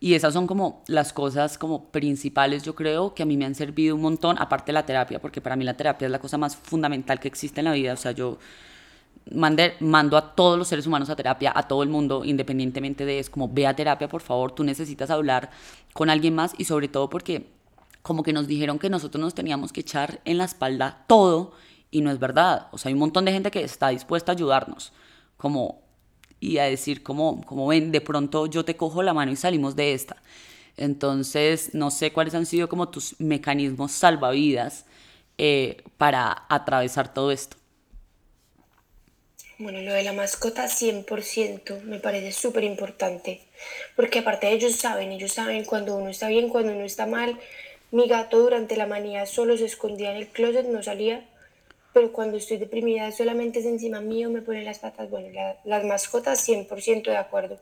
Y 0.00 0.14
esas 0.14 0.32
son 0.32 0.46
como 0.46 0.84
las 0.86 1.12
cosas 1.12 1.58
como 1.58 1.90
principales, 1.90 2.62
yo 2.62 2.74
creo, 2.74 3.14
que 3.14 3.24
a 3.24 3.26
mí 3.26 3.36
me 3.36 3.44
han 3.44 3.54
servido 3.54 3.96
un 3.96 4.02
montón, 4.02 4.36
aparte 4.38 4.66
de 4.66 4.74
la 4.74 4.86
terapia, 4.86 5.20
porque 5.20 5.40
para 5.40 5.56
mí 5.56 5.64
la 5.64 5.76
terapia 5.76 6.06
es 6.06 6.12
la 6.12 6.20
cosa 6.20 6.38
más 6.38 6.56
fundamental 6.56 7.18
que 7.18 7.26
existe 7.26 7.60
en 7.60 7.64
la 7.64 7.72
vida. 7.72 7.94
O 7.94 7.96
sea, 7.96 8.12
yo 8.12 8.38
mando 9.30 10.16
a 10.16 10.34
todos 10.34 10.58
los 10.58 10.68
seres 10.68 10.86
humanos 10.86 11.10
a 11.10 11.16
terapia, 11.16 11.52
a 11.54 11.66
todo 11.66 11.82
el 11.82 11.88
mundo, 11.88 12.24
independientemente 12.24 13.04
de 13.04 13.18
es 13.18 13.28
como 13.28 13.48
ve 13.48 13.66
a 13.66 13.74
terapia, 13.74 14.08
por 14.08 14.22
favor, 14.22 14.52
tú 14.52 14.64
necesitas 14.64 15.10
hablar 15.10 15.50
con 15.92 16.10
alguien 16.10 16.34
más 16.34 16.52
y 16.56 16.64
sobre 16.64 16.88
todo 16.88 17.10
porque 17.10 17.50
como 18.02 18.22
que 18.22 18.32
nos 18.32 18.46
dijeron 18.46 18.78
que 18.78 18.88
nosotros 18.88 19.20
nos 19.20 19.34
teníamos 19.34 19.72
que 19.72 19.80
echar 19.80 20.20
en 20.24 20.38
la 20.38 20.44
espalda 20.44 21.04
todo 21.08 21.52
y 21.90 22.00
no 22.00 22.10
es 22.10 22.18
verdad. 22.18 22.68
O 22.72 22.78
sea, 22.78 22.88
hay 22.88 22.94
un 22.94 23.00
montón 23.00 23.24
de 23.24 23.32
gente 23.32 23.50
que 23.50 23.62
está 23.62 23.88
dispuesta 23.88 24.32
a 24.32 24.34
ayudarnos, 24.34 24.92
como 25.36 25.82
y 26.40 26.58
a 26.58 26.64
decir 26.64 27.02
como, 27.02 27.44
como 27.44 27.66
ven, 27.66 27.92
de 27.92 28.00
pronto 28.00 28.46
yo 28.46 28.64
te 28.64 28.76
cojo 28.76 29.02
la 29.02 29.14
mano 29.14 29.32
y 29.32 29.36
salimos 29.36 29.76
de 29.76 29.94
esta. 29.94 30.16
Entonces, 30.76 31.74
no 31.74 31.90
sé 31.90 32.12
cuáles 32.12 32.34
han 32.34 32.46
sido 32.46 32.68
como 32.68 32.88
tus 32.88 33.18
mecanismos 33.20 33.92
salvavidas 33.92 34.84
eh, 35.36 35.82
para 35.96 36.46
atravesar 36.48 37.12
todo 37.12 37.32
esto. 37.32 37.56
Bueno, 39.58 39.80
lo 39.80 39.92
de 39.92 40.04
la 40.04 40.12
mascota 40.12 40.66
100% 40.66 41.82
me 41.82 41.98
parece 41.98 42.30
súper 42.30 42.62
importante, 42.62 43.40
porque 43.96 44.20
aparte 44.20 44.52
ellos 44.52 44.76
saben, 44.76 45.10
ellos 45.10 45.32
saben 45.32 45.64
cuando 45.64 45.96
uno 45.96 46.10
está 46.10 46.28
bien, 46.28 46.48
cuando 46.48 46.72
uno 46.72 46.84
está 46.84 47.06
mal. 47.06 47.36
Mi 47.90 48.06
gato 48.06 48.38
durante 48.38 48.76
la 48.76 48.86
manía 48.86 49.26
solo 49.26 49.56
se 49.56 49.64
escondía 49.64 50.12
en 50.12 50.18
el 50.18 50.28
closet, 50.28 50.66
no 50.66 50.80
salía 50.84 51.24
pero 51.98 52.12
cuando 52.12 52.36
estoy 52.36 52.58
deprimida 52.58 53.10
solamente 53.10 53.58
es 53.58 53.66
encima 53.66 54.00
mío, 54.00 54.30
me 54.30 54.40
ponen 54.40 54.64
las 54.64 54.78
patas, 54.78 55.10
bueno, 55.10 55.36
las 55.64 55.84
mascotas 55.84 56.48
100% 56.48 57.10
de 57.10 57.16
acuerdo. 57.16 57.58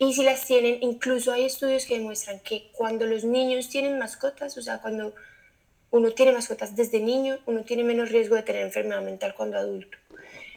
Y 0.00 0.14
si 0.14 0.24
las 0.24 0.44
tienen, 0.44 0.78
incluso 0.80 1.30
hay 1.30 1.44
estudios 1.44 1.86
que 1.86 1.96
demuestran 1.96 2.40
que 2.40 2.72
cuando 2.72 3.06
los 3.06 3.22
niños 3.22 3.68
tienen 3.68 3.96
mascotas, 3.96 4.58
o 4.58 4.62
sea, 4.62 4.80
cuando 4.82 5.14
uno 5.92 6.10
tiene 6.10 6.32
mascotas 6.32 6.74
desde 6.74 6.98
niño, 6.98 7.38
uno 7.46 7.62
tiene 7.62 7.84
menos 7.84 8.10
riesgo 8.10 8.34
de 8.34 8.42
tener 8.42 8.62
enfermedad 8.62 9.00
mental 9.00 9.32
cuando 9.36 9.58
adulto. 9.58 9.96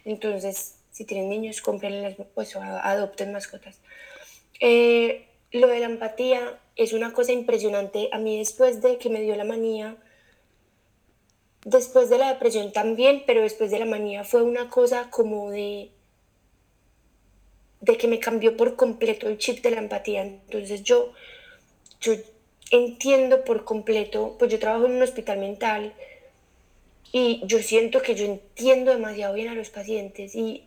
Entonces, 0.04 0.78
si 0.90 1.06
tienen 1.06 1.30
niños, 1.30 1.62
compren 1.62 2.18
pues, 2.34 2.56
adopten 2.56 3.32
mascotas. 3.34 3.78
Eh, 4.60 5.28
lo 5.52 5.68
de 5.68 5.80
la 5.80 5.86
empatía 5.86 6.60
es 6.76 6.94
una 6.94 7.14
cosa 7.14 7.34
impresionante. 7.34 8.10
A 8.14 8.18
mí 8.18 8.40
después 8.40 8.82
de 8.82 8.98
que 8.98 9.12
me 9.12 9.22
dio 9.22 9.36
la 9.36 9.44
manía, 9.44 9.96
después 11.66 12.10
de 12.10 12.18
la 12.18 12.30
depresión 12.34 12.72
también, 12.72 13.24
pero 13.26 13.42
después 13.42 13.72
de 13.72 13.80
la 13.80 13.86
manía 13.86 14.24
fue 14.24 14.42
una 14.42 14.70
cosa 14.70 15.10
como 15.10 15.52
de 15.52 15.92
de 17.82 17.98
que 17.98 18.08
me 18.08 18.20
cambió 18.20 18.56
por 18.56 18.76
completo 18.76 19.28
el 19.28 19.38
chip 19.38 19.64
de 19.64 19.72
la 19.72 19.80
empatía. 19.80 20.22
Entonces 20.22 20.84
yo, 20.84 21.14
yo 22.00 22.14
entiendo 22.70 23.44
por 23.44 23.66
completo, 23.66 24.36
pues 24.40 24.52
yo 24.52 24.60
trabajo 24.60 24.86
en 24.86 24.94
un 24.94 25.02
hospital 25.02 25.40
mental 25.40 25.94
y 27.12 27.42
yo 27.46 27.60
siento 27.60 28.02
que 28.02 28.16
yo 28.16 28.26
entiendo 28.26 28.92
demasiado 28.92 29.34
bien 29.34 29.50
a 29.50 29.56
los 29.56 29.70
pacientes 29.70 30.36
y 30.36 30.64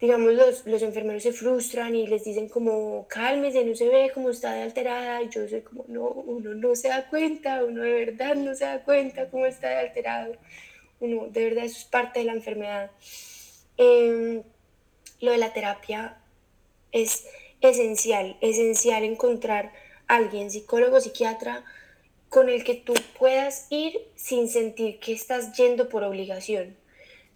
digamos, 0.00 0.32
los, 0.34 0.66
los 0.66 0.82
enfermeros 0.82 1.22
se 1.22 1.32
frustran 1.32 1.94
y 1.96 2.06
les 2.06 2.24
dicen 2.24 2.48
como, 2.48 3.06
cálmese, 3.08 3.64
no 3.64 3.74
se 3.74 3.88
ve 3.88 4.12
como 4.14 4.30
está 4.30 4.52
de 4.52 4.62
alterada. 4.62 5.22
Y 5.22 5.28
yo 5.28 5.48
soy 5.48 5.62
como, 5.62 5.84
no, 5.88 6.08
uno 6.08 6.54
no 6.54 6.76
se 6.76 6.88
da 6.88 7.08
cuenta, 7.08 7.64
uno 7.64 7.82
de 7.82 7.92
verdad 7.92 8.36
no 8.36 8.54
se 8.54 8.64
da 8.64 8.82
cuenta 8.84 9.28
cómo 9.28 9.46
está 9.46 9.68
de 9.68 9.76
alterado. 9.76 10.36
Uno, 11.00 11.26
de 11.28 11.44
verdad, 11.44 11.64
eso 11.64 11.78
es 11.78 11.84
parte 11.84 12.20
de 12.20 12.26
la 12.26 12.32
enfermedad. 12.32 12.90
Em, 13.76 14.42
lo 15.20 15.32
de 15.32 15.38
la 15.38 15.52
terapia 15.52 16.18
es 16.92 17.26
esencial, 17.60 18.36
esencial 18.40 19.02
encontrar 19.02 19.72
alguien, 20.06 20.50
psicólogo, 20.50 21.00
psiquiatra, 21.00 21.64
con 22.28 22.48
el 22.48 22.62
que 22.62 22.74
tú 22.74 22.94
puedas 23.18 23.66
ir 23.70 23.98
sin 24.14 24.48
sentir 24.48 25.00
que 25.00 25.12
estás 25.12 25.56
yendo 25.56 25.88
por 25.88 26.04
obligación 26.04 26.77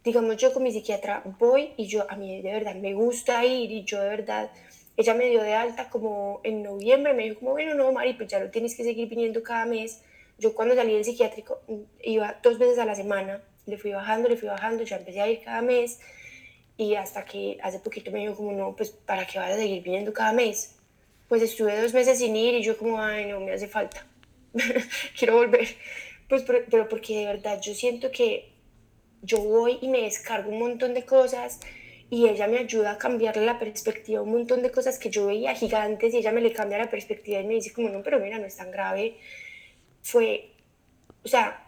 digamos, 0.04 0.36
yo 0.36 0.52
con 0.52 0.62
mi 0.62 0.72
psiquiatra 0.72 1.22
voy 1.38 1.72
y 1.76 1.86
yo, 1.86 2.04
a 2.10 2.16
mí 2.16 2.42
de 2.42 2.52
verdad 2.52 2.74
me 2.74 2.94
gusta 2.94 3.44
ir 3.44 3.70
y 3.70 3.84
yo 3.84 4.00
de 4.00 4.08
verdad, 4.08 4.50
ella 4.96 5.14
me 5.14 5.30
dio 5.30 5.42
de 5.42 5.54
alta 5.54 5.88
como 5.88 6.40
en 6.42 6.62
noviembre, 6.62 7.14
me 7.14 7.24
dijo 7.24 7.40
como, 7.40 7.52
bueno, 7.52 7.74
no, 7.74 7.92
Mari, 7.92 8.14
pues 8.14 8.28
ya 8.28 8.40
lo 8.40 8.50
tienes 8.50 8.74
que 8.74 8.84
seguir 8.84 9.08
viniendo 9.08 9.42
cada 9.42 9.64
mes. 9.64 10.02
Yo 10.38 10.54
cuando 10.54 10.74
salí 10.74 10.94
del 10.94 11.04
psiquiátrico 11.04 11.60
mm, 11.68 11.80
iba 12.02 12.38
dos 12.42 12.58
veces 12.58 12.78
a 12.78 12.84
la 12.84 12.94
semana, 12.94 13.42
le 13.66 13.78
fui 13.78 13.92
bajando, 13.92 14.28
le 14.28 14.36
fui 14.36 14.48
bajando, 14.48 14.82
ya 14.82 14.96
empecé 14.96 15.20
a 15.20 15.28
ir 15.28 15.40
cada 15.42 15.62
mes 15.62 16.00
y 16.76 16.94
hasta 16.96 17.24
que 17.24 17.58
hace 17.62 17.78
poquito 17.78 18.10
me 18.10 18.20
dijo 18.20 18.36
como, 18.36 18.52
no, 18.52 18.74
pues 18.74 18.90
para 18.90 19.26
qué 19.26 19.38
vas 19.38 19.52
a 19.52 19.56
seguir 19.56 19.82
viniendo 19.82 20.12
cada 20.12 20.32
mes. 20.32 20.76
Pues 21.28 21.42
estuve 21.42 21.80
dos 21.80 21.94
meses 21.94 22.18
sin 22.18 22.34
ir 22.36 22.54
y 22.54 22.62
yo 22.62 22.76
como, 22.76 23.00
ay, 23.00 23.26
no, 23.26 23.40
me 23.40 23.52
hace 23.52 23.68
falta, 23.68 24.04
quiero 25.18 25.36
volver. 25.36 25.68
Pues 26.28 26.42
pero, 26.42 26.64
pero 26.70 26.88
porque 26.88 27.20
de 27.20 27.26
verdad 27.26 27.60
yo 27.62 27.74
siento 27.74 28.10
que 28.10 28.51
yo 29.22 29.38
voy 29.38 29.78
y 29.80 29.88
me 29.88 30.02
descargo 30.02 30.50
un 30.50 30.58
montón 30.58 30.94
de 30.94 31.04
cosas 31.04 31.60
y 32.10 32.28
ella 32.28 32.46
me 32.46 32.58
ayuda 32.58 32.92
a 32.92 32.98
cambiarle 32.98 33.46
la 33.46 33.58
perspectiva 33.58 34.20
un 34.20 34.32
montón 34.32 34.62
de 34.62 34.70
cosas 34.70 34.98
que 34.98 35.08
yo 35.08 35.26
veía 35.26 35.54
gigantes 35.54 36.12
y 36.12 36.18
ella 36.18 36.32
me 36.32 36.42
le 36.42 36.52
cambia 36.52 36.76
la 36.76 36.90
perspectiva 36.90 37.40
y 37.40 37.46
me 37.46 37.54
dice 37.54 37.72
como 37.72 37.88
no, 37.88 38.02
pero 38.02 38.20
mira, 38.20 38.38
no 38.38 38.44
es 38.44 38.56
tan 38.56 38.70
grave. 38.70 39.16
Fue, 40.02 40.50
o 41.24 41.28
sea, 41.28 41.64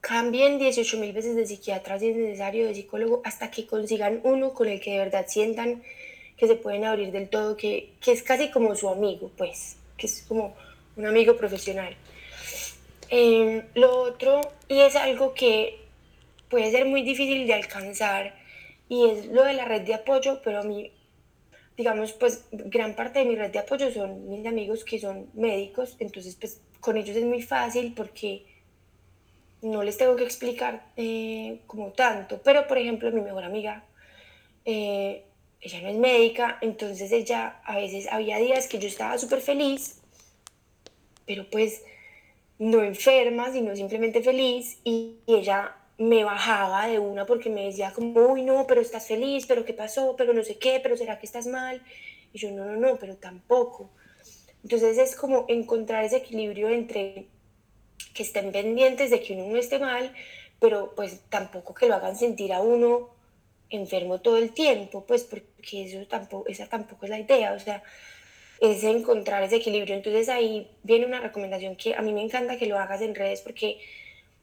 cambien 0.00 0.58
18 0.58 0.98
mil 0.98 1.12
veces 1.12 1.34
de 1.34 1.46
psiquiatra 1.46 1.98
si 1.98 2.10
es 2.10 2.16
necesario, 2.16 2.66
de 2.66 2.74
psicólogo, 2.74 3.22
hasta 3.24 3.50
que 3.50 3.66
consigan 3.66 4.20
uno 4.22 4.52
con 4.52 4.68
el 4.68 4.80
que 4.80 4.92
de 4.92 4.98
verdad 4.98 5.26
sientan 5.26 5.82
que 6.36 6.46
se 6.46 6.56
pueden 6.56 6.84
abrir 6.84 7.10
del 7.10 7.28
todo, 7.28 7.56
que, 7.56 7.94
que 8.00 8.12
es 8.12 8.22
casi 8.22 8.50
como 8.50 8.74
su 8.76 8.88
amigo, 8.88 9.30
pues, 9.36 9.76
que 9.96 10.06
es 10.06 10.22
como 10.28 10.54
un 10.96 11.06
amigo 11.06 11.36
profesional. 11.36 11.96
Eh, 13.10 13.64
lo 13.74 14.00
otro, 14.02 14.40
y 14.68 14.80
es 14.80 14.96
algo 14.96 15.34
que 15.34 15.81
puede 16.52 16.70
ser 16.70 16.84
muy 16.84 17.02
difícil 17.02 17.46
de 17.46 17.54
alcanzar 17.54 18.34
y 18.86 19.08
es 19.08 19.26
lo 19.28 19.42
de 19.42 19.54
la 19.54 19.64
red 19.64 19.80
de 19.86 19.94
apoyo, 19.94 20.42
pero 20.44 20.60
a 20.60 20.62
mí, 20.62 20.92
digamos, 21.78 22.12
pues 22.12 22.44
gran 22.52 22.94
parte 22.94 23.20
de 23.20 23.24
mi 23.24 23.36
red 23.36 23.50
de 23.50 23.58
apoyo 23.58 23.90
son 23.90 24.28
mis 24.28 24.46
amigos 24.46 24.84
que 24.84 25.00
son 25.00 25.30
médicos, 25.32 25.96
entonces 25.98 26.36
pues 26.36 26.60
con 26.78 26.98
ellos 26.98 27.16
es 27.16 27.24
muy 27.24 27.40
fácil 27.40 27.94
porque 27.96 28.44
no 29.62 29.82
les 29.82 29.96
tengo 29.96 30.14
que 30.14 30.24
explicar 30.24 30.84
eh, 30.98 31.60
como 31.66 31.92
tanto, 31.92 32.42
pero 32.44 32.66
por 32.66 32.76
ejemplo 32.76 33.10
mi 33.10 33.22
mejor 33.22 33.44
amiga, 33.44 33.86
eh, 34.66 35.24
ella 35.62 35.80
no 35.80 35.88
es 35.88 35.96
médica, 35.96 36.58
entonces 36.60 37.12
ella 37.12 37.62
a 37.64 37.76
veces 37.76 38.08
había 38.12 38.36
días 38.36 38.68
que 38.68 38.78
yo 38.78 38.88
estaba 38.88 39.16
súper 39.16 39.40
feliz, 39.40 40.02
pero 41.24 41.48
pues 41.48 41.82
no 42.58 42.82
enferma, 42.82 43.50
sino 43.52 43.74
simplemente 43.74 44.22
feliz 44.22 44.78
y, 44.84 45.16
ella 45.26 45.76
me 45.98 46.24
bajaba 46.24 46.86
de 46.86 46.98
una 46.98 47.26
porque 47.26 47.50
me 47.50 47.66
decía 47.66 47.92
como, 47.92 48.20
uy, 48.20 48.42
no, 48.42 48.66
pero 48.66 48.80
estás 48.80 49.06
feliz, 49.06 49.46
pero 49.46 49.64
qué 49.64 49.74
pasó, 49.74 50.14
pero 50.16 50.32
no 50.32 50.42
sé 50.42 50.58
qué, 50.58 50.80
pero 50.82 50.96
será 50.96 51.18
que 51.18 51.26
estás 51.26 51.46
mal. 51.46 51.82
Y 52.32 52.38
yo, 52.38 52.50
no, 52.50 52.64
no, 52.64 52.76
no, 52.76 52.98
pero 52.98 53.16
tampoco. 53.16 53.90
Entonces 54.62 54.98
es 54.98 55.16
como 55.16 55.44
encontrar 55.48 56.04
ese 56.04 56.18
equilibrio 56.18 56.68
entre 56.68 57.26
que 58.14 58.22
estén 58.22 58.52
pendientes 58.52 59.10
de 59.10 59.20
que 59.20 59.34
uno 59.34 59.46
no 59.46 59.56
esté 59.56 59.78
mal, 59.78 60.12
pero 60.60 60.94
pues 60.94 61.22
tampoco 61.28 61.74
que 61.74 61.86
lo 61.86 61.94
hagan 61.94 62.16
sentir 62.16 62.52
a 62.52 62.60
uno 62.60 63.10
enfermo 63.70 64.20
todo 64.20 64.36
el 64.36 64.52
tiempo, 64.52 65.04
pues 65.06 65.24
porque 65.24 65.84
eso 65.84 66.06
tampoco, 66.06 66.46
esa 66.48 66.68
tampoco 66.68 67.06
es 67.06 67.10
la 67.10 67.18
idea, 67.18 67.52
o 67.54 67.58
sea, 67.58 67.82
es 68.60 68.84
encontrar 68.84 69.42
ese 69.42 69.56
equilibrio. 69.56 69.96
Entonces 69.96 70.28
ahí 70.28 70.70
viene 70.82 71.06
una 71.06 71.20
recomendación 71.20 71.74
que 71.76 71.94
a 71.94 72.02
mí 72.02 72.12
me 72.12 72.22
encanta 72.22 72.58
que 72.58 72.66
lo 72.66 72.78
hagas 72.78 73.00
en 73.00 73.14
redes 73.14 73.40
porque 73.40 73.80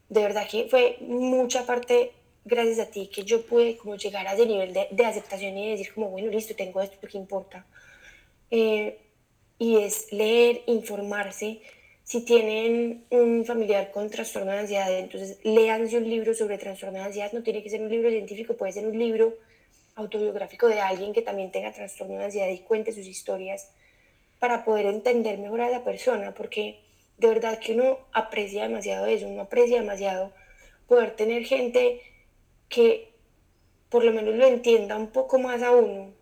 de 0.09 0.21
verdad 0.21 0.47
que 0.49 0.67
fue 0.67 0.97
mucha 1.01 1.65
parte 1.65 2.13
gracias 2.45 2.79
a 2.79 2.91
ti 2.91 3.09
que 3.13 3.23
yo 3.23 3.45
pude 3.45 3.77
como 3.77 3.95
llegar 3.95 4.27
a 4.27 4.33
ese 4.33 4.45
nivel 4.45 4.73
de, 4.73 4.87
de 4.91 5.05
aceptación 5.05 5.57
y 5.57 5.71
decir 5.71 5.93
como, 5.93 6.09
bueno, 6.09 6.29
listo, 6.29 6.55
tengo 6.55 6.81
esto 6.81 7.07
que 7.07 7.17
importa. 7.17 7.65
Eh, 8.51 8.97
y 9.59 9.77
es 9.77 10.11
leer, 10.11 10.61
informarse. 10.67 11.61
Si 12.03 12.25
tienen 12.25 13.05
un 13.11 13.45
familiar 13.45 13.91
con 13.91 14.09
trastorno 14.09 14.51
de 14.51 14.59
ansiedad, 14.59 14.91
entonces 14.97 15.37
léanse 15.43 15.97
un 15.97 16.09
libro 16.09 16.33
sobre 16.33 16.57
trastorno 16.57 16.97
de 16.97 17.05
ansiedad. 17.05 17.31
No 17.33 17.43
tiene 17.43 17.61
que 17.61 17.69
ser 17.69 17.81
un 17.81 17.89
libro 17.89 18.09
científico, 18.09 18.55
puede 18.55 18.71
ser 18.71 18.87
un 18.87 18.97
libro 18.97 19.37
autobiográfico 19.95 20.67
de 20.67 20.79
alguien 20.79 21.13
que 21.13 21.21
también 21.21 21.51
tenga 21.51 21.71
trastorno 21.71 22.17
de 22.17 22.25
ansiedad 22.25 22.49
y 22.49 22.59
cuente 22.59 22.93
sus 22.93 23.05
historias 23.05 23.69
para 24.39 24.63
poder 24.63 24.85
entender 24.85 25.37
mejor 25.37 25.61
a 25.61 25.69
la 25.69 25.83
persona, 25.83 26.33
porque 26.33 26.79
de 27.19 27.27
verdad 27.27 27.59
que 27.59 27.73
uno 27.73 27.99
aprecia 28.13 28.63
demasiado 28.63 29.05
eso, 29.05 29.27
uno 29.27 29.41
aprecia 29.41 29.79
demasiado 29.79 30.31
poder 30.87 31.15
tener 31.15 31.43
gente 31.43 32.01
que 32.69 33.13
por 33.89 34.03
lo 34.03 34.13
menos 34.13 34.35
lo 34.35 34.45
entienda 34.45 34.95
un 34.95 35.07
poco 35.07 35.39
más 35.39 35.61
a 35.61 35.71
uno. 35.71 36.13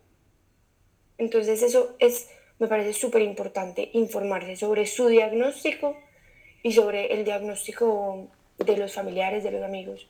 Entonces 1.18 1.62
eso 1.62 1.96
es 1.98 2.28
me 2.58 2.66
parece 2.66 2.92
súper 2.92 3.22
importante 3.22 3.90
informarse 3.92 4.56
sobre 4.56 4.86
su 4.86 5.06
diagnóstico 5.06 5.96
y 6.62 6.72
sobre 6.72 7.12
el 7.12 7.24
diagnóstico 7.24 8.28
de 8.58 8.76
los 8.76 8.92
familiares, 8.92 9.44
de 9.44 9.52
los 9.52 9.62
amigos. 9.62 10.08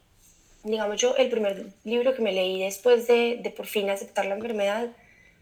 Digamos, 0.65 0.99
yo 0.99 1.15
el 1.17 1.29
primer 1.29 1.67
libro 1.85 2.15
que 2.15 2.23
me 2.23 2.33
leí 2.33 2.63
después 2.63 3.07
de, 3.07 3.39
de 3.43 3.51
por 3.51 3.67
fin 3.67 3.91
aceptar 3.91 4.25
la 4.25 4.35
enfermedad 4.35 4.89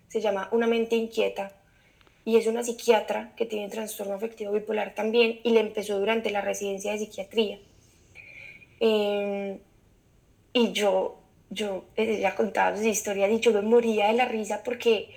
se 0.09 0.21
llama 0.21 0.49
Una 0.51 0.67
mente 0.67 0.97
inquieta 0.97 1.53
y 2.27 2.37
es 2.37 2.49
una 2.49 2.65
psiquiatra 2.65 3.33
que 3.37 3.47
tiene 3.47 3.69
trastorno 3.69 4.15
afectivo 4.15 4.53
bipolar 4.53 4.97
también 4.97 5.39
y 5.45 5.51
le 5.51 5.61
empezó 5.61 5.97
durante 6.01 6.31
la 6.31 6.41
residencia 6.41 6.91
de 6.91 6.99
psiquiatría. 6.99 7.61
Em, 8.81 9.59
y 10.53 10.73
yo, 10.73 11.21
yo, 11.51 11.85
ella 11.95 12.35
contaba 12.35 12.77
su 12.77 12.83
historia 12.83 13.31
y 13.31 13.39
yo 13.39 13.53
me 13.53 13.63
moría 13.63 14.09
de 14.09 14.15
la 14.15 14.25
risa 14.25 14.65
porque 14.65 15.09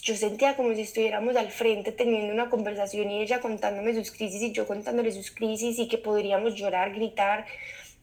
yo 0.00 0.16
sentía 0.16 0.56
como 0.56 0.74
si 0.74 0.80
estuviéramos 0.80 1.36
al 1.36 1.50
frente 1.50 1.92
teniendo 1.92 2.32
una 2.32 2.48
conversación 2.48 3.10
y 3.10 3.20
ella 3.20 3.42
contándome 3.42 3.94
sus 3.94 4.10
crisis 4.10 4.40
y 4.40 4.52
yo 4.52 4.66
contándole 4.66 5.12
sus 5.12 5.30
crisis 5.32 5.78
y 5.78 5.86
que 5.86 5.98
podríamos 5.98 6.54
llorar, 6.54 6.94
gritar, 6.94 7.44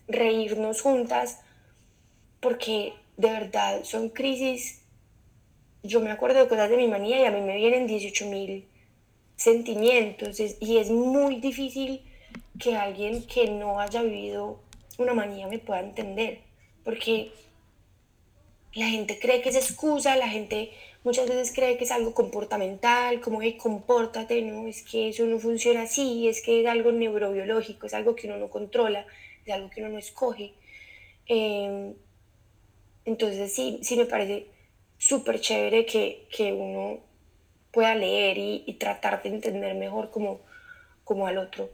reírnos 0.07 0.81
juntas, 0.81 1.41
porque 2.41 2.93
de 3.17 3.31
verdad 3.31 3.83
son 3.83 4.09
crisis. 4.09 4.83
Yo 5.83 6.01
me 6.01 6.11
acuerdo 6.11 6.39
de 6.39 6.47
cosas 6.47 6.69
de 6.69 6.77
mi 6.77 6.87
manía 6.87 7.21
y 7.21 7.25
a 7.25 7.31
mí 7.31 7.41
me 7.41 7.55
vienen 7.55 7.87
18 7.87 8.25
mil 8.25 8.67
sentimientos 9.35 10.39
y 10.39 10.77
es 10.77 10.89
muy 10.89 11.37
difícil 11.39 12.01
que 12.59 12.75
alguien 12.75 13.25
que 13.25 13.49
no 13.49 13.79
haya 13.79 14.03
vivido 14.03 14.59
una 14.97 15.13
manía 15.13 15.47
me 15.47 15.59
pueda 15.59 15.79
entender, 15.79 16.41
porque 16.83 17.31
la 18.73 18.87
gente 18.87 19.17
cree 19.17 19.41
que 19.41 19.49
es 19.49 19.55
excusa, 19.55 20.17
la 20.17 20.27
gente 20.27 20.71
muchas 21.03 21.27
veces 21.27 21.53
cree 21.55 21.77
que 21.77 21.85
es 21.85 21.91
algo 21.91 22.13
comportamental, 22.13 23.21
como, 23.21 23.41
hey, 23.41 23.57
compórtate, 23.57 24.41
no, 24.41 24.67
es 24.67 24.83
que 24.83 25.09
eso 25.09 25.25
no 25.25 25.39
funciona 25.39 25.83
así, 25.83 26.27
es 26.27 26.41
que 26.41 26.61
es 26.61 26.67
algo 26.67 26.91
neurobiológico, 26.91 27.87
es 27.87 27.93
algo 27.93 28.15
que 28.15 28.27
uno 28.27 28.37
no 28.37 28.49
controla, 28.49 29.05
es 29.45 29.53
algo 29.53 29.69
que 29.69 29.81
uno 29.81 29.91
no 29.91 29.97
escoge. 29.97 30.53
Em, 31.27 31.93
entonces 33.05 33.53
sí, 33.53 33.79
sí 33.81 33.95
me 33.95 34.05
parece 34.05 34.47
súper 34.99 35.41
chévere 35.41 35.87
que, 35.87 36.27
que, 36.29 36.53
uno 36.53 36.99
pueda 37.71 37.95
leer 37.95 38.37
y, 38.37 38.63
y, 38.67 38.73
tratar 38.73 39.23
de 39.23 39.29
entender 39.29 39.73
mejor 39.73 40.11
como, 40.11 40.41
como 41.03 41.25
al 41.25 41.39
otro. 41.39 41.71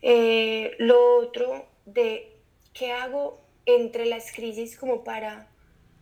Eh, 0.00 0.72
lo 0.78 1.18
otro 1.18 1.66
de 1.84 2.32
qué 2.72 2.92
hago 2.92 3.38
entre 3.66 4.06
las 4.06 4.32
crisis 4.32 4.78
como 4.78 5.04
para 5.04 5.48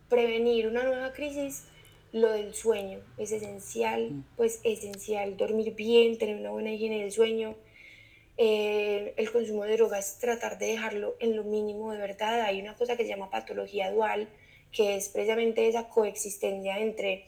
prevenir 0.07 0.67
una 0.67 0.83
nueva 0.83 1.11
crisis, 1.11 1.65
lo 2.11 2.31
del 2.31 2.53
sueño 2.53 3.01
es 3.17 3.31
esencial, 3.31 4.11
mm. 4.11 4.23
pues 4.37 4.61
esencial 4.63 5.37
dormir 5.37 5.75
bien, 5.75 6.17
tener 6.17 6.37
una 6.37 6.51
buena 6.51 6.71
higiene 6.71 7.01
del 7.01 7.11
sueño. 7.11 7.55
Eh, 8.37 9.13
el 9.17 9.31
consumo 9.31 9.65
de 9.65 9.75
drogas, 9.75 10.17
tratar 10.19 10.57
de 10.57 10.67
dejarlo 10.67 11.17
en 11.19 11.35
lo 11.35 11.43
mínimo 11.43 11.91
de 11.91 11.99
verdad. 11.99 12.41
Hay 12.41 12.61
una 12.61 12.75
cosa 12.75 12.95
que 12.95 13.03
se 13.03 13.09
llama 13.09 13.29
patología 13.29 13.91
dual, 13.91 14.29
que 14.71 14.95
es 14.95 15.09
precisamente 15.09 15.67
esa 15.67 15.89
coexistencia 15.89 16.79
entre 16.79 17.25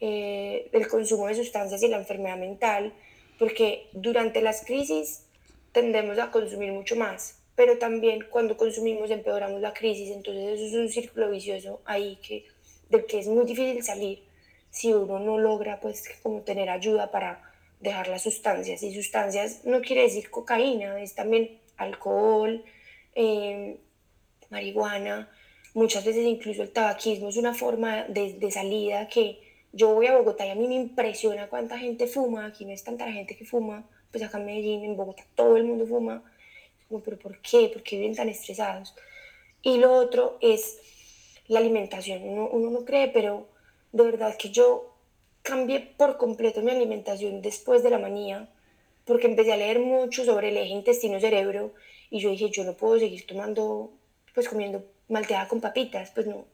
eh, 0.00 0.68
el 0.72 0.88
consumo 0.88 1.26
de 1.26 1.34
sustancias 1.34 1.82
y 1.82 1.88
la 1.88 1.98
enfermedad 1.98 2.38
mental, 2.38 2.92
porque 3.38 3.88
durante 3.92 4.42
las 4.42 4.64
crisis 4.64 5.26
tendemos 5.72 6.18
a 6.18 6.30
consumir 6.30 6.72
mucho 6.72 6.96
más, 6.96 7.38
pero 7.54 7.78
también 7.78 8.26
cuando 8.30 8.56
consumimos 8.56 9.10
empeoramos 9.10 9.60
la 9.60 9.72
crisis, 9.72 10.10
entonces 10.10 10.60
eso 10.60 10.64
es 10.66 10.74
un 10.74 10.88
círculo 10.88 11.30
vicioso 11.30 11.80
ahí 11.84 12.18
que 12.26 12.44
del 12.88 13.06
que 13.06 13.18
es 13.20 13.26
muy 13.26 13.44
difícil 13.44 13.82
salir 13.82 14.22
si 14.70 14.92
uno 14.92 15.18
no 15.18 15.38
logra 15.38 15.80
pues 15.80 16.04
como 16.22 16.42
tener 16.42 16.68
ayuda 16.68 17.10
para 17.10 17.42
dejar 17.80 18.08
las 18.08 18.22
sustancias. 18.22 18.82
Y 18.82 18.94
sustancias 18.94 19.64
no 19.64 19.80
quiere 19.80 20.02
decir 20.02 20.30
cocaína, 20.30 21.00
es 21.00 21.14
también 21.14 21.60
alcohol, 21.76 22.64
em, 23.14 23.76
marihuana, 24.50 25.30
muchas 25.74 26.04
veces 26.04 26.24
incluso 26.24 26.62
el 26.62 26.70
tabaquismo 26.70 27.28
es 27.28 27.36
una 27.36 27.52
forma 27.52 28.04
de, 28.04 28.34
de, 28.34 28.50
salida 28.50 29.08
que 29.08 29.40
yo 29.72 29.92
voy 29.92 30.06
a 30.06 30.16
Bogotá 30.16 30.46
y 30.46 30.50
a 30.50 30.54
mí 30.54 30.66
me 30.66 30.76
impresiona 30.76 31.48
cuánta 31.48 31.78
gente 31.78 32.06
fuma, 32.06 32.46
aquí 32.46 32.64
no 32.64 32.72
es 32.72 32.84
tanta 32.84 33.06
la 33.06 33.12
gente 33.12 33.36
que 33.36 33.44
fuma, 33.44 33.84
pues 34.10 34.22
acá 34.22 34.38
en 34.38 34.46
Medellín, 34.46 34.84
en 34.84 34.96
Bogotá 34.96 35.24
todo 35.34 35.56
el 35.56 35.64
mundo 35.64 35.86
fuma, 35.86 36.22
como, 36.88 37.02
pero 37.02 37.18
¿por 37.18 37.40
qué? 37.40 37.68
¿Por 37.72 37.82
qué 37.82 37.96
viven 37.96 38.14
tan 38.14 38.28
estresados? 38.28 38.94
Y 39.62 39.78
lo 39.78 39.92
otro 39.92 40.38
es 40.40 40.78
la 41.48 41.58
alimentación. 41.58 42.22
Uno, 42.22 42.70
no 42.70 42.84
cree, 42.84 43.08
pero 43.08 43.48
de 43.92 44.04
verdad 44.04 44.36
que 44.36 44.50
yo 44.50 44.94
cambié 45.42 45.80
por 45.80 46.16
completo 46.16 46.62
mi 46.62 46.70
alimentación 46.70 47.42
después 47.42 47.82
de 47.82 47.90
la 47.90 47.98
manía, 47.98 48.48
porque 49.04 49.26
empecé 49.26 49.52
a 49.52 49.56
leer 49.56 49.80
mucho 49.80 50.24
sobre 50.24 50.50
el 50.50 50.56
eje 50.56 50.68
intestino-cerebro 50.68 51.72
y 52.10 52.20
yo 52.20 52.30
dije, 52.30 52.50
yo 52.50 52.64
no 52.64 52.74
puedo 52.74 52.98
seguir 52.98 53.26
tomando, 53.26 53.90
pues 54.34 54.48
comiendo 54.48 54.84
malteada 55.08 55.48
con 55.48 55.60
papitas, 55.60 56.10
pues 56.14 56.26
no, 56.26 56.46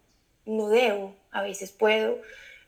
no 0.46 0.68
debo, 0.68 1.14
a 1.30 1.42
veces 1.42 1.72
puedo, 1.72 2.18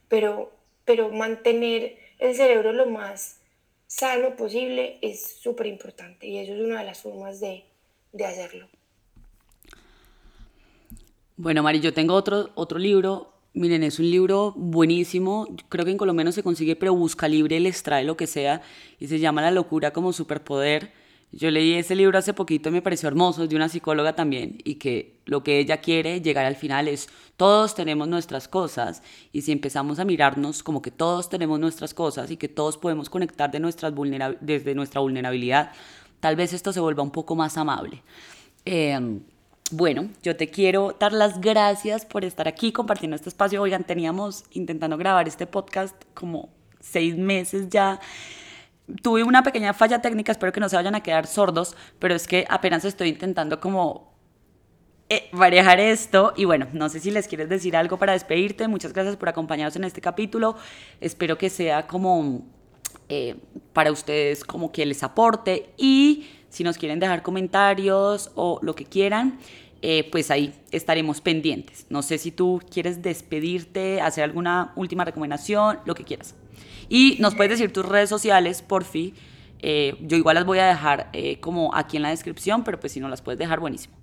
pero, 0.08 0.52
pero 0.84 1.10
mantener 1.10 1.98
el 2.18 2.34
cerebro 2.34 2.72
lo 2.72 2.86
más 2.86 3.40
sano 3.86 4.36
posible 4.36 4.98
es 5.02 5.40
súper 5.40 5.66
importante 5.66 6.26
y 6.26 6.38
eso 6.38 6.54
es 6.54 6.60
una 6.60 6.78
de 6.80 6.86
las 6.86 7.00
formas 7.00 7.40
de, 7.40 7.64
de 8.12 8.24
hacerlo. 8.24 8.68
Bueno, 11.36 11.62
Mari, 11.62 11.80
yo 11.80 11.92
tengo 11.92 12.14
otro, 12.14 12.50
otro 12.54 12.78
libro. 12.78 13.32
Miren, 13.54 13.82
es 13.82 13.98
un 13.98 14.10
libro 14.10 14.52
buenísimo. 14.56 15.48
Creo 15.68 15.84
que 15.84 15.90
en 15.90 15.98
Colombia 15.98 16.24
no 16.24 16.32
se 16.32 16.42
consigue, 16.42 16.76
pero 16.76 16.94
busca 16.94 17.28
libre, 17.28 17.58
les 17.60 17.82
trae 17.82 18.04
lo 18.04 18.16
que 18.16 18.26
sea. 18.26 18.62
Y 18.98 19.08
se 19.08 19.18
llama 19.18 19.42
La 19.42 19.50
locura 19.50 19.92
como 19.92 20.12
superpoder. 20.12 20.92
Yo 21.32 21.50
leí 21.50 21.72
ese 21.74 21.94
libro 21.94 22.18
hace 22.18 22.34
poquito 22.34 22.68
y 22.68 22.72
me 22.72 22.82
pareció 22.82 23.08
hermoso, 23.08 23.46
de 23.46 23.56
una 23.56 23.70
psicóloga 23.70 24.14
también, 24.14 24.58
y 24.64 24.74
que 24.74 25.16
lo 25.24 25.42
que 25.42 25.58
ella 25.58 25.78
quiere 25.78 26.20
llegar 26.20 26.44
al 26.44 26.56
final 26.56 26.88
es, 26.88 27.08
todos 27.38 27.74
tenemos 27.74 28.06
nuestras 28.06 28.48
cosas, 28.48 29.02
y 29.32 29.40
si 29.40 29.50
empezamos 29.50 29.98
a 29.98 30.04
mirarnos 30.04 30.62
como 30.62 30.82
que 30.82 30.90
todos 30.90 31.30
tenemos 31.30 31.58
nuestras 31.58 31.94
cosas 31.94 32.30
y 32.30 32.36
que 32.36 32.48
todos 32.48 32.76
podemos 32.76 33.08
conectar 33.08 33.50
de 33.50 33.60
nuestras 33.60 33.94
desde 34.40 34.74
nuestra 34.74 35.00
vulnerabilidad, 35.00 35.72
tal 36.20 36.36
vez 36.36 36.52
esto 36.52 36.72
se 36.72 36.80
vuelva 36.80 37.02
un 37.02 37.10
poco 37.10 37.34
más 37.34 37.56
amable. 37.56 38.02
Eh, 38.66 39.20
bueno, 39.74 40.10
yo 40.22 40.36
te 40.36 40.48
quiero 40.48 40.94
dar 41.00 41.14
las 41.14 41.40
gracias 41.40 42.04
por 42.04 42.26
estar 42.26 42.46
aquí 42.46 42.72
compartiendo 42.72 43.16
este 43.16 43.30
espacio. 43.30 43.62
Oigan, 43.62 43.84
teníamos 43.84 44.44
intentando 44.50 44.98
grabar 44.98 45.26
este 45.28 45.46
podcast 45.46 45.96
como 46.12 46.50
seis 46.78 47.16
meses 47.16 47.70
ya. 47.70 47.98
Tuve 49.02 49.22
una 49.22 49.42
pequeña 49.42 49.72
falla 49.74 50.02
técnica, 50.02 50.32
espero 50.32 50.52
que 50.52 50.60
no 50.60 50.68
se 50.68 50.76
vayan 50.76 50.94
a 50.94 51.02
quedar 51.02 51.26
sordos, 51.26 51.76
pero 51.98 52.14
es 52.14 52.26
que 52.26 52.46
apenas 52.48 52.84
estoy 52.84 53.08
intentando 53.08 53.60
como 53.60 54.12
eh, 55.08 55.30
esto. 55.78 56.32
Y 56.36 56.44
bueno, 56.46 56.66
no 56.72 56.88
sé 56.88 57.00
si 57.00 57.10
les 57.10 57.28
quieres 57.28 57.48
decir 57.48 57.76
algo 57.76 57.98
para 57.98 58.12
despedirte. 58.12 58.66
Muchas 58.68 58.92
gracias 58.92 59.16
por 59.16 59.28
acompañarnos 59.28 59.76
en 59.76 59.84
este 59.84 60.00
capítulo. 60.00 60.56
Espero 61.00 61.38
que 61.38 61.50
sea 61.50 61.86
como 61.86 62.42
eh, 63.08 63.36
para 63.72 63.92
ustedes 63.92 64.44
como 64.44 64.72
que 64.72 64.86
les 64.86 65.02
aporte 65.02 65.70
y 65.76 66.28
Si 66.48 66.64
nos 66.64 66.76
quieren 66.76 67.00
dejar 67.00 67.22
comentarios 67.22 68.30
o 68.34 68.58
lo 68.62 68.74
que 68.74 68.84
quieran, 68.84 69.38
eh, 69.80 70.06
pues 70.12 70.30
ahí 70.30 70.54
estaremos 70.70 71.22
pendientes. 71.22 71.86
No 71.88 72.02
sé 72.02 72.18
si 72.18 72.30
tú 72.30 72.60
quieres 72.70 73.00
despedirte, 73.00 74.02
hacer 74.02 74.24
alguna 74.24 74.72
última 74.76 75.04
recomendación, 75.04 75.78
lo 75.86 75.94
que 75.94 76.04
quieras. 76.04 76.34
Y 76.94 77.16
nos 77.20 77.34
puedes 77.34 77.48
decir 77.48 77.72
tus 77.72 77.86
redes 77.86 78.10
sociales, 78.10 78.60
por 78.60 78.84
fin. 78.84 79.14
Eh, 79.60 79.96
yo 80.02 80.18
igual 80.18 80.34
las 80.34 80.44
voy 80.44 80.58
a 80.58 80.66
dejar 80.66 81.08
eh, 81.14 81.40
como 81.40 81.74
aquí 81.74 81.96
en 81.96 82.02
la 82.02 82.10
descripción, 82.10 82.64
pero 82.64 82.78
pues 82.78 82.92
si 82.92 83.00
no 83.00 83.08
las 83.08 83.22
puedes 83.22 83.38
dejar, 83.38 83.60
buenísimo. 83.60 83.96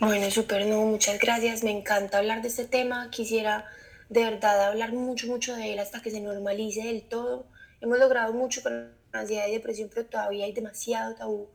Bueno, 0.00 0.30
súper, 0.30 0.64
no, 0.64 0.80
muchas 0.86 1.18
gracias. 1.18 1.62
Me 1.62 1.72
encanta 1.72 2.16
hablar 2.16 2.40
de 2.40 2.48
este 2.48 2.64
tema. 2.64 3.10
Quisiera 3.10 3.66
de 4.08 4.24
verdad 4.24 4.68
hablar 4.68 4.94
mucho, 4.94 5.26
mucho 5.26 5.54
de 5.54 5.74
él 5.74 5.78
hasta 5.78 6.00
que 6.00 6.10
se 6.10 6.22
normalice 6.22 6.84
del 6.84 7.02
todo. 7.02 7.48
Hemos 7.82 7.98
logrado 7.98 8.32
mucho 8.32 8.62
con 8.62 8.90
ansiedad 9.12 9.46
y 9.48 9.52
depresión, 9.52 9.90
pero 9.92 10.06
todavía 10.06 10.46
hay 10.46 10.52
demasiado 10.52 11.14
tabú 11.16 11.50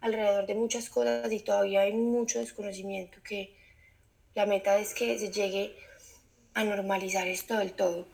alrededor 0.00 0.48
de 0.48 0.56
muchas 0.56 0.90
cosas 0.90 1.30
y 1.30 1.38
todavía 1.38 1.82
hay 1.82 1.92
mucho 1.92 2.40
desconocimiento 2.40 3.18
que 3.22 3.54
la 4.34 4.46
meta 4.46 4.80
es 4.80 4.94
que 4.94 5.16
se 5.16 5.30
llegue 5.30 5.76
a 6.54 6.64
normalizar 6.64 7.28
esto 7.28 7.56
del 7.56 7.72
todo. 7.72 8.08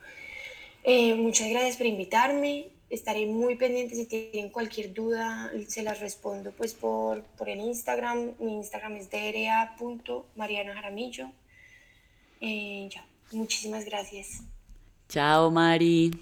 Eh, 0.88 1.16
muchas 1.16 1.50
gracias 1.50 1.76
por 1.76 1.86
invitarme. 1.86 2.68
Estaré 2.88 3.26
muy 3.26 3.56
pendiente 3.56 3.96
si 3.96 4.06
tienen 4.06 4.50
cualquier 4.50 4.94
duda, 4.94 5.50
se 5.66 5.82
las 5.82 5.98
respondo 5.98 6.52
pues 6.52 6.74
por, 6.74 7.24
por 7.36 7.48
el 7.48 7.58
Instagram. 7.58 8.34
Mi 8.38 8.58
Instagram 8.58 8.94
es 8.94 9.10
dra.marianajaramillo. 9.10 11.32
Eh, 12.40 12.88
ya, 12.94 13.04
muchísimas 13.32 13.84
gracias. 13.84 14.44
Chao, 15.08 15.50
Mari. 15.50 16.12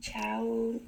Chao. 0.00 0.80